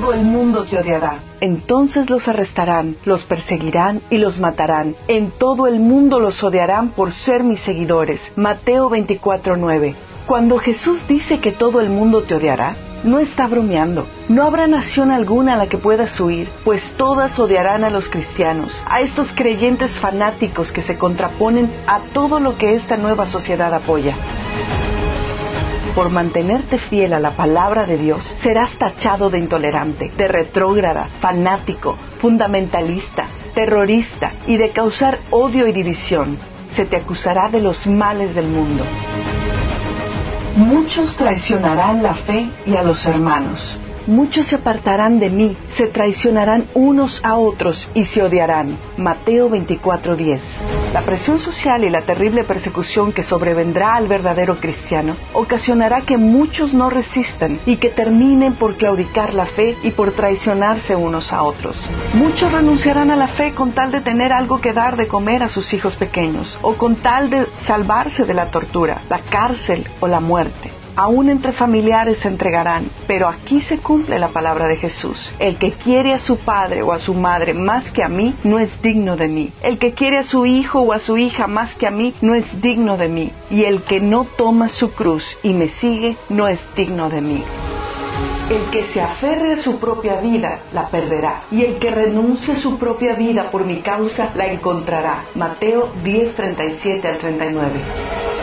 Todo 0.02 0.14
el 0.14 0.24
mundo 0.24 0.64
te 0.64 0.76
odiará. 0.76 1.20
Entonces 1.40 2.10
los 2.10 2.26
arrestarán, 2.26 2.96
los 3.04 3.24
perseguirán 3.24 4.02
y 4.10 4.18
los 4.18 4.40
matarán. 4.40 4.96
En 5.06 5.30
todo 5.30 5.68
el 5.68 5.78
mundo 5.78 6.18
los 6.18 6.42
odiarán 6.42 6.88
por 6.88 7.12
ser 7.12 7.44
mis 7.44 7.60
seguidores. 7.60 8.32
Mateo 8.34 8.90
24:9. 8.90 9.94
Cuando 10.26 10.58
Jesús 10.58 11.06
dice 11.06 11.38
que 11.38 11.52
todo 11.52 11.80
el 11.80 11.88
mundo 11.88 12.22
te 12.22 12.34
odiará, 12.34 12.74
no 13.04 13.20
está 13.20 13.46
bromeando. 13.46 14.08
No 14.28 14.42
habrá 14.42 14.66
nación 14.66 15.12
alguna 15.12 15.54
a 15.54 15.56
la 15.56 15.68
que 15.68 15.78
puedas 15.78 16.18
huir, 16.18 16.48
pues 16.64 16.82
todas 16.96 17.38
odiarán 17.38 17.84
a 17.84 17.90
los 17.90 18.08
cristianos, 18.08 18.82
a 18.88 19.02
estos 19.02 19.28
creyentes 19.32 20.00
fanáticos 20.00 20.72
que 20.72 20.82
se 20.82 20.98
contraponen 20.98 21.70
a 21.86 22.00
todo 22.12 22.40
lo 22.40 22.58
que 22.58 22.74
esta 22.74 22.96
nueva 22.96 23.26
sociedad 23.26 23.72
apoya 23.72 24.16
por 25.94 26.10
mantenerte 26.10 26.78
fiel 26.78 27.12
a 27.12 27.20
la 27.20 27.32
palabra 27.32 27.86
de 27.86 27.98
Dios, 27.98 28.24
serás 28.42 28.70
tachado 28.78 29.30
de 29.30 29.38
intolerante, 29.38 30.10
de 30.16 30.28
retrógrada, 30.28 31.08
fanático, 31.20 31.96
fundamentalista, 32.20 33.26
terrorista 33.54 34.32
y 34.46 34.56
de 34.56 34.70
causar 34.70 35.18
odio 35.30 35.66
y 35.66 35.72
división. 35.72 36.38
Se 36.74 36.86
te 36.86 36.96
acusará 36.96 37.48
de 37.48 37.60
los 37.60 37.86
males 37.86 38.34
del 38.34 38.46
mundo. 38.46 38.84
Muchos 40.56 41.16
traicionarán 41.16 42.02
la 42.02 42.14
fe 42.14 42.50
y 42.66 42.76
a 42.76 42.82
los 42.82 43.04
hermanos. 43.06 43.78
Muchos 44.06 44.48
se 44.48 44.56
apartarán 44.56 45.20
de 45.20 45.30
mí, 45.30 45.56
se 45.76 45.86
traicionarán 45.86 46.64
unos 46.74 47.20
a 47.22 47.36
otros 47.36 47.88
y 47.94 48.04
se 48.04 48.22
odiarán. 48.22 48.76
Mateo 48.96 49.48
24:10. 49.48 50.40
La 50.92 51.02
presión 51.02 51.38
social 51.38 51.84
y 51.84 51.90
la 51.90 52.02
terrible 52.02 52.44
persecución 52.44 53.12
que 53.12 53.22
sobrevendrá 53.22 53.94
al 53.94 54.08
verdadero 54.08 54.56
cristiano 54.60 55.16
ocasionará 55.32 56.02
que 56.02 56.16
muchos 56.16 56.74
no 56.74 56.90
resistan 56.90 57.60
y 57.64 57.76
que 57.76 57.90
terminen 57.90 58.54
por 58.54 58.74
claudicar 58.74 59.34
la 59.34 59.46
fe 59.46 59.76
y 59.82 59.92
por 59.92 60.12
traicionarse 60.12 60.96
unos 60.96 61.32
a 61.32 61.44
otros. 61.44 61.88
Muchos 62.14 62.50
renunciarán 62.50 63.10
a 63.10 63.16
la 63.16 63.28
fe 63.28 63.54
con 63.54 63.72
tal 63.72 63.92
de 63.92 64.00
tener 64.00 64.32
algo 64.32 64.60
que 64.60 64.72
dar 64.72 64.96
de 64.96 65.06
comer 65.06 65.42
a 65.44 65.48
sus 65.48 65.72
hijos 65.72 65.96
pequeños 65.96 66.58
o 66.60 66.74
con 66.74 66.96
tal 66.96 67.30
de 67.30 67.46
salvarse 67.66 68.24
de 68.24 68.34
la 68.34 68.50
tortura, 68.50 69.02
la 69.08 69.20
cárcel 69.20 69.86
o 70.00 70.08
la 70.08 70.20
muerte 70.20 70.81
aún 70.96 71.28
entre 71.28 71.52
familiares 71.52 72.18
se 72.18 72.28
entregarán, 72.28 72.90
pero 73.06 73.28
aquí 73.28 73.60
se 73.60 73.78
cumple 73.78 74.18
la 74.18 74.28
palabra 74.28 74.68
de 74.68 74.76
Jesús. 74.76 75.32
El 75.38 75.56
que 75.56 75.72
quiere 75.72 76.12
a 76.12 76.18
su 76.18 76.38
padre 76.38 76.82
o 76.82 76.92
a 76.92 76.98
su 76.98 77.14
madre 77.14 77.54
más 77.54 77.90
que 77.90 78.02
a 78.02 78.08
mí, 78.08 78.34
no 78.44 78.58
es 78.58 78.80
digno 78.82 79.16
de 79.16 79.28
mí. 79.28 79.52
El 79.62 79.78
que 79.78 79.92
quiere 79.92 80.18
a 80.18 80.22
su 80.22 80.46
hijo 80.46 80.80
o 80.80 80.92
a 80.92 81.00
su 81.00 81.16
hija 81.16 81.46
más 81.46 81.74
que 81.74 81.86
a 81.86 81.90
mí, 81.90 82.14
no 82.20 82.34
es 82.34 82.60
digno 82.60 82.96
de 82.96 83.08
mí. 83.08 83.32
Y 83.50 83.64
el 83.64 83.82
que 83.82 84.00
no 84.00 84.26
toma 84.36 84.68
su 84.68 84.92
cruz 84.92 85.38
y 85.42 85.52
me 85.52 85.68
sigue, 85.68 86.16
no 86.28 86.48
es 86.48 86.60
digno 86.76 87.08
de 87.08 87.20
mí. 87.20 87.44
El 88.50 88.70
que 88.70 88.84
se 88.88 89.00
aferre 89.00 89.54
a 89.54 89.56
su 89.56 89.78
propia 89.78 90.20
vida 90.20 90.64
la 90.72 90.88
perderá, 90.88 91.44
y 91.50 91.64
el 91.64 91.78
que 91.78 91.90
renuncie 91.90 92.54
a 92.54 92.56
su 92.56 92.78
propia 92.78 93.14
vida 93.14 93.50
por 93.50 93.64
mi 93.64 93.80
causa 93.80 94.30
la 94.34 94.46
encontrará. 94.46 95.24
Mateo 95.34 95.92
10, 96.02 96.34
37 96.34 97.08
al 97.08 97.18
39. 97.18 98.41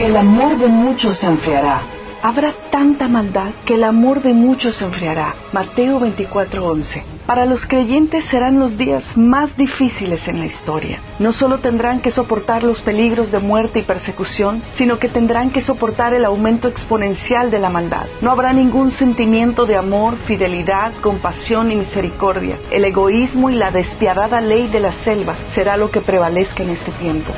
El 0.00 0.16
amor 0.16 0.56
de 0.56 0.66
muchos 0.66 1.18
se 1.18 1.26
enfriará. 1.26 1.82
Habrá 2.22 2.54
tanta 2.70 3.06
maldad 3.06 3.50
que 3.66 3.74
el 3.74 3.84
amor 3.84 4.22
de 4.22 4.32
muchos 4.32 4.76
se 4.76 4.86
enfriará. 4.86 5.34
Mateo 5.52 6.00
24:11. 6.00 7.04
Para 7.26 7.44
los 7.44 7.66
creyentes 7.66 8.24
serán 8.24 8.58
los 8.58 8.78
días 8.78 9.18
más 9.18 9.54
difíciles 9.58 10.26
en 10.26 10.38
la 10.38 10.46
historia. 10.46 11.00
No 11.18 11.34
solo 11.34 11.58
tendrán 11.58 12.00
que 12.00 12.10
soportar 12.10 12.62
los 12.62 12.80
peligros 12.80 13.30
de 13.30 13.40
muerte 13.40 13.80
y 13.80 13.82
persecución, 13.82 14.62
sino 14.74 14.98
que 14.98 15.10
tendrán 15.10 15.50
que 15.50 15.60
soportar 15.60 16.14
el 16.14 16.24
aumento 16.24 16.66
exponencial 16.66 17.50
de 17.50 17.58
la 17.58 17.68
maldad. 17.68 18.06
No 18.22 18.30
habrá 18.30 18.54
ningún 18.54 18.92
sentimiento 18.92 19.66
de 19.66 19.76
amor, 19.76 20.16
fidelidad, 20.24 20.92
compasión 21.02 21.70
y 21.72 21.76
misericordia. 21.76 22.56
El 22.70 22.86
egoísmo 22.86 23.50
y 23.50 23.54
la 23.54 23.70
despiadada 23.70 24.40
ley 24.40 24.66
de 24.68 24.80
la 24.80 24.94
selva 24.94 25.36
será 25.54 25.76
lo 25.76 25.90
que 25.90 26.00
prevalezca 26.00 26.62
en 26.62 26.70
este 26.70 26.90
tiempo. 26.92 27.34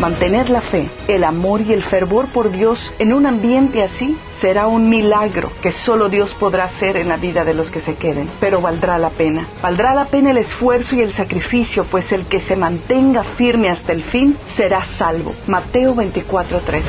Mantener 0.00 0.50
la 0.50 0.60
fe, 0.60 0.90
el 1.08 1.24
amor 1.24 1.62
y 1.62 1.72
el 1.72 1.82
fervor 1.82 2.26
por 2.26 2.52
Dios 2.52 2.92
en 2.98 3.14
un 3.14 3.24
ambiente 3.24 3.82
así 3.82 4.18
será 4.42 4.66
un 4.66 4.90
milagro 4.90 5.50
que 5.62 5.72
solo 5.72 6.10
Dios 6.10 6.34
podrá 6.34 6.64
hacer 6.64 6.98
en 6.98 7.08
la 7.08 7.16
vida 7.16 7.46
de 7.46 7.54
los 7.54 7.70
que 7.70 7.80
se 7.80 7.94
queden, 7.94 8.28
pero 8.38 8.60
valdrá 8.60 8.98
la 8.98 9.08
pena. 9.08 9.48
Valdrá 9.62 9.94
la 9.94 10.04
pena 10.04 10.32
el 10.32 10.38
esfuerzo 10.38 10.96
y 10.96 11.00
el 11.00 11.14
sacrificio, 11.14 11.84
pues 11.84 12.12
el 12.12 12.26
que 12.26 12.40
se 12.40 12.56
mantenga 12.56 13.24
firme 13.24 13.70
hasta 13.70 13.92
el 13.92 14.02
fin 14.02 14.36
será 14.54 14.84
salvo. 14.84 15.34
Mateo 15.46 15.94
24:13. 15.94 16.82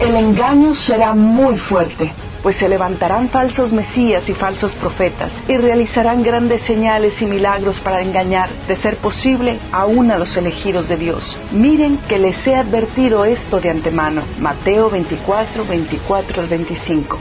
El 0.00 0.16
engaño 0.16 0.74
será 0.74 1.14
muy 1.14 1.56
fuerte 1.56 2.12
pues 2.42 2.56
se 2.56 2.68
levantarán 2.68 3.28
falsos 3.28 3.72
mesías 3.72 4.28
y 4.28 4.34
falsos 4.34 4.74
profetas 4.74 5.30
y 5.48 5.56
realizarán 5.56 6.22
grandes 6.22 6.62
señales 6.62 7.20
y 7.22 7.26
milagros 7.26 7.80
para 7.80 8.02
engañar, 8.02 8.50
de 8.66 8.76
ser 8.76 8.96
posible, 8.96 9.58
aún 9.70 10.10
a 10.10 10.18
los 10.18 10.36
elegidos 10.36 10.88
de 10.88 10.96
Dios. 10.96 11.38
Miren 11.52 11.98
que 12.08 12.18
les 12.18 12.46
he 12.46 12.54
advertido 12.54 13.24
esto 13.24 13.60
de 13.60 13.70
antemano. 13.70 14.22
Mateo 14.38 14.90
24, 14.90 15.64
24 15.64 16.42
al 16.42 16.48
25. 16.48 17.18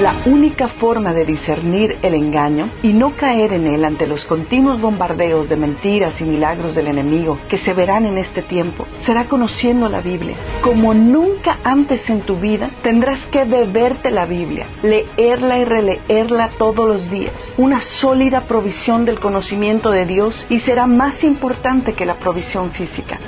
La 0.00 0.22
única 0.24 0.66
forma 0.68 1.12
de 1.12 1.26
discernir 1.26 1.98
el 2.00 2.14
engaño 2.14 2.70
y 2.82 2.94
no 2.94 3.10
caer 3.16 3.52
en 3.52 3.66
él 3.66 3.84
ante 3.84 4.06
los 4.06 4.24
continuos 4.24 4.80
bombardeos 4.80 5.50
de 5.50 5.56
mentiras 5.56 6.18
y 6.22 6.24
milagros 6.24 6.74
del 6.74 6.86
enemigo 6.86 7.38
que 7.50 7.58
se 7.58 7.74
verán 7.74 8.06
en 8.06 8.16
este 8.16 8.40
tiempo 8.40 8.86
será 9.04 9.26
conociendo 9.26 9.90
la 9.90 10.00
Biblia. 10.00 10.36
Como 10.62 10.94
nunca 10.94 11.58
antes 11.64 12.08
en 12.08 12.22
tu 12.22 12.36
vida 12.36 12.70
tendrás 12.82 13.26
que 13.26 13.44
beberte 13.44 14.10
la 14.10 14.24
Biblia, 14.24 14.64
leerla 14.82 15.58
y 15.58 15.66
releerla 15.66 16.48
todos 16.56 16.88
los 16.88 17.10
días. 17.10 17.52
Una 17.58 17.82
sólida 17.82 18.44
provisión 18.44 19.04
del 19.04 19.20
conocimiento 19.20 19.90
de 19.90 20.06
Dios 20.06 20.46
y 20.48 20.60
será 20.60 20.86
más 20.86 21.22
importante 21.24 21.92
que 21.92 22.06
la 22.06 22.14
provisión 22.14 22.70
física. 22.70 23.18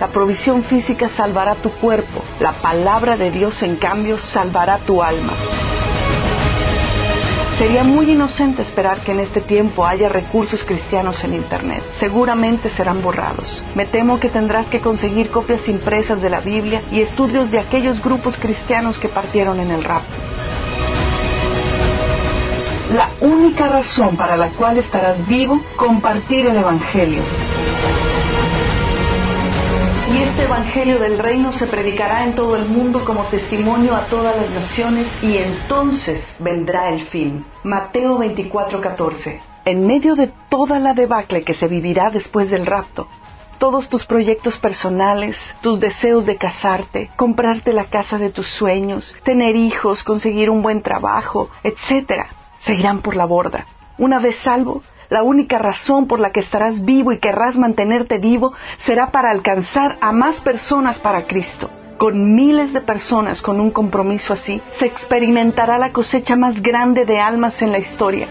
La 0.00 0.08
provisión 0.08 0.64
física 0.64 1.10
salvará 1.10 1.56
tu 1.56 1.68
cuerpo, 1.72 2.22
la 2.40 2.52
palabra 2.52 3.18
de 3.18 3.30
Dios 3.30 3.62
en 3.62 3.76
cambio 3.76 4.18
salvará 4.18 4.78
tu 4.78 5.02
alma. 5.02 5.34
Sería 7.62 7.84
muy 7.84 8.10
inocente 8.10 8.62
esperar 8.62 9.04
que 9.04 9.12
en 9.12 9.20
este 9.20 9.40
tiempo 9.40 9.86
haya 9.86 10.08
recursos 10.08 10.64
cristianos 10.64 11.22
en 11.22 11.32
Internet. 11.32 11.80
Seguramente 12.00 12.68
serán 12.68 13.00
borrados. 13.02 13.62
Me 13.76 13.86
temo 13.86 14.18
que 14.18 14.28
tendrás 14.28 14.66
que 14.66 14.80
conseguir 14.80 15.30
copias 15.30 15.68
impresas 15.68 16.20
de 16.20 16.28
la 16.28 16.40
Biblia 16.40 16.82
y 16.90 17.00
estudios 17.00 17.52
de 17.52 17.60
aquellos 17.60 18.02
grupos 18.02 18.34
cristianos 18.36 18.98
que 18.98 19.08
partieron 19.08 19.60
en 19.60 19.70
el 19.70 19.84
rapto. 19.84 20.12
La 22.96 23.10
única 23.20 23.68
razón 23.68 24.16
para 24.16 24.36
la 24.36 24.48
cual 24.48 24.78
estarás 24.78 25.24
vivo, 25.28 25.62
compartir 25.76 26.46
el 26.46 26.56
Evangelio. 26.56 27.22
Y 30.12 30.18
este 30.18 30.42
Evangelio 30.42 30.98
del 30.98 31.18
Reino 31.18 31.52
se 31.52 31.66
predicará 31.66 32.24
en 32.24 32.34
todo 32.34 32.54
el 32.56 32.66
mundo 32.66 33.02
como 33.02 33.24
testimonio 33.24 33.96
a 33.96 34.06
todas 34.08 34.36
las 34.36 34.50
naciones 34.50 35.06
y 35.22 35.38
entonces 35.38 36.22
vendrá 36.38 36.90
el 36.90 37.06
fin. 37.08 37.46
Mateo 37.64 38.18
24:14. 38.18 39.40
En 39.64 39.86
medio 39.86 40.14
de 40.14 40.30
toda 40.50 40.78
la 40.78 40.92
debacle 40.92 41.44
que 41.44 41.54
se 41.54 41.66
vivirá 41.66 42.10
después 42.10 42.50
del 42.50 42.66
rapto, 42.66 43.08
todos 43.56 43.88
tus 43.88 44.04
proyectos 44.04 44.58
personales, 44.58 45.38
tus 45.62 45.80
deseos 45.80 46.26
de 46.26 46.36
casarte, 46.36 47.10
comprarte 47.16 47.72
la 47.72 47.84
casa 47.84 48.18
de 48.18 48.28
tus 48.28 48.48
sueños, 48.48 49.16
tener 49.24 49.56
hijos, 49.56 50.04
conseguir 50.04 50.50
un 50.50 50.60
buen 50.60 50.82
trabajo, 50.82 51.48
etc., 51.64 52.26
se 52.58 52.74
irán 52.74 53.00
por 53.00 53.16
la 53.16 53.24
borda. 53.24 53.66
Una 53.96 54.18
vez 54.18 54.36
salvo, 54.36 54.82
la 55.12 55.22
única 55.22 55.58
razón 55.58 56.06
por 56.06 56.20
la 56.20 56.32
que 56.32 56.40
estarás 56.40 56.86
vivo 56.86 57.12
y 57.12 57.18
querrás 57.18 57.54
mantenerte 57.54 58.16
vivo 58.16 58.54
será 58.78 59.10
para 59.10 59.30
alcanzar 59.30 59.98
a 60.00 60.10
más 60.10 60.40
personas 60.40 61.00
para 61.00 61.26
Cristo. 61.26 61.68
Con 61.98 62.34
miles 62.34 62.72
de 62.72 62.80
personas 62.80 63.42
con 63.42 63.60
un 63.60 63.70
compromiso 63.70 64.32
así, 64.32 64.62
se 64.70 64.86
experimentará 64.86 65.76
la 65.76 65.92
cosecha 65.92 66.34
más 66.34 66.62
grande 66.62 67.04
de 67.04 67.20
almas 67.20 67.60
en 67.60 67.72
la 67.72 67.78
historia. 67.78 68.26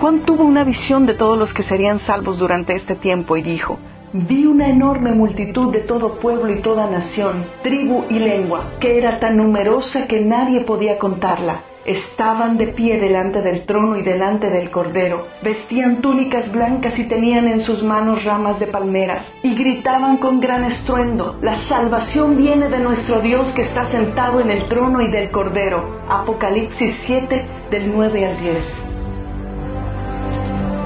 Juan 0.00 0.22
tuvo 0.26 0.42
una 0.42 0.64
visión 0.64 1.06
de 1.06 1.14
todos 1.14 1.38
los 1.38 1.54
que 1.54 1.62
serían 1.62 2.00
salvos 2.00 2.40
durante 2.40 2.74
este 2.74 2.96
tiempo 2.96 3.36
y 3.36 3.42
dijo, 3.42 3.78
Vi 4.12 4.46
una 4.46 4.68
enorme 4.68 5.12
multitud 5.12 5.72
de 5.72 5.78
todo 5.78 6.18
pueblo 6.18 6.52
y 6.52 6.60
toda 6.60 6.90
nación, 6.90 7.46
tribu 7.62 8.04
y 8.10 8.18
lengua, 8.18 8.72
que 8.80 8.98
era 8.98 9.20
tan 9.20 9.36
numerosa 9.36 10.08
que 10.08 10.22
nadie 10.22 10.62
podía 10.62 10.98
contarla 10.98 11.75
estaban 11.86 12.58
de 12.58 12.68
pie 12.68 12.98
delante 12.98 13.42
del 13.42 13.64
trono 13.64 13.96
y 13.96 14.02
delante 14.02 14.50
del 14.50 14.70
Cordero, 14.70 15.26
vestían 15.42 16.00
túnicas 16.02 16.50
blancas 16.50 16.98
y 16.98 17.04
tenían 17.04 17.48
en 17.48 17.60
sus 17.60 17.82
manos 17.82 18.24
ramas 18.24 18.58
de 18.58 18.66
palmeras, 18.66 19.22
y 19.42 19.54
gritaban 19.54 20.16
con 20.18 20.40
gran 20.40 20.64
estruendo, 20.64 21.38
La 21.40 21.54
salvación 21.54 22.36
viene 22.36 22.68
de 22.68 22.78
nuestro 22.78 23.20
Dios 23.20 23.52
que 23.52 23.62
está 23.62 23.84
sentado 23.86 24.40
en 24.40 24.50
el 24.50 24.68
trono 24.68 25.00
y 25.00 25.10
del 25.10 25.30
Cordero. 25.30 26.00
Apocalipsis 26.08 26.94
7 27.06 27.46
del 27.70 27.92
9 27.92 28.26
al 28.26 28.40
10 28.40 28.85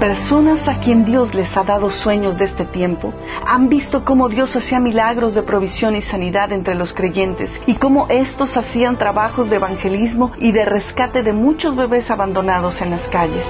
personas 0.01 0.67
a 0.67 0.81
quien 0.81 1.05
Dios 1.05 1.35
les 1.35 1.55
ha 1.57 1.63
dado 1.63 1.91
sueños 1.91 2.39
de 2.39 2.47
este 2.47 2.65
tiempo 2.65 3.13
han 3.47 3.69
visto 3.69 4.03
cómo 4.03 4.31
Dios 4.31 4.57
hacía 4.57 4.81
milagros 4.81 5.35
de 5.35 5.43
provisión 5.43 5.95
y 5.95 6.01
sanidad 6.01 6.53
entre 6.53 6.75
los 6.75 6.95
creyentes 6.95 7.51
y 7.67 7.75
cómo 7.75 8.07
estos 8.09 8.57
hacían 8.57 8.97
trabajos 8.97 9.51
de 9.51 9.57
evangelismo 9.57 10.33
y 10.39 10.53
de 10.53 10.65
rescate 10.65 11.23
de 11.23 11.35
muchos 11.35 11.77
bebés 11.77 12.11
abandonados 12.11 12.81
en 12.81 12.91
las 12.91 13.07
calles. 13.09 13.45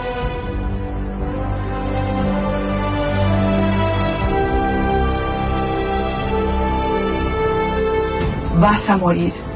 Vas 8.59 8.90
a 8.90 8.96
morir 8.96 9.49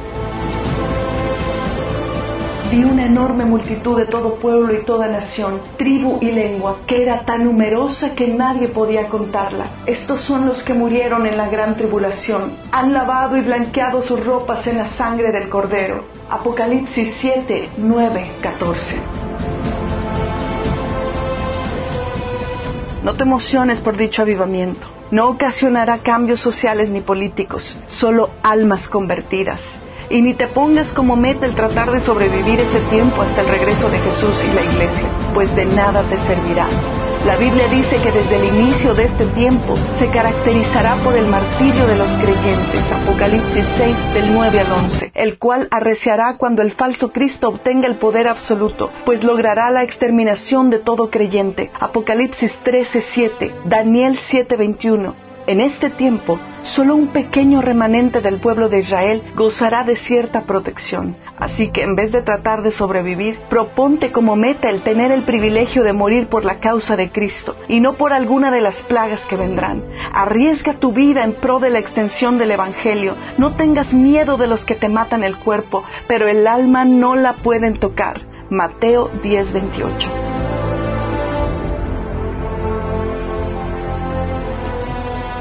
vi 2.71 2.85
una 2.85 3.07
enorme 3.07 3.45
multitud 3.45 3.97
de 3.97 4.07
todo 4.07 4.37
pueblo 4.37 4.73
y 4.75 4.85
toda 4.85 5.07
nación, 5.09 5.61
tribu 5.77 6.19
y 6.21 6.31
lengua, 6.31 6.79
que 6.87 7.03
era 7.03 7.25
tan 7.25 7.45
numerosa 7.45 8.15
que 8.15 8.29
nadie 8.29 8.69
podía 8.69 9.09
contarla. 9.09 9.67
Estos 9.87 10.23
son 10.23 10.47
los 10.47 10.63
que 10.63 10.75
murieron 10.75 11.27
en 11.27 11.37
la 11.37 11.49
gran 11.49 11.77
tribulación. 11.77 12.53
Han 12.73 12.93
lavado 12.93 13.37
y 13.37 13.43
blanqueado 13.43 14.03
sus 14.03 14.25
ropas 14.25 14.67
en 14.67 14.79
la 14.79 14.89
sangre 14.89 15.33
del 15.33 15.49
Cordero. 15.49 16.05
Apocalipsis 16.31 17.15
7, 17.21 17.71
9, 17.77 18.31
14. 18.41 18.97
No 23.03 23.15
te 23.15 23.23
emociones 23.23 23.81
por 23.81 23.97
dicho 23.97 24.23
avivamiento. 24.23 24.87
No 25.11 25.29
ocasionará 25.29 25.99
cambios 25.99 26.41
sociales 26.41 26.89
ni 26.89 27.03
políticos, 27.03 27.77
solo 27.87 28.31
almas 28.43 28.89
convertidas 28.89 29.61
y 30.11 30.23
ni 30.23 30.35
te 30.35 30.47
pongas 30.49 30.93
como 30.93 31.17
meta 31.17 31.47
el 31.47 31.55
tratar 31.55 31.91
de 31.91 32.01
sobrevivir 32.01 32.61
ese 32.61 32.81
tiempo 32.91 33.23
hasta 33.23 33.41
el 33.41 33.49
regreso 33.49 33.89
de 33.91 33.99
Jesús 33.99 34.45
y 34.45 34.55
la 34.55 34.63
iglesia, 34.63 35.09
pues 35.35 35.55
de 35.57 35.65
nada 35.65 36.03
te 36.03 36.17
servirá. 36.27 36.69
La 37.27 37.37
Biblia 37.37 37.67
dice 37.69 37.97
que 37.97 38.13
desde 38.13 38.37
el 38.37 38.55
inicio 38.55 38.95
de 38.95 39.05
este 39.05 39.25
tiempo 39.29 39.75
se 39.99 40.11
caracterizará 40.11 40.97
por 40.97 41.17
el 41.17 41.27
martirio 41.27 41.87
de 41.87 41.97
los 41.97 42.11
creyentes, 42.17 42.93
Apocalipsis 42.93 43.65
6 43.79 44.13
del 44.13 44.35
9 44.35 44.61
al 44.61 44.73
11, 44.73 45.13
el 45.15 45.39
cual 45.39 45.67
arreciará 45.71 46.37
cuando 46.37 46.61
el 46.61 46.73
falso 46.73 47.13
Cristo 47.13 47.49
obtenga 47.49 47.89
el 47.89 47.97
poder 47.97 48.29
absoluto, 48.29 48.91
pues 49.07 49.25
logrará 49.25 49.71
la 49.71 49.83
exterminación 49.83 50.69
de 50.69 50.81
todo 50.81 51.09
creyente, 51.09 51.71
Apocalipsis 51.81 52.53
13 52.63 53.01
7, 53.01 53.55
Daniel 53.65 54.19
7 54.29 54.57
21, 54.57 55.24
en 55.47 55.61
este 55.61 55.91
tiempo, 55.91 56.39
solo 56.63 56.95
un 56.95 57.09
pequeño 57.09 57.61
remanente 57.61 58.21
del 58.23 58.39
pueblo 58.39 58.69
de 58.71 58.79
Israel 58.79 59.23
gozará 59.35 59.85
de 59.85 59.97
cierta 59.97 60.43
protección. 60.43 61.17
Así 61.37 61.69
que 61.69 61.83
en 61.83 61.95
vez 61.97 62.13
de 62.13 62.23
tratar 62.23 62.63
de 62.63 62.71
sobrevivir, 62.71 63.39
proponte 63.51 64.11
como 64.11 64.37
meta 64.37 64.71
el 64.71 64.83
tener 64.83 65.11
el 65.11 65.23
privilegio 65.23 65.83
de 65.83 65.93
morir 65.93 66.29
por 66.29 66.45
la 66.45 66.61
causa 66.61 66.97
de 66.97 67.11
Cristo 67.11 67.57
y 67.69 67.81
no 67.81 67.95
por 67.95 68.13
alguna 68.13 68.51
de 68.51 68.63
las 68.63 68.83
plagas 68.85 69.21
que 69.27 69.37
vendrán. 69.37 69.85
Arriesga 70.13 70.75
tu 70.75 70.93
vida 70.93 71.25
en 71.25 71.35
pro 71.35 71.59
de 71.59 71.71
la 71.71 71.79
extensión 71.79 72.39
del 72.39 72.53
Evangelio. 72.53 73.15
No 73.37 73.57
tengas 73.57 73.93
miedo 73.93 74.37
de 74.37 74.47
los 74.47 74.65
que 74.65 74.77
te 74.77 74.89
matan 74.89 75.25
el 75.25 75.37
cuerpo, 75.37 75.85
pero 76.07 76.27
el 76.29 76.47
alma 76.47 76.85
no 76.85 77.17
la 77.17 77.35
pueden 77.35 77.77
tocar. 77.77 78.23
Mateo 78.49 79.11
10:28. 79.23 80.34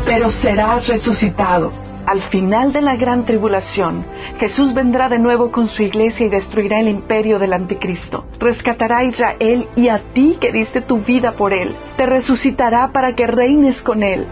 Pero 0.06 0.30
serás 0.30 0.88
resucitado. 0.88 1.72
Al 2.06 2.22
final 2.24 2.74
de 2.74 2.82
la 2.82 2.98
gran 2.98 3.26
tribulación, 3.26 4.06
Jesús 4.38 4.74
vendrá 4.74 5.08
de 5.08 5.20
nuevo 5.20 5.52
con 5.52 5.70
su 5.70 5.84
iglesia 5.84 6.26
y 6.26 6.30
destruirá 6.30 6.80
el 6.82 6.90
imperio 6.90 7.40
del 7.40 7.54
anticristo. 7.54 8.26
Rescatará 8.40 8.98
a 8.98 9.04
Israel 9.06 9.70
y 9.78 9.88
a 9.88 10.00
ti 10.14 10.38
que 10.40 10.52
diste 10.52 10.82
tu 10.82 11.00
vida 11.00 11.34
por 11.34 11.54
él. 11.54 11.74
Te 11.96 12.06
resucitará 12.06 12.92
para 12.92 13.16
que 13.16 13.26
reines 13.26 13.82
con 13.82 14.04
él. 14.04 14.28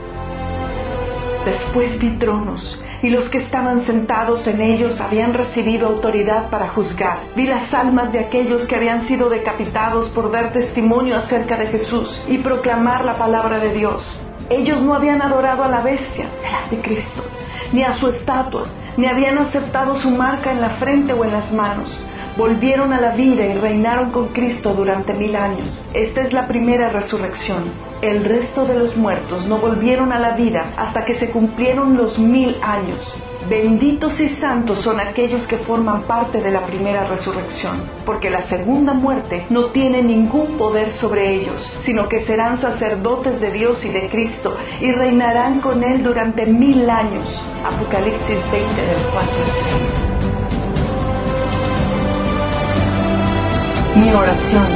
Después 1.45 1.97
vi 1.97 2.09
tronos 2.17 2.79
y 3.03 3.09
los 3.09 3.29
que 3.29 3.39
estaban 3.39 3.85
sentados 3.85 4.45
en 4.47 4.61
ellos 4.61 4.99
habían 4.99 5.33
recibido 5.33 5.87
autoridad 5.87 6.49
para 6.49 6.67
juzgar. 6.69 7.19
Vi 7.35 7.47
las 7.47 7.73
almas 7.73 8.11
de 8.11 8.19
aquellos 8.19 8.65
que 8.65 8.75
habían 8.75 9.07
sido 9.07 9.29
decapitados 9.29 10.09
por 10.09 10.29
dar 10.29 10.51
testimonio 10.51 11.15
acerca 11.15 11.57
de 11.57 11.67
Jesús 11.67 12.21
y 12.27 12.37
proclamar 12.39 13.05
la 13.05 13.17
palabra 13.17 13.59
de 13.59 13.73
Dios. 13.73 14.21
Ellos 14.51 14.81
no 14.81 14.93
habían 14.93 15.21
adorado 15.21 15.63
a 15.63 15.69
la 15.69 15.81
bestia, 15.81 16.29
el 16.47 16.55
anticristo, 16.55 17.23
ni 17.71 17.83
a 17.83 17.93
su 17.93 18.09
estatua, 18.09 18.65
ni 18.97 19.07
habían 19.07 19.37
aceptado 19.37 19.95
su 19.95 20.11
marca 20.11 20.51
en 20.51 20.61
la 20.61 20.71
frente 20.71 21.13
o 21.13 21.23
en 21.23 21.31
las 21.31 21.51
manos 21.51 21.99
volvieron 22.37 22.93
a 22.93 23.01
la 23.01 23.11
vida 23.11 23.45
y 23.45 23.53
reinaron 23.53 24.11
con 24.11 24.29
Cristo 24.29 24.73
durante 24.73 25.13
mil 25.13 25.35
años. 25.35 25.83
Esta 25.93 26.21
es 26.21 26.33
la 26.33 26.47
primera 26.47 26.89
resurrección. 26.89 27.63
El 28.01 28.23
resto 28.23 28.65
de 28.65 28.75
los 28.75 28.95
muertos 28.95 29.45
no 29.45 29.57
volvieron 29.57 30.13
a 30.13 30.19
la 30.19 30.31
vida 30.31 30.73
hasta 30.77 31.05
que 31.05 31.15
se 31.15 31.29
cumplieron 31.29 31.97
los 31.97 32.17
mil 32.17 32.57
años. 32.61 33.15
Benditos 33.51 34.19
y 34.21 34.29
santos 34.29 34.79
son 34.79 35.01
aquellos 35.01 35.45
que 35.45 35.57
forman 35.57 36.03
parte 36.03 36.39
de 36.39 36.51
la 36.51 36.65
primera 36.65 37.03
resurrección, 37.03 37.81
porque 38.05 38.29
la 38.29 38.43
segunda 38.43 38.93
muerte 38.93 39.45
no 39.49 39.71
tiene 39.71 40.01
ningún 40.01 40.57
poder 40.57 40.89
sobre 40.89 41.33
ellos, 41.33 41.61
sino 41.83 42.07
que 42.07 42.21
serán 42.21 42.57
sacerdotes 42.57 43.41
de 43.41 43.51
Dios 43.51 43.83
y 43.83 43.89
de 43.89 44.07
Cristo 44.07 44.55
y 44.79 44.93
reinarán 44.93 45.59
con 45.59 45.83
Él 45.83 46.01
durante 46.01 46.45
mil 46.45 46.89
años. 46.89 47.25
Apocalipsis 47.65 48.37
20 48.53 48.81
del 48.81 49.03
4 49.11 49.19
al 49.19 49.51
6. 53.95 54.05
Mi 54.05 54.13
oración. 54.13 54.67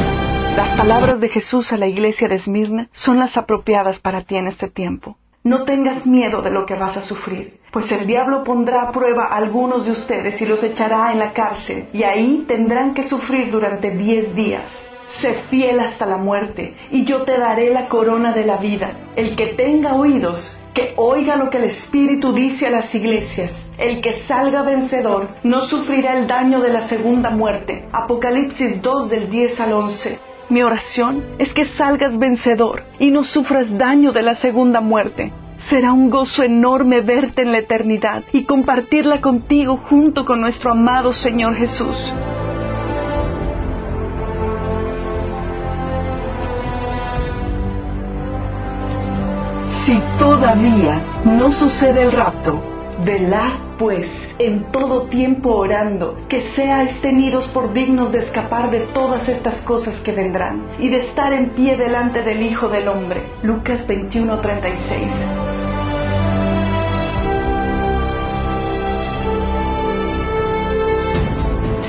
Las 0.58 0.78
palabras 0.78 1.22
de 1.22 1.30
Jesús 1.30 1.72
a 1.72 1.78
la 1.78 1.88
iglesia 1.88 2.28
de 2.28 2.36
Esmirna 2.36 2.90
son 2.92 3.20
las 3.20 3.38
apropiadas 3.38 4.02
para 4.02 4.24
ti 4.24 4.36
en 4.36 4.48
este 4.48 4.68
tiempo. 4.68 5.16
No 5.46 5.64
tengas 5.64 6.08
miedo 6.08 6.42
de 6.42 6.50
lo 6.50 6.66
que 6.66 6.74
vas 6.74 6.98
a 6.98 7.02
sufrir, 7.02 7.60
pues 7.76 7.92
el 7.92 8.08
diablo 8.08 8.46
pondrá 8.46 8.84
a 8.84 8.92
prueba 8.94 9.26
a 9.26 9.36
algunos 9.36 9.84
de 9.84 9.92
ustedes 9.92 10.42
y 10.42 10.46
los 10.46 10.64
echará 10.64 11.12
en 11.12 11.20
la 11.20 11.34
cárcel, 11.34 11.90
y 11.92 12.04
ahí 12.04 12.46
tendrán 12.48 12.94
que 12.94 13.04
sufrir 13.04 13.52
durante 13.52 13.92
diez 13.92 14.34
días. 14.34 14.64
Sé 15.20 15.34
fiel 15.50 15.82
hasta 15.82 16.06
la 16.06 16.16
muerte, 16.16 16.74
y 16.90 17.04
yo 17.04 17.24
te 17.24 17.38
daré 17.38 17.72
la 17.72 17.90
corona 17.90 18.32
de 18.32 18.46
la 18.46 18.56
vida. 18.56 18.94
El 19.18 19.36
que 19.36 19.48
tenga 19.48 19.94
oídos, 19.94 20.58
que 20.74 20.94
oiga 20.96 21.36
lo 21.36 21.50
que 21.50 21.58
el 21.58 21.66
Espíritu 21.66 22.32
dice 22.32 22.68
a 22.68 22.70
las 22.70 22.96
iglesias. 22.96 23.52
El 23.78 24.00
que 24.00 24.14
salga 24.22 24.62
vencedor 24.62 25.28
no 25.44 25.60
sufrirá 25.66 26.18
el 26.18 26.28
daño 26.28 26.62
de 26.62 26.72
la 26.72 26.88
segunda 26.88 27.30
muerte. 27.30 27.90
Apocalipsis 27.92 28.82
2 28.82 29.10
del 29.10 29.30
10 29.30 29.60
al 29.60 29.74
11. 29.74 30.20
Mi 30.48 30.64
oración 30.64 31.26
es 31.40 31.54
que 31.54 31.66
salgas 31.66 32.18
vencedor 32.18 32.84
y 33.00 33.12
no 33.12 33.26
sufras 33.26 33.78
daño 33.78 34.14
de 34.14 34.22
la 34.22 34.36
segunda 34.36 34.80
muerte. 34.80 35.34
Será 35.70 35.94
un 35.94 36.10
gozo 36.10 36.44
enorme 36.44 37.02
verte 37.02 37.42
en 37.42 37.52
la 37.52 37.60
eternidad 37.60 38.24
y 38.32 38.44
compartirla 38.44 39.22
contigo 39.22 39.78
junto 39.78 40.26
con 40.26 40.42
nuestro 40.42 40.72
amado 40.72 41.12
Señor 41.12 41.56
Jesús. 41.56 42.14
Si 49.86 50.02
todavía 50.18 51.00
no 51.26 51.52
sucede 51.52 52.04
el 52.04 52.12
rapto, 52.12 52.60
velad 53.06 53.66
pues 53.78 54.08
en 54.40 54.72
todo 54.72 55.04
tiempo 55.04 55.56
orando, 55.56 56.18
que 56.30 56.42
seáis 56.42 57.00
tenidos 57.02 57.48
por 57.50 57.74
dignos 57.74 58.12
de 58.12 58.20
escapar 58.20 58.72
de 58.72 58.82
todas 58.94 59.28
estas 59.30 59.62
cosas 59.62 59.96
que 59.98 60.12
vendrán 60.12 60.72
y 60.80 60.90
de 60.90 60.98
estar 60.98 61.34
en 61.34 61.50
pie 61.52 61.78
delante 61.78 62.22
del 62.22 62.42
Hijo 62.42 62.70
del 62.70 62.88
Hombre. 62.88 63.22
Lucas 63.44 63.88
21:36. 63.88 65.45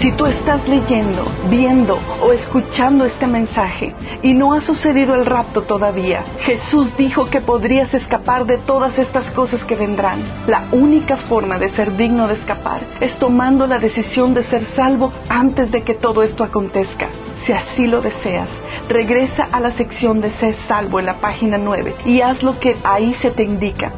Si 0.07 0.12
tú 0.12 0.24
estás 0.26 0.68
leyendo, 0.68 1.24
viendo 1.50 1.98
o 2.22 2.32
escuchando 2.32 3.04
este 3.04 3.26
mensaje 3.26 3.92
y 4.22 4.34
no 4.34 4.54
ha 4.54 4.61
sucedido 4.61 5.16
el 5.16 5.26
rapto 5.26 5.62
todavía, 5.62 6.22
Jesús 6.42 6.96
dijo 6.96 7.24
que 7.28 7.40
podrías 7.40 7.92
escapar 7.92 8.46
de 8.46 8.57
todas 8.57 9.00
estas 9.00 9.32
cosas 9.32 9.64
que 9.64 9.74
vendrán. 9.74 10.22
La 10.46 10.68
única 10.70 11.16
forma 11.16 11.59
de 11.59 11.70
ser 11.70 11.96
digno 11.96 12.28
de 12.28 12.34
escapar 12.34 12.82
es 13.00 13.18
tomando 13.18 13.66
la 13.66 13.80
decisión 13.80 14.32
de 14.32 14.44
ser 14.44 14.64
salvo 14.64 15.11
antes 15.28 15.72
de 15.72 15.82
que 15.82 15.94
todo 15.94 16.22
esto 16.22 16.44
acontezca. 16.44 17.09
Si 17.44 17.50
así 17.50 17.88
lo 17.88 18.00
deseas, 18.00 18.48
regresa 18.88 19.48
a 19.50 19.59
la 19.59 19.72
sección 19.72 20.20
de 20.20 20.30
Ser 20.30 20.54
salvo 20.68 21.00
en 21.00 21.07
la 21.07 21.14
página 21.14 21.59
9 21.59 21.96
y 22.04 22.20
haz 22.20 22.44
lo 22.44 22.61
que 22.61 22.76
ahí 22.84 23.12
se 23.14 23.32
te 23.32 23.42
indica. 23.42 23.92